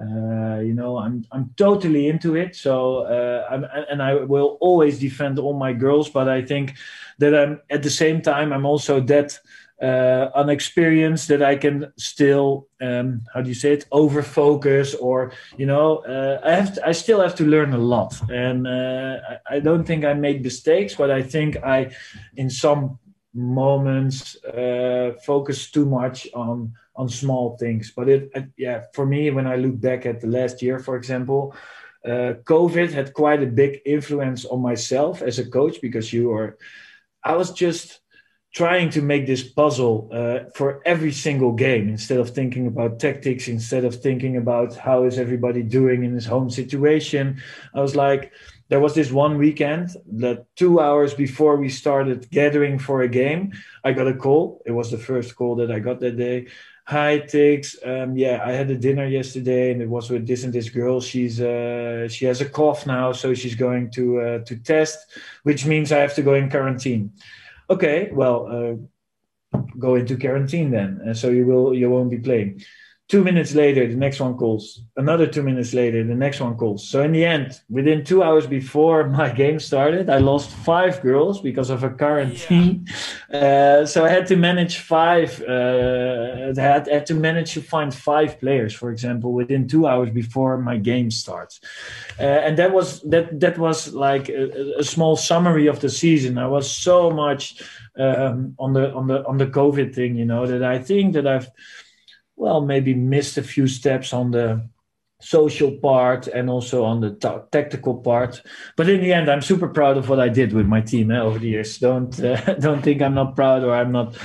uh, 0.00 0.60
you 0.60 0.74
know, 0.74 0.96
I'm 0.98 1.24
I'm 1.32 1.52
totally 1.56 2.08
into 2.08 2.34
it. 2.36 2.56
So 2.56 3.00
uh, 3.00 3.46
I'm, 3.50 3.64
and 3.90 4.02
I 4.02 4.14
will 4.14 4.56
always 4.60 4.98
defend 4.98 5.38
all 5.38 5.54
my 5.54 5.72
girls, 5.72 6.08
but 6.08 6.28
I 6.28 6.42
think 6.42 6.74
that 7.18 7.34
I'm 7.34 7.60
at 7.70 7.82
the 7.82 7.90
same 7.90 8.22
time 8.22 8.52
I'm 8.52 8.66
also 8.66 9.00
that 9.00 9.38
uh, 9.82 10.30
an 10.36 10.48
experience 10.48 11.26
that 11.26 11.42
I 11.42 11.56
can 11.56 11.92
still, 11.96 12.68
um, 12.80 13.22
how 13.34 13.42
do 13.42 13.48
you 13.48 13.54
say 13.54 13.72
it, 13.72 13.86
over 13.90 14.22
focus 14.22 14.94
or, 14.94 15.32
you 15.56 15.66
know, 15.66 15.98
uh, 15.98 16.40
I 16.44 16.52
have, 16.52 16.74
to, 16.74 16.86
I 16.86 16.92
still 16.92 17.20
have 17.20 17.34
to 17.36 17.44
learn 17.44 17.72
a 17.72 17.78
lot. 17.78 18.14
And 18.30 18.66
uh, 18.66 19.16
I, 19.28 19.56
I, 19.56 19.60
don't 19.60 19.84
think 19.84 20.04
I 20.04 20.14
made 20.14 20.44
mistakes, 20.44 20.94
but 20.94 21.10
I 21.10 21.20
think 21.20 21.56
I, 21.64 21.90
in 22.36 22.48
some 22.48 23.00
moments, 23.34 24.36
uh, 24.44 25.14
focus 25.26 25.70
too 25.72 25.86
much 25.86 26.28
on, 26.32 26.74
on 26.94 27.08
small 27.08 27.56
things. 27.56 27.90
But 27.90 28.08
it, 28.08 28.30
yeah, 28.56 28.84
for 28.94 29.04
me, 29.04 29.32
when 29.32 29.48
I 29.48 29.56
look 29.56 29.80
back 29.80 30.06
at 30.06 30.20
the 30.20 30.28
last 30.28 30.62
year, 30.62 30.78
for 30.78 30.96
example, 30.96 31.56
uh, 32.04 32.34
COVID 32.44 32.92
had 32.92 33.14
quite 33.14 33.42
a 33.42 33.46
big 33.46 33.80
influence 33.84 34.44
on 34.44 34.62
myself 34.62 35.22
as 35.22 35.40
a 35.40 35.50
coach 35.50 35.80
because 35.80 36.12
you 36.12 36.30
are, 36.30 36.56
I 37.24 37.34
was 37.34 37.50
just, 37.50 38.01
trying 38.52 38.90
to 38.90 39.00
make 39.00 39.26
this 39.26 39.42
puzzle 39.42 40.10
uh, 40.12 40.40
for 40.54 40.82
every 40.84 41.12
single 41.12 41.52
game 41.52 41.88
instead 41.88 42.18
of 42.18 42.30
thinking 42.30 42.66
about 42.66 43.00
tactics 43.00 43.48
instead 43.48 43.84
of 43.84 43.94
thinking 43.94 44.36
about 44.36 44.76
how 44.76 45.04
is 45.04 45.18
everybody 45.18 45.62
doing 45.62 46.04
in 46.04 46.12
his 46.12 46.26
home 46.26 46.50
situation 46.50 47.40
i 47.74 47.80
was 47.80 47.96
like 47.96 48.32
there 48.68 48.80
was 48.80 48.94
this 48.94 49.10
one 49.10 49.38
weekend 49.38 49.90
that 50.06 50.46
two 50.56 50.80
hours 50.80 51.14
before 51.14 51.56
we 51.56 51.68
started 51.68 52.30
gathering 52.30 52.78
for 52.78 53.02
a 53.02 53.08
game 53.08 53.52
i 53.84 53.92
got 53.92 54.08
a 54.08 54.14
call. 54.14 54.62
It 54.66 54.72
was 54.72 54.90
the 54.90 54.98
first 54.98 55.34
call 55.36 55.56
that 55.56 55.70
i 55.70 55.78
got 55.78 56.00
that 56.00 56.16
day. 56.16 56.48
Hi 56.86 57.20
Tiggs. 57.20 57.76
Um, 57.84 58.16
yeah 58.16 58.42
i 58.44 58.52
had 58.52 58.70
a 58.70 58.76
dinner 58.76 59.06
yesterday 59.06 59.72
and 59.72 59.80
it 59.80 59.88
was 59.88 60.10
with 60.10 60.26
this 60.26 60.44
and 60.44 60.52
this 60.52 60.68
girl. 60.68 61.00
She's 61.00 61.40
uh, 61.40 62.08
she 62.08 62.26
has 62.26 62.40
a 62.42 62.48
cough 62.48 62.86
now 62.86 63.12
so 63.12 63.34
she's 63.34 63.54
going 63.54 63.90
to 63.92 64.20
uh, 64.20 64.38
to 64.44 64.56
test 64.56 64.98
which 65.42 65.64
means 65.64 65.90
i 65.90 65.98
have 65.98 66.14
to 66.16 66.22
go 66.22 66.34
in 66.34 66.50
quarantine 66.50 67.12
okay, 67.72 68.10
well, 68.12 68.46
uh, 68.48 69.58
go 69.78 69.96
into 69.96 70.16
quarantine 70.16 70.70
then, 70.70 71.00
and 71.04 71.16
so 71.16 71.30
you 71.30 71.46
will 71.46 71.74
you 71.74 71.90
won't 71.90 72.10
be 72.10 72.18
playing. 72.18 72.62
Two 73.12 73.22
minutes 73.22 73.54
later, 73.54 73.86
the 73.86 73.94
next 73.94 74.20
one 74.20 74.38
calls. 74.38 74.80
Another 74.96 75.26
two 75.26 75.42
minutes 75.42 75.74
later, 75.74 76.02
the 76.02 76.14
next 76.14 76.40
one 76.40 76.56
calls. 76.56 76.88
So 76.88 77.02
in 77.02 77.12
the 77.12 77.26
end, 77.26 77.60
within 77.68 78.04
two 78.04 78.22
hours 78.22 78.46
before 78.46 79.06
my 79.20 79.28
game 79.28 79.60
started, 79.60 80.08
I 80.08 80.16
lost 80.16 80.48
five 80.48 81.02
girls 81.02 81.42
because 81.42 81.68
of 81.68 81.84
a 81.84 81.90
quarantine. 81.90 82.86
Yeah. 83.30 83.82
Uh, 83.82 83.86
so 83.86 84.06
I 84.06 84.08
had 84.08 84.26
to 84.28 84.36
manage 84.36 84.78
five. 84.78 85.42
Uh, 85.42 86.54
had, 86.56 86.88
had 86.88 87.04
to 87.04 87.14
manage 87.14 87.52
to 87.52 87.60
find 87.60 87.94
five 87.94 88.40
players, 88.40 88.72
for 88.72 88.90
example, 88.90 89.34
within 89.34 89.68
two 89.68 89.86
hours 89.86 90.08
before 90.08 90.56
my 90.56 90.78
game 90.78 91.10
starts. 91.10 91.60
Uh, 92.18 92.22
and 92.22 92.56
that 92.56 92.72
was 92.72 93.02
that 93.02 93.38
that 93.40 93.58
was 93.58 93.92
like 93.92 94.30
a, 94.30 94.78
a, 94.78 94.84
small 94.84 95.16
summary 95.16 95.66
of 95.66 95.80
the 95.80 95.90
season. 95.90 96.38
I 96.38 96.46
was 96.46 96.70
so 96.70 97.10
much 97.10 97.62
um, 97.98 98.54
on 98.58 98.72
the 98.72 98.90
on 98.94 99.06
the 99.06 99.22
on 99.26 99.36
the 99.36 99.48
COVID 99.48 99.94
thing, 99.94 100.16
you 100.16 100.24
know, 100.24 100.46
that 100.46 100.64
I 100.64 100.78
think 100.78 101.12
that 101.12 101.26
I've 101.26 101.50
well, 102.42 102.60
maybe 102.60 102.92
missed 102.92 103.38
a 103.38 103.42
few 103.42 103.68
steps 103.68 104.12
on 104.12 104.32
the 104.32 104.68
social 105.20 105.70
part 105.70 106.26
and 106.26 106.50
also 106.50 106.82
on 106.82 107.00
the 107.00 107.10
t- 107.14 107.46
tactical 107.52 107.94
part. 107.94 108.42
But 108.76 108.88
in 108.88 109.00
the 109.00 109.12
end, 109.12 109.30
I'm 109.30 109.42
super 109.42 109.68
proud 109.68 109.96
of 109.96 110.08
what 110.08 110.18
I 110.18 110.28
did 110.28 110.52
with 110.52 110.66
my 110.66 110.80
team 110.80 111.12
eh, 111.12 111.20
over 111.20 111.38
the 111.38 111.48
years. 111.48 111.78
Don't 111.78 112.12
uh, 112.18 112.54
don't 112.66 112.82
think 112.82 113.00
I'm 113.00 113.14
not 113.14 113.36
proud 113.36 113.62
or 113.62 113.72
I'm 113.72 113.92
not 113.92 114.16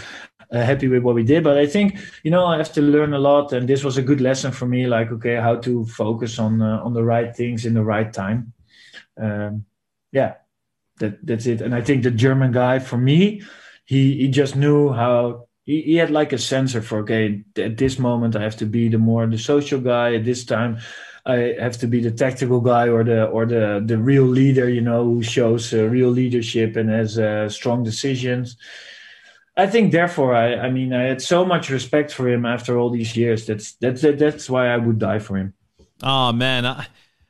uh, 0.52 0.64
happy 0.64 0.88
with 0.88 1.04
what 1.04 1.14
we 1.14 1.24
did. 1.24 1.44
But 1.44 1.60
I 1.60 1.68
think 1.68 2.00
you 2.24 2.32
know 2.32 2.48
I 2.48 2.58
have 2.58 2.74
to 2.74 2.82
learn 2.82 3.14
a 3.14 3.20
lot, 3.20 3.54
and 3.54 3.70
this 3.70 3.84
was 3.84 3.98
a 3.98 4.08
good 4.10 4.20
lesson 4.20 4.52
for 4.52 4.66
me. 4.66 4.88
Like 4.88 5.12
okay, 5.12 5.36
how 5.36 5.58
to 5.58 5.86
focus 5.86 6.40
on 6.40 6.60
uh, 6.60 6.82
on 6.84 6.94
the 6.94 7.04
right 7.04 7.36
things 7.36 7.66
in 7.68 7.76
the 7.76 7.84
right 7.84 8.12
time. 8.12 8.54
Um, 9.22 9.66
yeah, 10.12 10.34
that 10.98 11.24
that's 11.24 11.46
it. 11.46 11.62
And 11.62 11.76
I 11.76 11.82
think 11.82 12.02
the 12.02 12.12
German 12.26 12.52
guy 12.52 12.80
for 12.80 12.98
me, 12.98 13.44
he 13.86 14.18
he 14.18 14.28
just 14.28 14.56
knew 14.56 14.92
how 14.92 15.47
he, 15.68 15.82
he 15.82 15.96
had 15.98 16.10
like 16.10 16.34
a 16.34 16.38
sensor 16.40 16.82
for 16.82 17.00
okay 17.00 17.44
at 17.58 17.78
this 17.78 18.00
moment 18.00 18.36
i 18.36 18.42
have 18.42 18.58
to 18.58 18.66
be 18.66 18.88
the 18.88 18.98
more 18.98 19.28
the 19.28 19.38
social 19.38 19.80
guy 19.80 20.16
at 20.16 20.26
this 20.26 20.44
time 20.46 20.80
i 21.26 21.54
have 21.60 21.78
to 21.78 21.88
be 21.88 22.00
the 22.02 22.10
tactical 22.10 22.62
guy 22.62 22.88
or 22.88 23.04
the 23.04 23.26
or 23.26 23.46
the 23.46 23.84
the 23.86 23.98
real 23.98 24.24
leader 24.24 24.68
you 24.68 24.82
know 24.82 25.04
who 25.04 25.22
shows 25.22 25.74
uh, 25.74 25.84
real 25.84 26.10
leadership 26.10 26.76
and 26.76 26.90
has 26.90 27.20
uh, 27.20 27.50
strong 27.50 27.84
decisions. 27.84 28.58
I 29.58 29.66
think 29.68 29.92
therefore 29.92 30.36
i 30.36 30.56
i 30.68 30.70
mean 30.70 30.94
i 30.94 31.04
had 31.12 31.22
so 31.22 31.44
much 31.44 31.70
respect 31.70 32.12
for 32.14 32.30
him 32.30 32.46
after 32.46 32.78
all 32.78 32.92
these 32.92 33.18
years 33.18 33.46
that's 33.48 33.74
that's 33.82 34.02
that's 34.02 34.50
why 34.50 34.68
i 34.68 34.78
would 34.78 35.00
die 35.00 35.20
for 35.20 35.36
him. 35.36 35.54
Oh 36.02 36.32
man 36.32 36.66
I- 36.66 36.88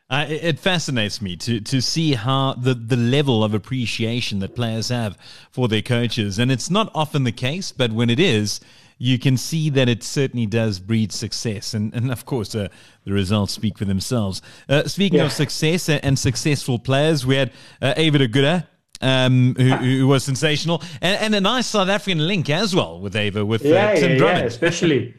uh, 0.10 0.26
it 0.30 0.60
fascinates 0.60 1.22
me 1.22 1.36
to, 1.36 1.60
to 1.60 1.82
see 1.82 2.14
how 2.14 2.54
the, 2.54 2.74
the 2.74 2.96
level 2.96 3.44
of 3.44 3.54
appreciation 3.54 4.40
that 4.40 4.56
players 4.56 4.90
have 4.90 5.18
for 5.52 5.68
their 5.68 5.82
coaches. 5.82 6.40
And 6.40 6.52
it's 6.52 6.70
not 6.70 6.90
often 6.96 7.26
the 7.26 7.32
case, 7.32 7.72
but 7.72 7.92
when 7.92 8.10
it 8.10 8.20
is, 8.20 8.62
you 8.98 9.20
can 9.20 9.38
see 9.38 9.70
that 9.70 9.90
it 9.90 10.04
certainly 10.04 10.46
does 10.46 10.80
breed 10.80 11.12
success. 11.12 11.74
And, 11.74 11.94
and 11.94 12.12
of 12.12 12.26
course, 12.26 12.56
uh, 12.56 12.70
the 13.04 13.12
results 13.12 13.54
speak 13.54 13.78
for 13.78 13.86
themselves. 13.86 14.42
Uh, 14.70 14.88
speaking 14.88 15.20
yeah. 15.20 15.26
of 15.26 15.34
success 15.34 15.90
and 15.90 16.18
successful 16.18 16.80
players, 16.80 17.26
we 17.26 17.36
had 17.36 17.52
uh, 17.82 17.94
Eva 17.98 18.20
de 18.20 18.28
Goede 18.28 18.68
um, 19.02 19.56
who, 19.56 19.70
who, 19.76 20.08
was 20.08 20.24
sensational, 20.24 20.82
and, 21.02 21.22
and, 21.22 21.36
a 21.36 21.42
nice 21.42 21.68
South 21.68 21.90
African 21.90 22.26
link 22.26 22.50
as 22.50 22.76
well 22.76 23.00
with 23.00 23.16
Eva, 23.16 23.46
with 23.46 23.64
uh, 23.64 23.70
yeah, 23.70 23.94
Tim 23.94 24.12
yeah, 24.12 24.18
Drummond. 24.18 24.40
Yeah, 24.40 24.46
especially 24.46 25.16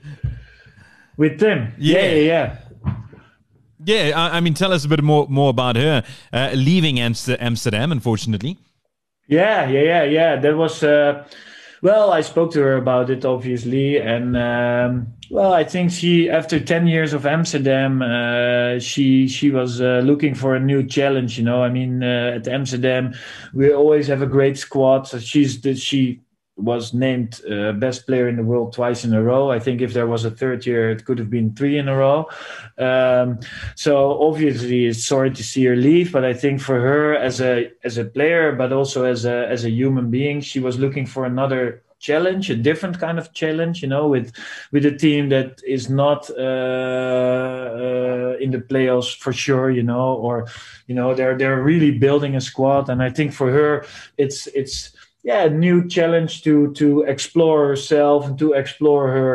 with 1.16 1.39
Tim. 1.39 1.72
Yeah, 1.78 2.01
yeah, 2.01 2.14
yeah. 2.14 2.57
Yeah, 3.89 4.12
I, 4.14 4.36
I, 4.36 4.41
mean, 4.41 4.53
tell 4.53 4.70
us 4.74 4.84
a 4.84 4.89
bit 4.89 5.03
more 5.03 5.26
more 5.30 5.49
about 5.49 5.76
her 5.76 6.05
uh, 6.30 6.51
leaving 6.53 7.01
Amsterdam, 7.01 7.91
unfortunately. 7.91 8.59
Yeah, 9.28 9.66
yeah, 9.66 9.80
yeah, 9.80 10.05
yeah. 10.05 10.36
That 10.36 10.59
was 10.59 10.82
uh, 10.82 11.26
well. 11.80 12.12
I 12.12 12.20
spoke 12.20 12.53
to 12.53 12.61
her 12.61 12.76
about 12.76 13.09
it, 13.09 13.24
obviously, 13.24 13.97
and 13.97 14.36
um, 14.36 15.07
well, 15.30 15.55
I 15.55 15.64
think 15.64 15.91
she, 15.91 16.28
after 16.28 16.61
ten 16.61 16.86
years 16.86 17.14
of 17.14 17.24
Amsterdam, 17.24 18.03
uh, 18.03 18.78
she 18.78 19.26
she 19.26 19.51
was 19.51 19.80
uh, 19.80 20.03
looking 20.05 20.34
for 20.34 20.55
a 20.55 20.61
new 20.61 20.86
challenge. 20.86 21.39
You 21.39 21.45
know, 21.45 21.62
I 21.62 21.70
mean, 21.70 22.03
uh, 22.03 22.32
at 22.36 22.47
Amsterdam, 22.47 23.14
we 23.55 23.72
always 23.72 24.07
have 24.09 24.20
a 24.20 24.26
great 24.26 24.59
squad. 24.59 25.09
So 25.09 25.18
she's 25.18 25.62
the, 25.62 25.74
she 25.74 26.20
was 26.59 26.92
named 26.92 27.40
uh, 27.50 27.72
best 27.72 28.06
player 28.06 28.28
in 28.28 28.36
the 28.36 28.42
world 28.42 28.72
twice 28.72 29.04
in 29.04 29.14
a 29.14 29.22
row. 29.22 29.50
I 29.50 29.61
think 29.61 29.80
if 29.80 29.92
there 29.92 30.06
was 30.06 30.24
a 30.24 30.30
third 30.30 30.66
year, 30.66 30.90
it 30.90 31.04
could 31.04 31.18
have 31.18 31.30
been 31.30 31.54
three 31.54 31.78
in 31.78 31.88
a 31.88 31.96
row. 31.96 32.28
Um, 32.76 33.38
so 33.76 34.20
obviously, 34.20 34.86
it's 34.86 35.04
sorry 35.04 35.30
to 35.30 35.42
see 35.42 35.64
her 35.66 35.76
leave, 35.76 36.12
but 36.12 36.24
I 36.24 36.34
think 36.34 36.61
for 36.61 36.80
her 36.80 37.14
as 37.14 37.40
a 37.40 37.70
as 37.84 37.96
a 37.96 38.04
player, 38.04 38.52
but 38.52 38.72
also 38.72 39.04
as 39.04 39.24
a 39.24 39.48
as 39.48 39.64
a 39.64 39.70
human 39.70 40.11
being, 40.11 40.40
she 40.40 40.61
was 40.61 40.78
looking 40.78 41.06
for 41.06 41.24
another 41.24 41.82
challenge, 42.00 42.48
a 42.48 42.56
different 42.56 43.00
kind 43.00 43.18
of 43.18 43.32
challenge. 43.32 43.82
You 43.82 43.88
know, 43.88 44.09
with 44.09 44.32
with 44.72 44.84
a 44.84 44.96
team 44.96 45.28
that 45.28 45.61
is 45.66 45.88
not 45.88 46.28
uh, 46.30 46.34
uh, 46.34 48.36
in 48.40 48.50
the 48.50 48.59
playoffs 48.59 49.16
for 49.16 49.32
sure. 49.32 49.70
You 49.70 49.84
know, 49.84 50.14
or 50.14 50.48
you 50.88 50.94
know 50.94 51.14
they're 51.14 51.38
they're 51.38 51.62
really 51.62 51.92
building 51.92 52.34
a 52.34 52.40
squad, 52.40 52.88
and 52.88 53.02
I 53.02 53.11
think 53.11 53.32
for 53.32 53.50
her, 53.50 53.86
it's 54.16 54.48
it's 54.48 54.97
yeah 55.28 55.46
new 55.46 55.86
challenge 55.86 56.42
to 56.42 56.72
to 56.72 57.02
explore 57.02 57.68
herself 57.68 58.26
and 58.26 58.38
to 58.38 58.54
explore 58.54 59.08
her 59.12 59.32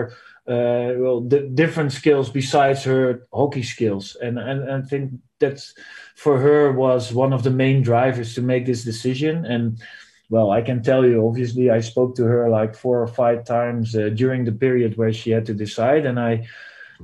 uh, 0.48 0.92
well 0.98 1.22
the 1.22 1.42
different 1.54 1.92
skills 1.94 2.30
besides 2.30 2.84
her 2.84 3.28
hockey 3.32 3.64
skills. 3.64 4.18
And, 4.22 4.38
and 4.40 4.60
and 4.70 4.84
I 4.84 4.88
think 4.88 5.12
that's 5.40 5.74
for 6.16 6.40
her 6.40 6.72
was 6.72 7.14
one 7.14 7.32
of 7.32 7.44
the 7.44 7.58
main 7.64 7.82
drivers 7.84 8.34
to 8.36 8.42
make 8.42 8.66
this 8.66 8.84
decision. 8.84 9.46
And 9.46 9.82
well 10.30 10.50
I 10.52 10.62
can 10.62 10.82
tell 10.82 11.06
you 11.06 11.26
obviously 11.28 11.70
I 11.70 11.82
spoke 11.82 12.16
to 12.16 12.24
her 12.24 12.50
like 12.50 12.76
four 12.76 13.02
or 13.02 13.08
five 13.08 13.46
times 13.46 13.96
uh, 13.96 14.10
during 14.10 14.46
the 14.46 14.52
period 14.66 14.98
where 14.98 15.14
she 15.14 15.30
had 15.30 15.46
to 15.46 15.54
decide. 15.54 16.06
And 16.06 16.20
I 16.20 16.48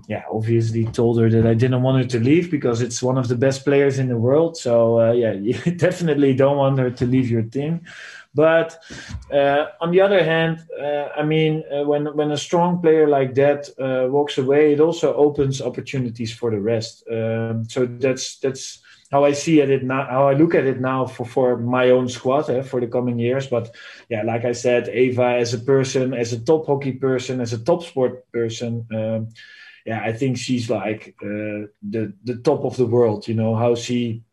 yeah 0.07 0.23
obviously 0.31 0.85
told 0.85 1.19
her 1.19 1.29
that 1.29 1.45
I 1.45 1.53
didn't 1.53 1.83
want 1.83 2.01
her 2.01 2.09
to 2.09 2.19
leave 2.19 2.49
because 2.51 2.81
it's 2.81 3.03
one 3.03 3.17
of 3.17 3.27
the 3.27 3.35
best 3.45 3.63
players 3.63 3.99
in 3.99 4.09
the 4.09 4.17
world. 4.17 4.57
So 4.57 4.99
uh, 4.99 5.13
yeah 5.13 5.33
you 5.47 5.53
definitely 5.87 6.33
don't 6.33 6.57
want 6.57 6.79
her 6.79 6.91
to 6.91 7.05
leave 7.05 7.29
your 7.29 7.43
team 7.43 7.85
but 8.35 8.77
uh, 9.33 9.65
on 9.81 9.91
the 9.91 10.01
other 10.01 10.23
hand, 10.23 10.59
uh, 10.79 11.07
I 11.15 11.23
mean, 11.23 11.63
uh, 11.71 11.83
when 11.83 12.05
when 12.15 12.31
a 12.31 12.37
strong 12.37 12.81
player 12.81 13.07
like 13.07 13.33
that 13.35 13.69
uh, 13.79 14.07
walks 14.09 14.37
away, 14.37 14.73
it 14.73 14.79
also 14.79 15.15
opens 15.15 15.61
opportunities 15.61 16.33
for 16.33 16.51
the 16.51 16.59
rest. 16.59 17.03
Um, 17.11 17.65
so 17.67 17.85
that's 17.85 18.37
that's 18.39 18.81
how 19.11 19.25
I 19.25 19.33
see 19.33 19.61
at 19.61 19.71
it 19.71 19.83
now. 19.83 20.05
How 20.05 20.27
I 20.29 20.33
look 20.33 20.53
at 20.53 20.65
it 20.65 20.79
now 20.79 21.07
for 21.07 21.25
for 21.25 21.57
my 21.57 21.89
own 21.89 22.07
squad 22.07 22.49
eh, 22.49 22.61
for 22.61 22.79
the 22.79 22.87
coming 22.87 23.17
years. 23.17 23.47
But 23.47 23.75
yeah, 24.09 24.21
like 24.21 24.45
I 24.45 24.53
said, 24.53 24.89
Eva 24.89 25.37
as 25.39 25.53
a 25.53 25.59
person, 25.59 26.13
as 26.13 26.31
a 26.31 26.39
top 26.39 26.67
hockey 26.67 26.93
person, 26.93 27.41
as 27.41 27.53
a 27.53 27.63
top 27.63 27.83
sport 27.83 28.31
person. 28.31 28.85
Um, 28.93 29.29
yeah, 29.85 30.01
I 30.03 30.13
think 30.13 30.37
she's 30.37 30.69
like 30.69 31.15
uh, 31.23 31.65
the 31.81 32.13
the 32.23 32.37
top 32.43 32.63
of 32.63 32.77
the 32.77 32.85
world. 32.85 33.27
You 33.27 33.33
know 33.33 33.55
how 33.55 33.73
she 33.73 34.23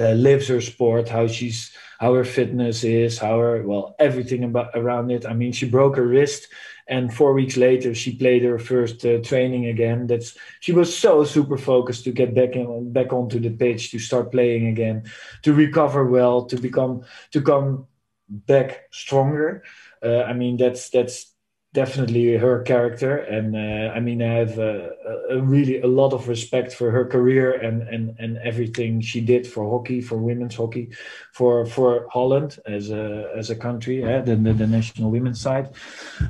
uh, 0.00 0.12
lives 0.12 0.48
her 0.48 0.60
sport, 0.60 1.08
how 1.08 1.26
she's 1.26 1.72
how 1.98 2.14
her 2.14 2.24
fitness 2.24 2.84
is, 2.84 3.18
how 3.18 3.38
her 3.38 3.62
well 3.66 3.96
everything 3.98 4.44
about 4.44 4.70
around 4.74 5.10
it. 5.10 5.26
I 5.26 5.34
mean, 5.34 5.52
she 5.52 5.68
broke 5.68 5.96
her 5.96 6.06
wrist, 6.06 6.48
and 6.86 7.12
four 7.12 7.32
weeks 7.32 7.56
later 7.56 7.94
she 7.94 8.16
played 8.16 8.42
her 8.44 8.58
first 8.58 9.04
uh, 9.04 9.18
training 9.18 9.66
again. 9.66 10.06
That's 10.06 10.36
she 10.60 10.72
was 10.72 10.96
so 10.96 11.24
super 11.24 11.58
focused 11.58 12.04
to 12.04 12.12
get 12.12 12.34
back 12.34 12.54
in 12.54 12.92
back 12.92 13.12
onto 13.12 13.40
the 13.40 13.50
pitch 13.50 13.90
to 13.90 13.98
start 13.98 14.32
playing 14.32 14.68
again, 14.68 15.04
to 15.42 15.52
recover 15.52 16.06
well, 16.06 16.44
to 16.46 16.56
become 16.56 17.04
to 17.32 17.42
come 17.42 17.86
back 18.28 18.84
stronger. 18.92 19.64
Uh, 20.02 20.22
I 20.22 20.32
mean, 20.32 20.56
that's 20.56 20.90
that's 20.90 21.34
definitely 21.74 22.36
her 22.36 22.62
character. 22.62 23.18
And 23.18 23.54
uh, 23.54 23.92
i 23.94 24.00
mean 24.00 24.22
i 24.22 24.32
have 24.42 24.58
uh, 24.58 24.88
a 25.30 25.40
really 25.40 25.80
a 25.80 25.86
lot 25.86 26.12
of 26.12 26.28
respect 26.28 26.72
for 26.72 26.90
her 26.90 27.04
career 27.04 27.52
and 27.52 27.82
and 27.82 28.16
and 28.18 28.38
everything 28.38 29.00
she 29.00 29.20
did 29.20 29.46
for 29.46 29.68
hockey 29.68 30.00
for 30.00 30.16
women's 30.16 30.56
hockey 30.56 30.88
for 31.32 31.66
for 31.66 32.08
holland 32.10 32.58
as 32.66 32.90
a 32.90 33.30
as 33.36 33.50
a 33.50 33.56
country 33.56 34.00
yeah, 34.00 34.20
the, 34.20 34.36
the, 34.36 34.52
the 34.52 34.66
national 34.66 35.10
women's 35.10 35.40
side. 35.40 35.68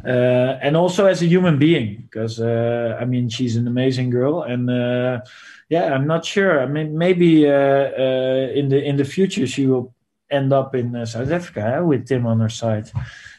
Uh, 0.05 0.59
and 0.67 0.77
also 0.77 1.07
as 1.07 1.23
a 1.23 1.27
human 1.27 1.59
being 1.59 1.89
because 2.03 2.41
uh, 2.41 2.97
i 3.01 3.05
mean 3.05 3.29
she's 3.29 3.57
an 3.57 3.67
amazing 3.67 4.11
girl. 4.11 4.43
And 4.43 4.69
uh, 4.71 5.21
yeah 5.69 5.95
i'm 5.95 6.07
not 6.07 6.25
sure. 6.25 6.61
I 6.61 6.67
mean 6.67 6.99
maybe 6.99 7.47
uh, 7.49 8.49
in 8.59 8.69
the 8.69 8.81
in 8.83 8.97
the 8.97 9.05
future 9.05 9.47
she 9.47 9.67
will 9.67 9.95
end 10.31 10.53
up 10.53 10.75
in 10.75 11.07
south 11.07 11.31
africa 11.31 11.83
with 11.83 12.07
tim 12.07 12.27
on 12.27 12.39
her 12.41 12.51
side 12.51 12.91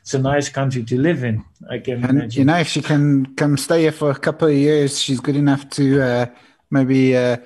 it's 0.01 0.13
a 0.13 0.19
nice 0.19 0.49
country 0.49 0.83
to 0.83 0.99
live 0.99 1.23
in. 1.23 1.43
I 1.69 1.79
can 1.79 2.03
and, 2.03 2.11
imagine. 2.11 2.39
You 2.39 2.45
know, 2.45 2.57
if 2.57 2.67
she 2.67 2.81
can 2.81 3.35
come 3.35 3.57
stay 3.57 3.81
here 3.81 3.91
for 3.91 4.11
a 4.11 4.19
couple 4.19 4.47
of 4.47 4.53
years, 4.53 4.99
she's 4.99 5.19
good 5.19 5.35
enough 5.35 5.69
to 5.71 6.01
uh, 6.01 6.25
maybe 6.71 7.15
uh, 7.15 7.37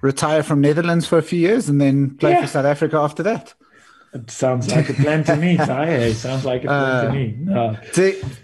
retire 0.00 0.42
from 0.42 0.60
Netherlands 0.60 1.06
for 1.06 1.18
a 1.18 1.22
few 1.22 1.40
years 1.40 1.68
and 1.68 1.80
then 1.80 2.16
play 2.16 2.32
yeah. 2.32 2.42
for 2.42 2.46
South 2.46 2.66
Africa 2.66 2.98
after 2.98 3.22
that. 3.22 3.54
It 4.14 4.30
sounds 4.30 4.70
like 4.70 4.90
a 4.90 4.94
plan 4.94 5.24
to 5.24 5.36
me, 5.36 5.56
It 5.58 6.14
sounds 6.16 6.44
like 6.44 6.64
a 6.64 6.66
plan 6.66 6.84
uh, 6.84 7.02
to 7.04 7.12
me. 7.12 7.34
No. 7.38 7.76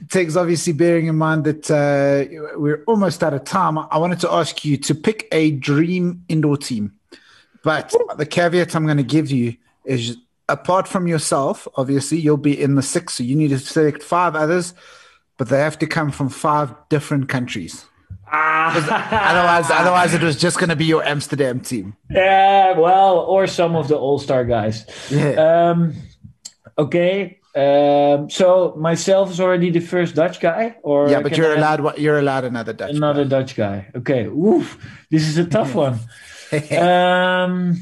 Tiggs, 0.08 0.34
obviously 0.34 0.72
bearing 0.72 1.08
in 1.08 1.16
mind 1.16 1.44
that 1.44 1.70
uh, 1.70 2.58
we're 2.58 2.82
almost 2.86 3.22
out 3.22 3.34
of 3.34 3.44
time, 3.44 3.76
I 3.76 3.98
wanted 3.98 4.20
to 4.20 4.32
ask 4.32 4.64
you 4.64 4.78
to 4.78 4.94
pick 4.94 5.28
a 5.30 5.50
dream 5.50 6.24
indoor 6.28 6.56
team. 6.56 6.92
But 7.62 7.94
the 8.16 8.24
caveat 8.24 8.74
I'm 8.74 8.86
going 8.86 8.96
to 8.96 9.02
give 9.02 9.30
you 9.30 9.56
is 9.84 10.16
apart 10.48 10.88
from 10.88 11.06
yourself, 11.06 11.68
obviously, 11.76 12.18
you'll 12.18 12.36
be 12.36 12.60
in 12.60 12.74
the 12.74 12.82
six. 12.82 13.14
So 13.14 13.22
you 13.22 13.36
need 13.36 13.48
to 13.48 13.58
select 13.58 14.02
five 14.02 14.34
others, 14.34 14.74
but 15.36 15.48
they 15.48 15.58
have 15.58 15.78
to 15.80 15.86
come 15.86 16.10
from 16.10 16.28
five 16.28 16.74
different 16.88 17.28
countries. 17.28 17.84
otherwise, 18.30 19.70
otherwise, 19.70 20.14
it 20.14 20.22
was 20.22 20.36
just 20.36 20.58
going 20.58 20.68
to 20.68 20.76
be 20.76 20.84
your 20.84 21.02
Amsterdam 21.04 21.60
team. 21.60 21.96
Yeah, 22.10 22.78
well, 22.78 23.18
or 23.20 23.46
some 23.46 23.74
of 23.76 23.88
the 23.88 23.96
All 23.96 24.18
Star 24.18 24.44
guys. 24.44 24.84
Yeah. 25.10 25.70
Um, 25.70 25.94
okay. 26.76 27.40
Um, 27.56 28.28
so 28.30 28.74
myself 28.78 29.30
is 29.30 29.40
already 29.40 29.70
the 29.70 29.80
first 29.80 30.14
Dutch 30.14 30.40
guy, 30.40 30.76
or 30.82 31.08
yeah, 31.08 31.20
but 31.22 31.36
you're 31.36 31.54
allowed. 31.54 31.98
You're 31.98 32.18
allowed 32.18 32.44
another 32.44 32.72
Dutch. 32.72 32.90
Another 32.90 33.24
guy. 33.24 33.28
Dutch 33.30 33.56
guy. 33.56 33.86
Okay. 33.96 34.26
Oof, 34.26 34.78
this 35.10 35.26
is 35.26 35.38
a 35.38 35.46
tough 35.46 35.74
one. 35.86 35.98
um, 36.78 37.80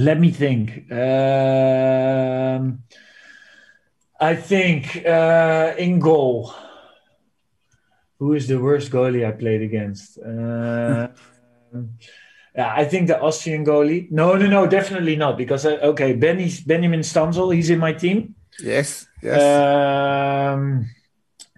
let 0.00 0.18
me 0.18 0.30
think. 0.30 0.90
Um, 0.92 2.82
I 4.20 4.34
think 4.34 5.04
uh, 5.06 5.74
in 5.78 5.98
goal. 5.98 6.54
Who 8.18 8.34
is 8.34 8.46
the 8.48 8.60
worst 8.60 8.90
goalie 8.92 9.26
I 9.26 9.32
played 9.32 9.62
against? 9.62 10.18
Uh, 10.18 11.08
yeah, 12.54 12.74
I 12.76 12.84
think 12.84 13.08
the 13.08 13.18
Austrian 13.20 13.64
goalie. 13.64 14.10
No, 14.10 14.36
no, 14.36 14.46
no, 14.46 14.66
definitely 14.66 15.16
not. 15.16 15.38
Because 15.38 15.64
uh, 15.64 15.78
okay, 15.92 16.12
Benny, 16.12 16.50
Benjamin 16.66 17.00
Stanzl, 17.00 17.54
he's 17.54 17.70
in 17.70 17.78
my 17.78 17.94
team. 17.94 18.34
Yes, 18.62 19.06
yes. 19.22 19.40
Um, 19.40 20.90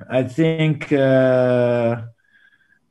I 0.09 0.22
think. 0.22 0.93
Uh, 0.93 2.03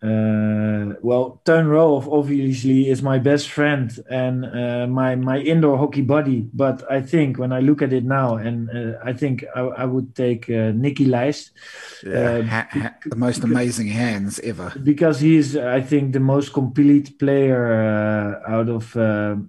uh, 0.03 0.95
well, 1.01 1.41
Teun 1.45 1.67
Roof 1.67 2.07
obviously 2.11 2.89
is 2.89 3.03
my 3.03 3.19
best 3.19 3.49
friend 3.49 3.91
and 4.09 4.45
uh, 4.45 4.87
my 4.87 5.15
my 5.15 5.37
indoor 5.37 5.77
hockey 5.77 6.01
buddy. 6.01 6.49
But 6.53 6.83
I 6.89 7.01
think 7.01 7.37
when 7.37 7.53
I 7.53 7.59
look 7.59 7.83
at 7.83 7.93
it 7.93 8.03
now, 8.03 8.37
and 8.37 8.67
uh, 8.71 8.97
I 9.03 9.13
think 9.13 9.45
I, 9.55 9.59
I 9.59 9.85
would 9.85 10.15
take 10.15 10.49
uh, 10.49 10.71
Nicky 10.73 11.05
Lijst. 11.05 11.51
Yeah, 12.03 12.19
uh, 12.19 12.43
ha- 12.43 12.67
ha- 12.71 12.95
the 13.05 13.15
most 13.15 13.43
amazing 13.43 13.89
hands 13.89 14.39
ever. 14.39 14.73
Because 14.81 15.19
he's, 15.19 15.55
I 15.55 15.81
think, 15.81 16.13
the 16.13 16.19
most 16.19 16.51
complete 16.51 17.19
player 17.19 17.61
uh, 17.71 18.51
out 18.51 18.69
of 18.69 18.95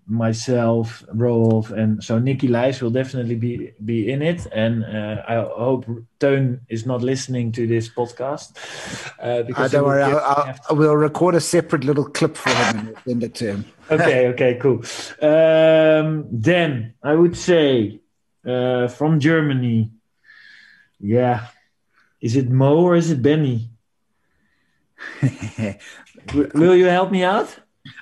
myself, 0.07 1.03
Roof, 1.15 1.71
and 1.71 2.05
so 2.05 2.19
Nicky 2.19 2.49
Lijst 2.49 2.83
will 2.83 2.91
definitely 2.91 3.37
be 3.37 3.73
be 3.83 4.11
in 4.13 4.21
it. 4.21 4.47
And 4.53 4.85
I 4.85 5.37
hope 5.57 5.87
Teun 6.21 6.61
is 6.69 6.85
not 6.85 7.01
listening 7.01 7.53
to 7.53 7.67
this 7.67 7.89
podcast. 7.89 8.53
because 9.47 9.73
don't 9.73 9.85
worry, 9.85 10.03
I'll, 10.03 10.19
I'll, 10.19 10.42
we'll 10.71 10.97
record 10.97 11.35
a 11.35 11.41
separate 11.41 11.85
little 11.85 12.05
clip 12.05 12.37
for 12.37 12.51
him 12.51 12.79
and 12.79 12.97
send 13.07 13.23
it 13.25 13.35
to 13.37 13.47
him. 13.47 13.65
okay, 13.91 14.27
okay, 14.33 14.59
cool. 14.61 14.83
Um, 15.21 16.27
then 16.31 16.95
I 17.03 17.15
would 17.15 17.37
say 17.37 18.01
uh, 18.47 18.89
from 18.89 19.21
Germany, 19.21 19.91
yeah. 21.01 21.49
Is 22.21 22.37
it 22.37 22.49
Mo 22.49 22.79
or 22.79 22.95
is 22.95 23.11
it 23.11 23.21
Benny? 23.21 23.71
Will 26.55 26.77
you 26.77 26.87
help 26.87 27.11
me 27.11 27.25
out? 27.25 27.55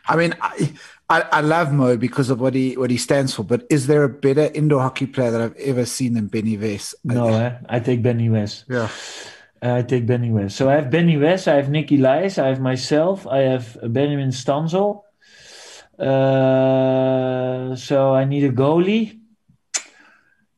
I 0.06 0.16
mean, 0.16 0.34
I, 0.42 0.72
I, 1.08 1.22
I 1.32 1.40
love 1.40 1.72
Mo 1.72 1.96
because 1.96 2.28
of 2.28 2.40
what 2.40 2.54
he 2.54 2.76
what 2.76 2.90
he 2.90 2.98
stands 2.98 3.34
for. 3.34 3.42
But 3.44 3.64
is 3.70 3.86
there 3.86 4.04
a 4.04 4.08
better 4.08 4.50
indoor 4.54 4.80
hockey 4.80 5.06
player 5.06 5.30
that 5.30 5.40
I've 5.40 5.56
ever 5.56 5.86
seen 5.86 6.14
than 6.14 6.26
Benny 6.26 6.58
Wess? 6.58 6.94
No, 7.02 7.28
eh? 7.28 7.58
I 7.68 7.80
take 7.80 8.02
Benny 8.02 8.28
Wess. 8.28 8.64
Yeah. 8.68 8.88
I 9.62 9.82
take 9.82 10.06
Benny 10.06 10.30
Wess. 10.30 10.54
So 10.54 10.70
I 10.70 10.74
have 10.74 10.90
Benny 10.90 11.16
Wess, 11.16 11.46
I 11.46 11.56
have 11.56 11.68
Nicky 11.68 11.98
Leis, 11.98 12.38
I 12.38 12.48
have 12.48 12.60
myself, 12.60 13.26
I 13.26 13.40
have 13.40 13.76
Benjamin 13.82 14.30
Stanzl. 14.30 15.02
Uh, 15.98 17.76
so 17.76 18.14
I 18.14 18.24
need 18.24 18.44
a 18.44 18.52
goalie 18.52 19.20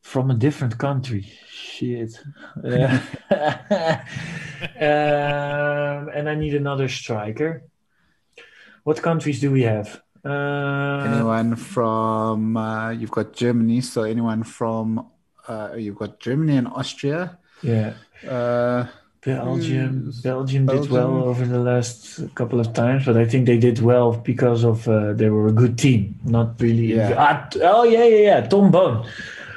from 0.01 0.31
a 0.31 0.35
different 0.35 0.77
country. 0.77 1.31
Shit. 1.49 2.19
Uh, 2.63 2.99
um, 4.79 6.09
and 6.13 6.29
I 6.29 6.35
need 6.35 6.53
another 6.53 6.87
striker. 6.87 7.63
What 8.83 9.01
countries 9.01 9.41
do 9.41 9.51
we 9.51 9.63
have? 9.63 10.01
Uh, 10.23 11.03
anyone 11.03 11.55
from 11.55 12.55
uh, 12.55 12.91
you've 12.91 13.11
got 13.11 13.33
Germany, 13.33 13.81
so 13.81 14.03
anyone 14.03 14.43
from 14.43 15.09
uh, 15.47 15.71
you've 15.75 15.97
got 15.97 16.19
Germany 16.19 16.57
and 16.57 16.67
Austria. 16.67 17.39
Yeah. 17.61 17.93
Uh, 18.27 18.87
Belgium. 19.25 20.11
Belgium 20.21 20.65
did 20.65 20.89
well 20.89 21.23
over 21.23 21.45
the 21.45 21.59
last 21.59 22.19
couple 22.35 22.59
of 22.59 22.73
times, 22.73 23.05
but 23.05 23.15
I 23.15 23.25
think 23.25 23.45
they 23.45 23.57
did 23.57 23.79
well 23.79 24.11
because 24.11 24.65
of 24.65 24.87
uh, 24.87 25.13
they 25.13 25.29
were 25.29 25.47
a 25.47 25.51
good 25.51 25.77
team, 25.77 26.19
not 26.25 26.59
really. 26.59 26.93
Yeah. 26.93 27.15
Ah, 27.17 27.49
oh 27.61 27.83
yeah, 27.83 28.03
yeah, 28.03 28.17
yeah. 28.17 28.41
Tom 28.41 28.69
Boon. 28.69 29.05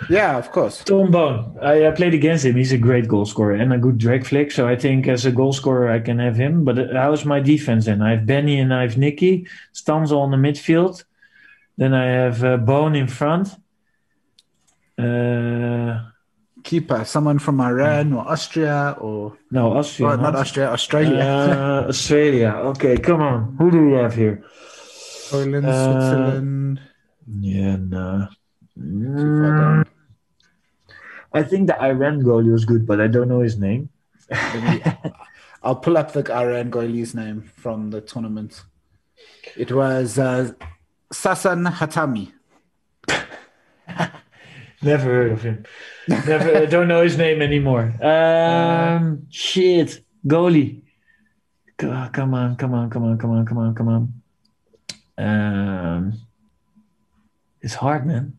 Yeah, 0.08 0.38
of 0.38 0.52
course. 0.52 0.84
Tom 0.84 1.10
Boon. 1.10 1.58
I, 1.60 1.88
I 1.88 1.90
played 1.90 2.14
against 2.14 2.44
him. 2.44 2.54
He's 2.54 2.72
a 2.72 2.78
great 2.78 3.08
goal 3.08 3.26
scorer 3.26 3.54
and 3.54 3.72
a 3.72 3.78
good 3.78 3.98
drag 3.98 4.24
flick. 4.24 4.52
So 4.52 4.68
I 4.68 4.76
think 4.76 5.08
as 5.08 5.26
a 5.26 5.32
goal 5.32 5.52
scorer, 5.52 5.90
I 5.90 5.98
can 5.98 6.20
have 6.20 6.36
him. 6.36 6.64
But 6.64 6.78
uh, 6.78 6.86
how's 6.92 7.24
my 7.24 7.40
defense 7.40 7.86
then? 7.86 8.02
I 8.02 8.10
have 8.12 8.26
Benny 8.26 8.60
and 8.60 8.72
I 8.72 8.82
have 8.82 8.96
Nicky. 8.96 9.48
Stanzl 9.74 10.18
on 10.18 10.30
the 10.30 10.36
midfield. 10.36 11.02
Then 11.76 11.92
I 11.92 12.04
have 12.04 12.44
uh, 12.44 12.56
Boon 12.56 12.94
in 12.94 13.08
front. 13.08 13.48
Uh, 14.96 15.98
Keeper, 16.66 17.04
someone 17.06 17.38
from 17.38 17.60
Iran 17.62 18.12
or 18.12 18.26
Austria 18.26 18.96
or 18.98 19.38
no, 19.54 19.78
Austria. 19.78 20.08
oh, 20.10 20.16
not 20.18 20.34
Austria, 20.34 20.66
Australia, 20.74 21.22
Uh, 21.22 21.86
Australia. 21.88 22.50
Okay, 22.74 22.98
come 22.98 23.22
on. 23.22 23.54
Who 23.58 23.70
do 23.70 23.78
we 23.86 23.92
have 24.02 24.14
here? 24.18 24.42
Poland, 25.30 25.62
uh, 25.66 25.70
Switzerland. 25.84 26.80
Yeah, 27.26 27.76
no. 27.78 28.26
Mm, 28.78 29.86
I 31.32 31.42
think 31.46 31.68
the 31.70 31.78
Iran 31.80 32.22
goalie 32.26 32.50
was 32.50 32.64
good, 32.66 32.82
but 32.86 33.00
I 33.00 33.06
don't 33.06 33.28
know 33.30 33.40
his 33.46 33.56
name. 33.58 33.90
I'll 35.62 35.78
pull 35.86 35.96
up 35.96 36.12
the 36.12 36.26
Iran 36.32 36.70
goalie's 36.70 37.14
name 37.14 37.46
from 37.62 37.90
the 37.94 38.00
tournament. 38.00 38.62
It 39.56 39.70
was 39.70 40.18
uh, 40.18 40.50
Sasan 41.14 41.62
Hatami. 41.78 42.32
Never 44.86 45.04
heard 45.04 45.32
of 45.32 45.42
him. 45.42 45.64
Never. 46.08 46.56
I 46.56 46.66
don't 46.66 46.86
know 46.88 47.02
his 47.02 47.18
name 47.18 47.42
anymore. 47.42 47.92
Um, 48.02 49.26
shit, 49.30 50.00
goalie. 50.26 50.82
Co- 51.76 52.08
Come 52.12 52.32
on, 52.34 52.56
come 52.56 52.72
on, 52.72 52.88
come 52.88 53.04
on, 53.04 53.18
come 53.18 53.32
on, 53.32 53.44
come 53.46 53.58
on, 53.58 53.74
come 53.74 53.88
on. 53.88 54.02
Um, 55.18 56.12
it's 57.60 57.74
hard, 57.74 58.06
man. 58.06 58.36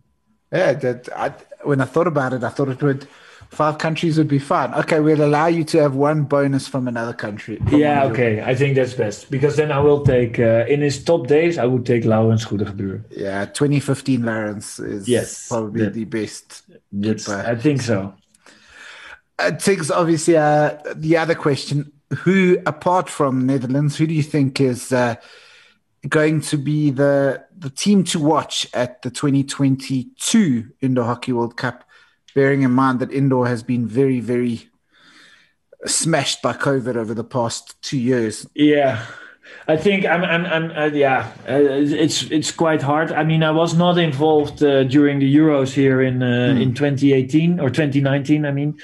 Yeah, 0.52 0.74
that 0.74 1.10
I, 1.16 1.34
when 1.64 1.82
I 1.82 1.86
thought 1.86 2.08
about 2.08 2.32
it, 2.34 2.44
I 2.44 2.50
thought 2.50 2.70
it 2.70 2.82
would 2.82 3.06
five 3.50 3.78
countries 3.78 4.18
would 4.18 4.28
be 4.28 4.40
fine. 4.40 4.74
Okay, 4.74 5.00
we'll 5.00 5.24
allow 5.24 5.48
you 5.48 5.64
to 5.66 5.80
have 5.82 5.96
one 5.96 6.24
bonus 6.24 6.68
from 6.68 6.88
another 6.88 7.14
country. 7.14 7.58
from 7.58 7.80
Yeah, 7.80 8.04
okay. 8.06 8.42
I 8.42 8.54
think 8.56 8.76
that's 8.76 8.94
best 8.94 9.32
because 9.32 9.56
then 9.56 9.72
I 9.72 9.80
will 9.80 10.04
take 10.06 10.40
uh, 10.40 10.66
in 10.68 10.82
his 10.82 11.04
top 11.04 11.28
days. 11.28 11.58
I 11.58 11.66
would 11.66 11.86
take 11.86 12.04
Laurens 12.06 12.46
Goedegebuur. 12.46 13.04
Yeah, 13.12 13.46
2015 13.46 14.24
Laurens 14.24 14.80
is 14.80 15.08
Yes, 15.08 15.48
probably 15.48 15.84
that- 15.86 15.94
the 15.94 16.06
best. 16.06 16.64
Yes. 16.92 17.28
I 17.30 17.56
think 17.56 17.82
so. 17.82 18.14
Uh, 19.40 19.52
Tiggs, 19.52 19.92
obviously, 19.92 20.36
uh, 20.36 20.78
the 20.96 21.16
other 21.18 21.36
question: 21.36 21.92
Who, 22.24 22.58
apart 22.66 23.08
from 23.10 23.46
Netherlands, 23.46 23.96
who 23.98 24.08
do 24.08 24.14
you 24.16 24.24
think 24.24 24.60
is 24.60 24.92
uh, 24.92 25.16
going 26.10 26.42
to 26.42 26.58
be 26.58 26.90
the 26.90 27.44
the 27.56 27.70
team 27.70 28.04
to 28.06 28.20
watch 28.20 28.68
at 28.74 29.02
the 29.04 29.12
2022 29.12 30.70
Indoor 30.82 31.06
Hockey 31.06 31.34
World 31.34 31.56
Cup? 31.56 31.84
Bearing 32.36 32.62
in 32.62 32.72
mind 32.72 33.00
that 33.00 33.12
indoor 33.12 33.48
has 33.48 33.64
been 33.64 33.88
very, 33.88 34.20
very 34.20 34.70
smashed 35.86 36.42
by 36.42 36.54
COVID 36.54 36.96
over 36.96 37.14
the 37.14 37.24
past 37.24 37.82
two 37.82 37.98
years. 37.98 38.48
Yeah, 38.54 39.06
I 39.68 39.78
think 39.78 40.06
I'm. 40.06 40.24
I'm. 40.24 40.46
I'm 40.46 40.72
uh, 40.72 40.86
yeah, 40.94 41.32
uh, 41.48 41.60
it's 41.60 42.24
it's 42.24 42.52
quite 42.52 42.82
hard. 42.82 43.12
I 43.12 43.24
mean, 43.24 43.44
I 43.44 43.52
was 43.52 43.74
not 43.74 43.98
involved 43.98 44.64
uh, 44.64 44.84
during 44.84 45.20
the 45.20 45.36
Euros 45.36 45.74
here 45.74 46.02
in 46.02 46.22
uh, 46.22 46.56
in 46.60 46.74
2018 46.74 47.60
or 47.60 47.70
2019. 47.70 48.46
I 48.46 48.52
mean, 48.52 48.78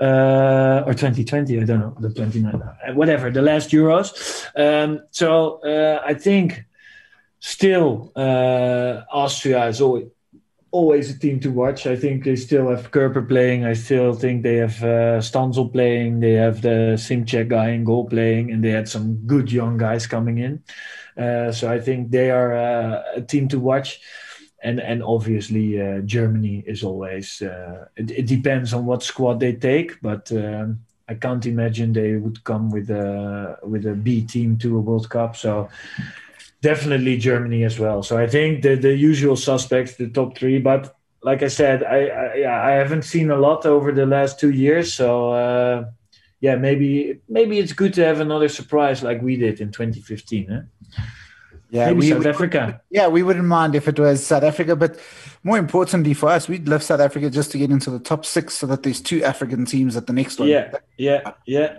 uh, 0.00 0.84
or 0.86 0.94
2020. 0.94 1.60
I 1.60 1.64
don't 1.64 1.80
know 1.80 1.96
the 2.00 2.12
29. 2.12 2.54
uh, 2.54 2.94
Whatever 2.94 3.30
the 3.30 3.42
last 3.42 3.70
Euros. 3.70 4.46
Um, 4.56 5.00
so 5.10 5.60
uh, 5.64 6.02
I 6.04 6.14
think 6.14 6.64
still 7.40 8.12
uh, 8.16 9.02
Austria 9.12 9.66
is 9.66 9.80
always 9.80 10.06
always 10.70 11.10
a 11.10 11.18
team 11.18 11.40
to 11.40 11.50
watch. 11.50 11.86
I 11.86 11.96
think 11.96 12.24
they 12.24 12.36
still 12.36 12.68
have 12.68 12.90
Körper 12.90 13.26
playing. 13.26 13.64
I 13.64 13.74
still 13.74 14.12
think 14.14 14.42
they 14.42 14.56
have 14.56 14.82
uh, 14.82 15.20
Stanzl 15.20 15.72
playing. 15.72 16.20
They 16.20 16.34
have 16.34 16.62
the 16.62 16.96
Simchek 16.96 17.48
guy 17.48 17.70
in 17.70 17.84
goal 17.84 18.06
playing, 18.06 18.50
and 18.50 18.62
they 18.62 18.70
had 18.70 18.88
some 18.88 19.16
good 19.26 19.50
young 19.50 19.78
guys 19.78 20.06
coming 20.06 20.38
in. 20.38 20.62
Uh, 21.16 21.52
so 21.52 21.70
I 21.70 21.80
think 21.80 22.10
they 22.10 22.30
are 22.30 22.54
uh, 22.54 23.02
a 23.16 23.22
team 23.22 23.48
to 23.48 23.58
watch. 23.58 24.00
And 24.62 24.80
and 24.80 25.02
obviously 25.02 25.80
uh, 25.80 26.00
Germany 26.00 26.64
is 26.66 26.82
always. 26.82 27.40
Uh, 27.40 27.86
it, 27.96 28.10
it 28.10 28.26
depends 28.26 28.74
on 28.74 28.86
what 28.86 29.02
squad 29.02 29.40
they 29.40 29.54
take, 29.54 30.00
but. 30.02 30.30
Um, 30.32 30.80
I 31.10 31.14
can't 31.14 31.46
imagine 31.46 31.94
they 31.94 32.16
would 32.16 32.44
come 32.44 32.68
with 32.68 32.90
a 32.90 33.56
with 33.62 33.86
a 33.86 33.94
B 33.94 34.26
team 34.26 34.58
to 34.58 34.76
a 34.76 34.80
World 34.80 35.08
Cup. 35.08 35.36
So 35.36 35.70
definitely 36.62 37.16
Germany 37.16 37.64
as 37.64 37.78
well. 37.78 38.02
So 38.02 38.16
I 38.18 38.26
think 38.26 38.62
the 38.62 38.74
the 38.76 38.94
usual 38.94 39.36
suspects, 39.36 39.96
the 39.96 40.08
top 40.08 40.36
three. 40.38 40.58
But 40.58 40.94
like 41.22 41.42
I 41.42 41.48
said, 41.48 41.82
I 41.84 42.06
I, 42.08 42.70
I 42.70 42.72
haven't 42.72 43.02
seen 43.02 43.30
a 43.30 43.36
lot 43.36 43.66
over 43.66 43.92
the 43.92 44.06
last 44.06 44.38
two 44.40 44.50
years. 44.50 44.92
So 44.92 45.32
uh, 45.32 45.84
yeah, 46.40 46.56
maybe 46.56 47.20
maybe 47.28 47.58
it's 47.58 47.72
good 47.72 47.94
to 47.94 48.04
have 48.04 48.20
another 48.20 48.48
surprise 48.48 49.02
like 49.02 49.22
we 49.22 49.36
did 49.36 49.60
in 49.60 49.70
2015. 49.72 50.50
Eh? 50.50 50.60
Yeah, 51.70 51.86
maybe 51.86 51.98
we, 51.98 52.08
South 52.10 52.24
we- 52.24 52.30
Africa. 52.30 52.80
yeah, 52.90 53.08
we 53.08 53.22
wouldn't 53.22 53.44
mind 53.44 53.74
if 53.74 53.88
it 53.88 53.98
was 53.98 54.24
South 54.24 54.42
Africa, 54.42 54.74
but 54.74 54.98
more 55.44 55.58
importantly 55.58 56.14
for 56.14 56.30
us, 56.30 56.48
we'd 56.48 56.66
love 56.66 56.82
South 56.82 57.00
Africa 57.00 57.28
just 57.28 57.50
to 57.52 57.58
get 57.58 57.70
into 57.70 57.90
the 57.90 57.98
top 57.98 58.24
six, 58.24 58.54
so 58.54 58.66
that 58.66 58.82
there's 58.84 59.02
two 59.02 59.22
African 59.22 59.66
teams 59.66 59.94
at 59.94 60.06
the 60.06 60.14
next 60.14 60.38
one. 60.38 60.48
Yeah, 60.48 60.72
yeah, 60.96 61.32
yeah. 61.44 61.78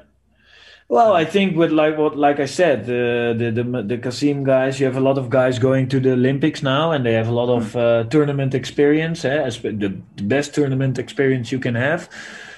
Well, 0.91 1.13
I 1.13 1.23
think 1.23 1.55
with 1.55 1.71
like 1.71 1.99
what, 1.99 2.17
like 2.17 2.39
I 2.39 2.45
said, 2.45 2.85
the 2.87 3.35
the 3.37 3.51
the, 3.51 3.63
the 3.83 3.97
Cassiem 3.99 4.43
guys, 4.43 4.79
you 4.79 4.87
have 4.87 4.97
a 4.97 4.99
lot 5.01 5.19
of 5.19 5.29
guys 5.29 5.59
going 5.59 5.87
to 5.89 5.99
the 5.99 6.13
Olympics 6.13 6.63
now, 6.63 6.91
and 6.91 7.05
they 7.05 7.13
have 7.13 7.27
a 7.27 7.31
lot 7.31 7.49
of 7.49 7.75
uh, 7.75 8.05
tournament 8.05 8.55
experience. 8.55 9.23
Eh? 9.23 9.37
as- 9.43 9.61
The, 9.61 9.71
the 10.15 10.23
best 10.23 10.55
tournament 10.55 10.97
experience 10.97 11.51
you 11.51 11.59
can 11.59 11.75
have. 11.75 12.09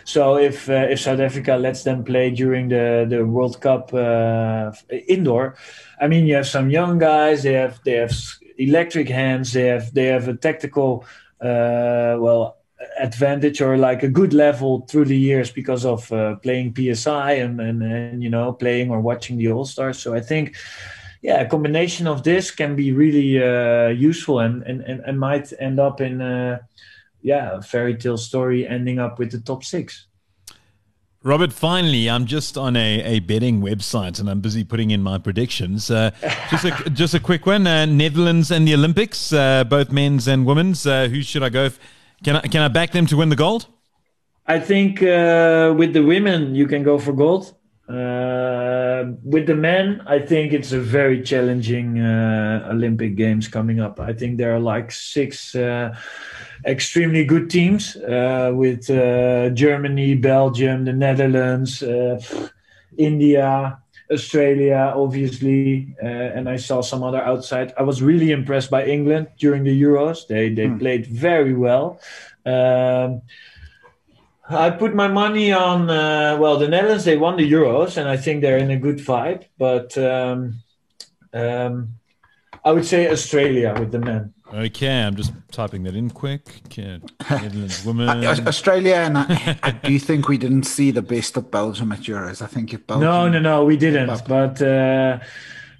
So 0.05 0.37
if 0.37 0.69
uh, 0.69 0.87
if 0.89 1.01
South 1.01 1.19
Africa 1.19 1.57
lets 1.57 1.83
them 1.83 2.05
play 2.05 2.31
during 2.31 2.69
the 2.69 3.05
the 3.09 3.25
World 3.25 3.59
Cup 3.59 3.93
uh, 3.93 4.71
indoor, 5.09 5.55
I 5.99 6.07
mean, 6.07 6.25
you 6.25 6.35
have 6.35 6.47
some 6.47 6.69
young 6.69 6.99
guys. 6.99 7.43
They 7.43 7.53
have 7.53 7.81
they 7.83 7.97
have 7.99 8.13
electric 8.57 9.09
hands. 9.09 9.51
They 9.51 9.67
have 9.67 9.93
they 9.93 10.05
have 10.07 10.29
a 10.29 10.35
tactical 10.37 11.03
uh, 11.41 12.15
well 12.17 12.60
advantage 12.99 13.61
or 13.61 13.77
like 13.77 14.03
a 14.03 14.07
good 14.07 14.33
level 14.33 14.81
through 14.89 15.05
the 15.05 15.17
years 15.17 15.51
because 15.51 15.85
of 15.85 16.11
uh, 16.11 16.35
playing 16.37 16.75
PSI 16.75 17.33
and, 17.33 17.59
and 17.61 17.83
and 17.83 18.23
you 18.23 18.29
know 18.29 18.53
playing 18.53 18.91
or 18.91 19.01
watching 19.01 19.37
the 19.37 19.51
All 19.51 19.65
Stars. 19.65 19.99
So 19.99 20.13
I 20.13 20.21
think. 20.21 20.55
Yeah, 21.23 21.41
a 21.41 21.47
combination 21.47 22.07
of 22.07 22.23
this 22.23 22.49
can 22.49 22.75
be 22.75 22.93
really 22.93 23.37
uh, 23.37 23.89
useful 23.89 24.39
and, 24.39 24.63
and, 24.63 24.81
and, 24.81 25.01
and 25.01 25.19
might 25.19 25.53
end 25.59 25.79
up 25.79 26.01
in 26.01 26.19
uh, 26.19 26.57
yeah 27.21 27.57
a 27.57 27.61
fairy 27.61 27.95
tale 27.95 28.17
story 28.17 28.67
ending 28.67 28.97
up 28.97 29.19
with 29.19 29.31
the 29.31 29.39
top 29.39 29.63
six. 29.63 30.07
Robert, 31.23 31.53
finally, 31.53 32.09
I'm 32.09 32.25
just 32.25 32.57
on 32.57 32.75
a, 32.75 33.03
a 33.03 33.19
betting 33.19 33.61
website 33.61 34.19
and 34.19 34.27
I'm 34.27 34.41
busy 34.41 34.63
putting 34.63 34.89
in 34.89 35.03
my 35.03 35.19
predictions. 35.19 35.91
Uh, 35.91 36.09
just 36.49 36.65
a 36.65 36.89
just 36.93 37.13
a 37.13 37.19
quick 37.19 37.45
one: 37.45 37.67
uh, 37.67 37.85
Netherlands 37.85 38.49
and 38.49 38.67
the 38.67 38.73
Olympics, 38.73 39.31
uh, 39.31 39.63
both 39.63 39.91
men's 39.91 40.27
and 40.27 40.47
women's. 40.47 40.87
Uh, 40.87 41.07
who 41.07 41.21
should 41.21 41.43
I 41.43 41.49
go? 41.49 41.69
Can 42.23 42.35
I 42.37 42.41
can 42.41 42.61
I 42.61 42.67
back 42.67 42.91
them 42.91 43.05
to 43.07 43.17
win 43.17 43.29
the 43.29 43.35
gold? 43.35 43.67
I 44.47 44.59
think 44.59 45.01
uh, 45.01 45.73
with 45.77 45.93
the 45.93 46.03
women 46.03 46.55
you 46.55 46.67
can 46.67 46.83
go 46.83 46.97
for 46.97 47.13
gold. 47.13 47.55
Uh, 47.89 49.11
with 49.23 49.47
the 49.47 49.55
men, 49.55 50.01
I 50.07 50.19
think 50.19 50.53
it's 50.53 50.71
a 50.71 50.79
very 50.79 51.21
challenging 51.21 51.99
uh, 51.99 52.69
Olympic 52.71 53.15
Games 53.15 53.49
coming 53.49 53.81
up. 53.81 53.99
I 53.99 54.13
think 54.13 54.37
there 54.37 54.55
are 54.55 54.59
like 54.59 54.91
six 54.91 55.55
uh, 55.55 55.93
extremely 56.65 57.25
good 57.25 57.49
teams 57.49 57.97
uh, 57.97 58.51
with 58.55 58.89
uh, 58.89 59.49
Germany, 59.49 60.15
Belgium, 60.15 60.85
the 60.85 60.93
Netherlands, 60.93 61.83
India, 62.97 63.80
Australia, 64.11 64.93
obviously, 64.95 65.95
uh, 66.03 66.05
and 66.05 66.49
I 66.49 66.57
saw 66.57 66.81
some 66.81 67.03
other 67.03 67.21
outside. 67.21 67.73
I 67.77 67.83
was 67.83 68.01
really 68.01 68.31
impressed 68.31 68.69
by 68.69 68.85
England 68.85 69.27
during 69.39 69.63
the 69.63 69.81
Euros. 69.81 70.27
They 70.27 70.53
they 70.53 70.67
hmm. 70.67 70.77
played 70.77 71.07
very 71.07 71.53
well. 71.53 71.99
Um, 72.45 73.21
I 74.49 74.69
put 74.69 74.93
my 74.93 75.07
money 75.07 75.53
on 75.53 75.89
uh, 75.89 76.37
well, 76.39 76.57
the 76.57 76.67
Netherlands. 76.67 77.05
They 77.05 77.17
won 77.17 77.37
the 77.37 77.49
Euros, 77.49 77.97
and 77.97 78.09
I 78.09 78.17
think 78.17 78.41
they're 78.41 78.57
in 78.57 78.71
a 78.71 78.77
good 78.77 78.97
vibe. 78.97 79.45
But 79.57 79.97
um, 79.97 80.61
um, 81.33 81.93
I 82.65 82.71
would 82.71 82.85
say 82.85 83.09
Australia 83.09 83.75
with 83.79 83.91
the 83.91 83.99
men. 83.99 84.33
Okay, 84.53 85.03
I'm 85.03 85.15
just 85.15 85.31
typing 85.51 85.83
that 85.83 85.95
in 85.95 86.09
quick. 86.09 86.61
Netherlands 86.77 87.85
women. 87.85 88.09
Australia, 88.25 88.95
and 88.95 89.17
I, 89.17 89.57
I, 89.63 89.71
do 89.71 89.97
think 89.97 90.27
we 90.27 90.37
didn't 90.37 90.63
see 90.63 90.91
the 90.91 91.01
best 91.01 91.37
of 91.37 91.49
Belgium 91.49 91.91
at 91.93 92.01
Euros. 92.01 92.41
I 92.41 92.47
think 92.47 92.73
if 92.73 92.85
Belgium. 92.85 93.05
No, 93.05 93.29
no, 93.29 93.39
no, 93.39 93.63
we 93.63 93.77
didn't. 93.77 94.07
But 94.27 94.61
uh, 94.61 95.19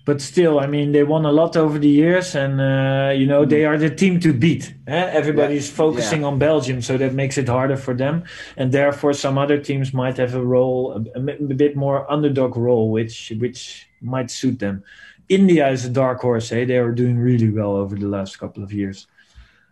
but 0.06 0.20
still, 0.22 0.60
I 0.60 0.68
mean, 0.68 0.92
they 0.94 1.04
won 1.04 1.26
a 1.26 1.32
lot 1.32 1.56
over 1.56 1.78
the 1.78 1.88
years, 1.88 2.36
and 2.36 2.60
uh, 2.60 3.14
you 3.14 3.28
know 3.28 3.46
they 3.46 3.66
are 3.66 3.78
the 3.78 3.90
team 3.90 4.20
to 4.22 4.34
beat. 4.34 4.74
Eh? 4.88 5.10
Everybody's 5.12 5.70
yeah. 5.70 5.76
focusing 5.76 6.22
yeah. 6.22 6.28
on 6.28 6.40
Belgium, 6.40 6.82
so 6.82 6.98
that 6.98 7.14
makes 7.14 7.38
it 7.38 7.48
harder 7.48 7.78
for 7.78 7.94
them, 7.94 8.24
and 8.58 8.72
therefore 8.72 9.14
some 9.14 9.38
other 9.38 9.60
teams 9.60 9.94
might 9.94 10.18
have 10.18 10.34
a 10.34 10.44
role, 10.44 11.06
a, 11.16 11.20
a 11.20 11.54
bit 11.54 11.76
more 11.76 12.10
underdog 12.12 12.58
role, 12.58 12.90
which 12.90 13.32
which 13.38 13.88
might 14.02 14.32
suit 14.32 14.60
them. 14.60 14.84
India 15.30 15.70
is 15.70 15.86
a 15.86 15.90
dark 15.90 16.20
horse. 16.20 16.50
Hey, 16.50 16.66
they 16.66 16.78
are 16.78 16.92
doing 16.92 17.18
really 17.18 17.50
well 17.50 17.76
over 17.76 17.96
the 17.96 18.08
last 18.08 18.38
couple 18.38 18.64
of 18.64 18.74
years. 18.74 19.08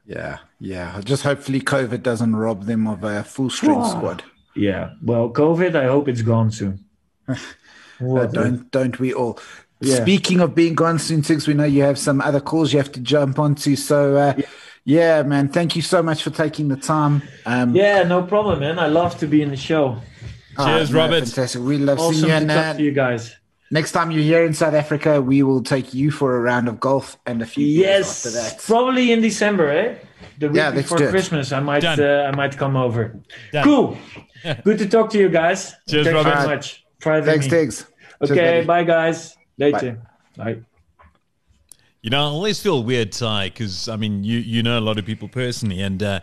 Yeah, 0.05 0.38
yeah. 0.59 1.01
Just 1.03 1.23
hopefully 1.23 1.59
COVID 1.59 2.01
doesn't 2.01 2.36
rob 2.36 2.65
them 2.65 2.88
of 2.88 3.03
a 3.03 3.23
full 3.23 3.49
strength 3.49 3.82
oh, 3.86 3.89
squad. 3.89 4.23
Yeah. 4.55 4.93
Well, 5.03 5.30
COVID. 5.30 5.75
I 5.75 5.86
hope 5.86 6.07
it's 6.07 6.21
gone 6.21 6.51
soon. 6.51 6.86
don't 7.99 8.71
don't 8.71 8.99
we 8.99 9.13
all? 9.13 9.39
Yeah. 9.82 10.01
Speaking 10.01 10.41
of 10.41 10.55
being 10.55 10.75
gone 10.75 10.99
soon, 10.99 11.23
Six, 11.23 11.47
we 11.47 11.53
know 11.53 11.63
you 11.63 11.84
have 11.84 11.97
some 11.97 12.21
other 12.21 12.41
calls 12.41 12.73
you 12.73 12.80
have 12.80 12.91
to 12.91 12.99
jump 12.99 13.39
onto. 13.39 13.75
So, 13.75 14.17
uh, 14.17 14.34
yeah. 14.38 14.45
yeah. 14.84 15.23
man, 15.23 15.47
thank 15.47 15.75
you 15.75 15.82
so 15.82 16.03
much 16.03 16.21
for 16.23 16.32
taking 16.32 16.67
the 16.67 16.75
time. 16.75 17.21
Um, 17.45 17.75
yeah, 17.75 18.03
no 18.03 18.23
problem, 18.23 18.59
man. 18.59 18.77
I 18.77 18.88
love 18.88 19.17
to 19.19 19.27
be 19.27 19.41
in 19.41 19.49
the 19.49 19.57
show. 19.57 20.01
Cheers, 20.57 20.93
Robert. 20.93 21.23
Fantastic. 21.23 21.61
We 21.61 21.77
love 21.77 21.99
awesome 21.99 22.15
seeing 22.15 22.41
you. 22.41 22.47
To 22.47 22.53
talk 22.53 22.77
to 22.77 22.84
you 22.84 22.91
guys. 22.91 23.36
Next 23.71 23.91
time 23.91 24.09
you're 24.11 24.23
here 24.23 24.43
in 24.43 24.53
South 24.53 24.73
Africa, 24.73 25.21
we 25.21 25.43
will 25.43 25.61
take 25.61 25.93
you 25.93 26.09
for 26.09 26.36
a 26.36 26.39
round 26.39 26.67
of 26.67 26.80
golf 26.80 27.17
and 27.25 27.41
a 27.41 27.45
few 27.45 27.65
yes, 27.65 28.25
after 28.25 28.38
that. 28.39 28.63
Probably 28.63 29.11
in 29.11 29.21
December, 29.21 29.69
eh? 29.69 29.95
The 30.39 30.47
week 30.47 30.57
yeah, 30.57 30.71
before 30.71 30.97
Christmas, 30.97 31.51
I 31.51 31.59
might 31.59 31.84
uh, 31.84 32.30
I 32.32 32.36
might 32.36 32.57
come 32.57 32.75
over. 32.75 33.19
Done. 33.53 33.63
Cool. 33.63 33.97
Good 34.63 34.80
to 34.80 34.88
talk 34.88 35.11
to 35.11 35.19
you 35.19 35.30
guys. 35.30 35.75
Cheers, 35.88 36.07
Thanks 36.07 36.15
Robert. 36.15 36.36
very 36.36 36.47
much. 36.47 36.86
Thanks, 36.99 37.47
Tiggs. 37.47 37.86
Okay, 38.21 38.36
Cheers, 38.36 38.67
bye 38.67 38.84
guys. 38.84 39.38
Later. 39.60 40.01
Bye. 40.36 40.53
bye. 40.55 40.62
You 42.01 42.10
know, 42.10 42.20
I 42.20 42.24
always 42.24 42.62
feel 42.62 42.84
weird, 42.84 43.12
Ty, 43.12 43.49
because 43.49 43.89
I 43.89 43.97
mean, 43.97 44.24
you 44.24 44.39
you 44.39 44.64
know 44.64 44.80
a 44.80 44.82
lot 44.82 44.97
of 44.97 45.05
people 45.05 45.28
personally, 45.28 45.82
and 45.82 46.01
uh, 46.01 46.22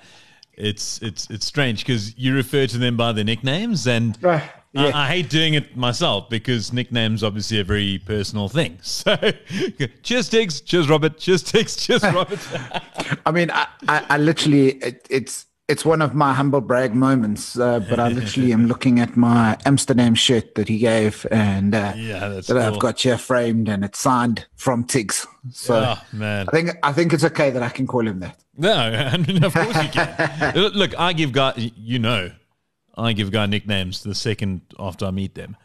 it's 0.54 1.00
it's 1.02 1.28
it's 1.30 1.44
strange 1.44 1.84
because 1.84 2.16
you 2.18 2.34
refer 2.34 2.66
to 2.66 2.78
them 2.78 2.96
by 2.96 3.12
their 3.12 3.24
nicknames, 3.24 3.86
and 3.86 4.16
uh, 4.24 4.40
yeah. 4.72 4.86
I, 4.86 5.04
I, 5.04 5.08
hate 5.08 5.28
doing 5.28 5.52
it 5.52 5.76
myself 5.76 6.30
because 6.30 6.72
nicknames 6.72 7.22
obviously 7.22 7.60
a 7.60 7.64
very 7.64 7.98
personal 7.98 8.48
thing. 8.48 8.78
So, 8.82 9.16
cheers, 10.02 10.28
Tiggs. 10.28 10.60
Cheers, 10.62 10.88
Robert. 10.88 11.18
Cheers, 11.18 11.42
Tiggs. 11.42 11.76
Cheers, 11.76 12.02
Robert. 12.14 12.40
I 13.24 13.30
mean, 13.30 13.50
I, 13.50 13.66
I, 13.88 14.06
I 14.10 14.18
literally, 14.18 14.72
it, 14.72 15.06
it's 15.10 15.45
it's 15.68 15.84
one 15.84 16.00
of 16.00 16.14
my 16.14 16.32
humble 16.32 16.60
brag 16.60 16.94
moments. 16.94 17.58
Uh, 17.58 17.80
but 17.80 17.98
I 17.98 18.08
literally 18.08 18.52
am 18.52 18.66
looking 18.66 19.00
at 19.00 19.16
my 19.16 19.58
Amsterdam 19.64 20.14
shirt 20.14 20.54
that 20.54 20.68
he 20.68 20.78
gave, 20.78 21.26
and 21.30 21.74
uh, 21.74 21.92
yeah, 21.96 22.28
that 22.28 22.46
cool. 22.46 22.58
I've 22.58 22.78
got 22.78 23.00
here 23.00 23.18
framed, 23.18 23.68
and 23.68 23.84
it's 23.84 23.98
signed 23.98 24.46
from 24.56 24.84
Tiggs. 24.84 25.26
So, 25.52 25.96
oh, 25.96 26.02
man, 26.12 26.46
I 26.48 26.50
think 26.50 26.70
I 26.82 26.92
think 26.92 27.12
it's 27.12 27.24
okay 27.24 27.50
that 27.50 27.62
I 27.62 27.68
can 27.68 27.86
call 27.86 28.06
him 28.06 28.20
that. 28.20 28.38
No, 28.56 29.12
of 29.42 29.54
course 29.54 29.82
you 29.82 29.90
can. 29.90 30.54
Look, 30.74 30.98
I 30.98 31.12
give 31.12 31.32
guy, 31.32 31.52
you 31.56 31.98
know, 31.98 32.30
I 32.96 33.12
give 33.12 33.30
guy 33.30 33.46
nicknames 33.46 34.02
the 34.02 34.14
second 34.14 34.62
after 34.78 35.06
I 35.06 35.10
meet 35.10 35.34
them. 35.34 35.56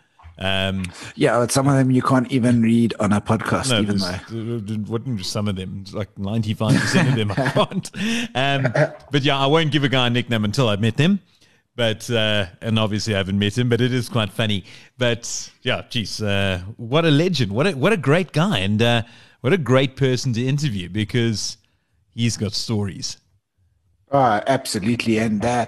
Um, 0.41 0.85
yeah, 1.15 1.37
but 1.37 1.51
some 1.51 1.67
of 1.67 1.75
them 1.75 1.91
you 1.91 2.01
can't 2.01 2.29
even 2.31 2.63
read 2.63 2.95
on 2.99 3.13
a 3.13 3.21
podcast, 3.21 3.69
no, 3.69 3.81
even 3.81 3.97
though. 3.97 4.91
Wouldn't 4.91 5.23
some 5.23 5.47
of 5.47 5.55
them, 5.55 5.85
like 5.93 6.13
95% 6.15 7.09
of 7.09 7.15
them 7.15 7.31
I 7.31 7.35
can't. 7.51 7.91
Um, 8.35 8.73
but 9.11 9.21
yeah, 9.21 9.37
I 9.37 9.45
won't 9.45 9.71
give 9.71 9.83
a 9.83 9.89
guy 9.89 10.07
a 10.07 10.09
nickname 10.09 10.43
until 10.43 10.67
I've 10.67 10.81
met 10.81 10.97
them. 10.97 11.19
But, 11.75 12.09
uh, 12.09 12.47
and 12.59 12.79
obviously 12.79 13.13
I 13.13 13.17
haven't 13.17 13.37
met 13.37 13.57
him, 13.57 13.69
but 13.69 13.81
it 13.81 13.93
is 13.93 14.09
quite 14.09 14.31
funny. 14.31 14.65
But 14.97 15.51
yeah, 15.61 15.83
geez, 15.89 16.21
uh, 16.21 16.61
what 16.75 17.05
a 17.05 17.11
legend. 17.11 17.51
What 17.51 17.67
a, 17.67 17.73
what 17.73 17.93
a 17.93 17.97
great 17.97 18.31
guy. 18.31 18.59
And 18.59 18.81
uh, 18.81 19.03
what 19.41 19.53
a 19.53 19.57
great 19.57 19.95
person 19.95 20.33
to 20.33 20.45
interview 20.45 20.89
because 20.89 21.57
he's 22.15 22.35
got 22.35 22.53
stories. 22.53 23.17
Oh, 24.11 24.41
absolutely. 24.47 25.19
And, 25.19 25.45
uh, 25.45 25.67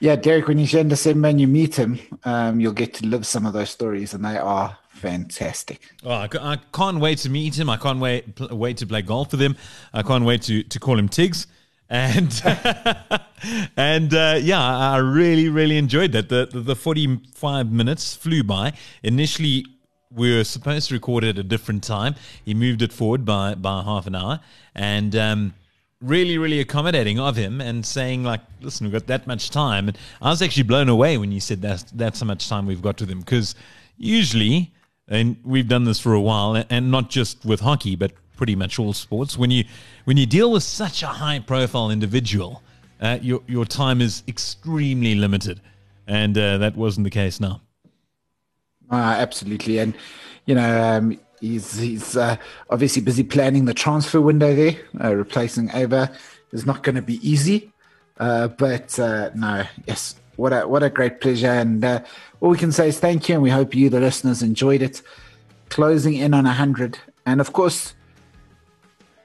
yeah, 0.00 0.16
Derek, 0.16 0.48
when 0.48 0.58
you're 0.58 0.80
in 0.80 0.88
December 0.88 1.28
and 1.28 1.40
you 1.40 1.46
meet 1.46 1.76
him, 1.76 1.98
um, 2.24 2.60
you'll 2.60 2.72
get 2.72 2.94
to 2.94 3.06
live 3.06 3.26
some 3.26 3.46
of 3.46 3.52
those 3.52 3.70
stories, 3.70 4.14
and 4.14 4.24
they 4.24 4.36
are 4.36 4.76
fantastic. 4.88 5.94
Oh, 6.04 6.10
I, 6.10 6.58
can't 6.72 6.98
wait 6.98 7.18
to 7.18 7.30
meet 7.30 7.58
him. 7.58 7.70
I 7.70 7.76
can't 7.76 8.00
wait 8.00 8.38
wait 8.50 8.78
to 8.78 8.86
play 8.86 9.02
golf 9.02 9.32
with 9.32 9.40
him. 9.40 9.56
I 9.92 10.02
can't 10.02 10.24
wait 10.24 10.42
to, 10.42 10.62
to 10.62 10.80
call 10.80 10.98
him 10.98 11.08
Tiggs. 11.08 11.46
And 11.88 12.42
and 13.76 14.12
uh, 14.12 14.38
yeah, 14.40 14.60
I 14.60 14.96
really 14.96 15.48
really 15.48 15.78
enjoyed 15.78 16.12
that. 16.12 16.28
The, 16.28 16.48
the, 16.50 16.60
the 16.60 16.76
forty 16.76 17.20
five 17.34 17.70
minutes 17.70 18.16
flew 18.16 18.42
by. 18.42 18.72
Initially, 19.02 19.66
we 20.10 20.34
were 20.34 20.44
supposed 20.44 20.88
to 20.88 20.94
record 20.94 21.24
at 21.24 21.38
a 21.38 21.44
different 21.44 21.84
time. 21.84 22.16
He 22.44 22.54
moved 22.54 22.82
it 22.82 22.92
forward 22.92 23.24
by 23.24 23.54
by 23.54 23.82
half 23.82 24.06
an 24.06 24.16
hour, 24.16 24.40
and 24.74 25.14
um, 25.14 25.54
really, 26.00 26.38
really 26.38 26.60
accommodating 26.60 27.18
of 27.18 27.36
him 27.36 27.60
and 27.60 27.84
saying 27.84 28.22
like, 28.24 28.40
"Listen, 28.60 28.86
we've 28.86 28.92
got 28.92 29.06
that 29.06 29.26
much 29.26 29.50
time." 29.50 29.88
And 29.88 29.98
I 30.20 30.30
was 30.30 30.42
actually 30.42 30.64
blown 30.64 30.88
away 30.88 31.18
when 31.18 31.32
you 31.32 31.40
said 31.40 31.62
that 31.62 31.84
that's 31.94 32.20
how 32.20 32.26
much 32.26 32.48
time 32.48 32.66
we've 32.66 32.82
got 32.82 33.00
with 33.00 33.10
him 33.10 33.20
because 33.20 33.54
usually, 33.96 34.72
and 35.08 35.36
we've 35.44 35.68
done 35.68 35.84
this 35.84 36.00
for 36.00 36.12
a 36.12 36.20
while, 36.20 36.64
and 36.68 36.90
not 36.90 37.10
just 37.10 37.44
with 37.44 37.60
hockey, 37.60 37.96
but 37.96 38.12
pretty 38.36 38.54
much 38.54 38.78
all 38.78 38.92
sports. 38.92 39.36
When 39.38 39.50
you 39.50 39.64
when 40.04 40.16
you 40.16 40.26
deal 40.26 40.52
with 40.52 40.62
such 40.62 41.02
a 41.02 41.08
high 41.08 41.38
profile 41.40 41.90
individual, 41.90 42.62
uh, 43.00 43.18
your 43.22 43.42
your 43.46 43.64
time 43.64 44.00
is 44.00 44.22
extremely 44.28 45.14
limited, 45.14 45.60
and 46.06 46.36
uh, 46.36 46.58
that 46.58 46.76
wasn't 46.76 47.04
the 47.04 47.10
case 47.10 47.40
now. 47.40 47.62
Uh, 48.90 49.16
absolutely, 49.18 49.78
and 49.78 49.94
you 50.44 50.54
know, 50.54 50.82
um, 50.82 51.18
he's 51.40 51.78
he's 51.78 52.16
uh, 52.16 52.36
obviously 52.70 53.02
busy 53.02 53.22
planning 53.22 53.64
the 53.64 53.74
transfer 53.74 54.20
window 54.20 54.54
there. 54.54 54.76
Uh, 55.02 55.14
replacing 55.14 55.70
Eva 55.74 56.10
is 56.52 56.66
not 56.66 56.82
going 56.82 56.96
to 56.96 57.02
be 57.02 57.26
easy, 57.28 57.72
uh, 58.18 58.48
but 58.48 58.98
uh, 58.98 59.30
no, 59.34 59.64
yes, 59.86 60.16
what 60.36 60.52
a 60.52 60.66
what 60.66 60.82
a 60.82 60.90
great 60.90 61.20
pleasure, 61.20 61.50
and 61.50 61.84
uh, 61.84 62.02
all 62.40 62.50
we 62.50 62.58
can 62.58 62.72
say 62.72 62.88
is 62.88 62.98
thank 62.98 63.28
you, 63.28 63.34
and 63.34 63.42
we 63.42 63.50
hope 63.50 63.74
you, 63.74 63.88
the 63.88 64.00
listeners, 64.00 64.42
enjoyed 64.42 64.82
it. 64.82 65.02
Closing 65.68 66.14
in 66.14 66.32
on 66.32 66.44
hundred, 66.44 66.98
and 67.24 67.40
of 67.40 67.52
course, 67.52 67.94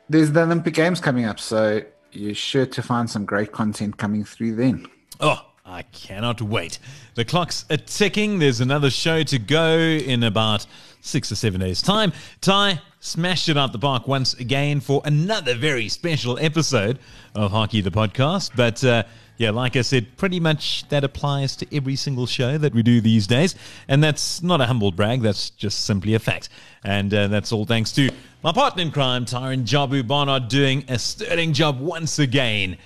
there's 0.09 0.31
the 0.31 0.41
Olympic 0.41 0.73
Games 0.73 0.99
coming 0.99 1.25
up, 1.25 1.39
so 1.39 1.81
you're 2.11 2.33
sure 2.33 2.65
to 2.65 2.81
find 2.81 3.09
some 3.09 3.25
great 3.25 3.51
content 3.51 3.97
coming 3.97 4.23
through 4.23 4.55
then. 4.55 4.87
Oh, 5.19 5.45
I 5.81 5.83
cannot 5.93 6.43
wait. 6.43 6.77
The 7.15 7.25
clock's 7.25 7.65
a 7.71 7.75
ticking. 7.75 8.37
There's 8.37 8.61
another 8.61 8.91
show 8.91 9.23
to 9.23 9.39
go 9.39 9.79
in 9.79 10.21
about 10.21 10.67
six 11.01 11.31
or 11.31 11.35
seven 11.35 11.59
days' 11.59 11.81
time. 11.81 12.13
Ty 12.39 12.81
smashed 12.99 13.49
it 13.49 13.57
out 13.57 13.71
the 13.71 13.79
park 13.79 14.07
once 14.07 14.35
again 14.35 14.79
for 14.79 15.01
another 15.05 15.55
very 15.55 15.89
special 15.89 16.37
episode 16.37 16.99
of 17.33 17.49
Hockey 17.49 17.81
the 17.81 17.89
Podcast. 17.89 18.51
But 18.55 18.83
uh, 18.83 19.05
yeah, 19.37 19.49
like 19.49 19.75
I 19.75 19.81
said, 19.81 20.17
pretty 20.17 20.39
much 20.39 20.87
that 20.89 21.03
applies 21.03 21.55
to 21.55 21.75
every 21.75 21.95
single 21.95 22.27
show 22.27 22.59
that 22.59 22.75
we 22.75 22.83
do 22.83 23.01
these 23.01 23.25
days. 23.25 23.55
And 23.87 24.03
that's 24.03 24.43
not 24.43 24.61
a 24.61 24.67
humble 24.67 24.91
brag, 24.91 25.23
that's 25.23 25.49
just 25.49 25.85
simply 25.85 26.13
a 26.13 26.19
fact. 26.19 26.49
And 26.83 27.11
uh, 27.11 27.27
that's 27.27 27.51
all 27.51 27.65
thanks 27.65 27.91
to 27.93 28.11
my 28.43 28.51
partner 28.51 28.83
in 28.83 28.91
crime, 28.91 29.25
Tyron 29.25 29.63
Jabu 29.63 30.07
Barnard, 30.07 30.47
doing 30.47 30.85
a 30.87 30.99
sterling 30.99 31.53
job 31.53 31.79
once 31.79 32.19
again 32.19 32.77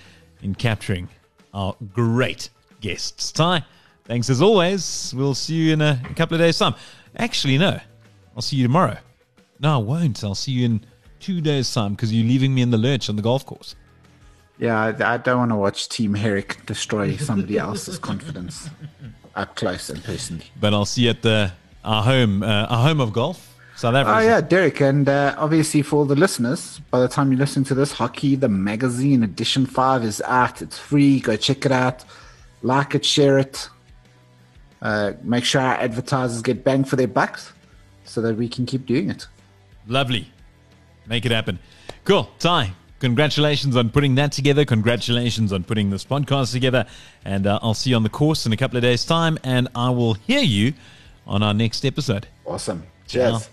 in 0.41 0.55
capturing 0.55 1.09
our 1.53 1.75
great 1.91 2.49
guests. 2.85 3.31
Ty, 3.31 3.65
thanks 4.03 4.29
as 4.29 4.43
always. 4.43 5.11
We'll 5.17 5.33
see 5.33 5.55
you 5.55 5.73
in 5.73 5.81
a, 5.81 5.99
a 6.07 6.13
couple 6.13 6.35
of 6.35 6.39
days' 6.39 6.59
time. 6.59 6.75
Actually, 7.17 7.57
no, 7.57 7.79
I'll 8.35 8.43
see 8.43 8.57
you 8.57 8.63
tomorrow. 8.63 8.97
No, 9.59 9.75
I 9.75 9.77
won't. 9.77 10.23
I'll 10.23 10.35
see 10.35 10.51
you 10.51 10.65
in 10.65 10.85
two 11.19 11.41
days' 11.41 11.73
time 11.73 11.95
because 11.95 12.13
you're 12.13 12.27
leaving 12.27 12.53
me 12.53 12.61
in 12.61 12.69
the 12.69 12.77
lurch 12.77 13.09
on 13.09 13.15
the 13.15 13.23
golf 13.23 13.43
course. 13.43 13.75
Yeah, 14.59 14.79
I, 14.79 15.13
I 15.13 15.17
don't 15.17 15.39
want 15.39 15.51
to 15.51 15.55
watch 15.55 15.89
Team 15.89 16.13
Herrick 16.13 16.65
destroy 16.67 17.17
somebody 17.17 17.57
else's 17.57 17.97
confidence 17.97 18.69
up 19.35 19.55
close 19.55 19.89
and 19.89 20.03
personally. 20.03 20.45
But 20.59 20.73
I'll 20.73 20.85
see 20.85 21.03
you 21.03 21.09
at 21.09 21.23
the 21.23 21.51
our 21.83 22.03
home, 22.03 22.43
uh, 22.43 22.67
our 22.67 22.83
home 22.83 23.01
of 23.01 23.13
golf, 23.13 23.57
South 23.75 23.95
Africa. 23.95 24.17
Oh 24.17 24.21
yeah, 24.21 24.41
Derek, 24.41 24.79
and 24.79 25.09
uh, 25.09 25.35
obviously 25.39 25.81
for 25.81 25.97
all 25.97 26.05
the 26.05 26.15
listeners, 26.15 26.79
by 26.91 26.99
the 26.99 27.07
time 27.07 27.31
you 27.31 27.37
listen 27.37 27.63
to 27.65 27.73
this, 27.73 27.93
Hockey 27.93 28.35
the 28.35 28.49
magazine 28.49 29.23
edition 29.23 29.65
five 29.65 30.03
is 30.03 30.21
out. 30.27 30.61
It's 30.61 30.77
free. 30.77 31.19
Go 31.19 31.35
check 31.35 31.65
it 31.65 31.71
out 31.71 32.05
like 32.65 32.95
it, 32.95 33.05
share 33.05 33.37
it. 33.37 33.69
Uh, 34.81 35.13
make 35.23 35.45
sure 35.45 35.61
our 35.61 35.75
advertisers 35.75 36.41
get 36.41 36.63
bang 36.63 36.83
for 36.83 36.95
their 36.95 37.07
bucks. 37.07 37.53
so 38.07 38.21
that 38.21 38.35
we 38.35 38.47
can 38.47 38.65
keep 38.65 38.85
doing 38.85 39.09
it. 39.09 39.27
Lovely. 39.87 40.27
Make 41.07 41.25
it 41.25 41.31
happen. 41.31 41.57
Cool. 42.03 42.29
Ty, 42.37 42.73
congratulations 42.99 43.75
on 43.75 43.89
putting 43.89 44.13
that 44.15 44.31
together. 44.31 44.63
Congratulations 44.63 45.51
on 45.51 45.63
putting 45.63 45.89
this 45.89 46.05
podcast 46.05 46.51
together. 46.51 46.85
And 47.23 47.47
uh, 47.47 47.59
I'll 47.63 47.73
see 47.73 47.89
you 47.91 47.95
on 47.95 48.03
the 48.03 48.09
course 48.09 48.45
in 48.45 48.53
a 48.53 48.57
couple 48.57 48.77
of 48.77 48.83
days' 48.83 49.05
time. 49.05 49.39
And 49.43 49.67
I 49.75 49.89
will 49.89 50.13
hear 50.13 50.41
you 50.41 50.73
on 51.25 51.41
our 51.41 51.53
next 51.53 51.83
episode. 51.85 52.27
Awesome. 52.45 52.83
Cheers. 53.07 53.49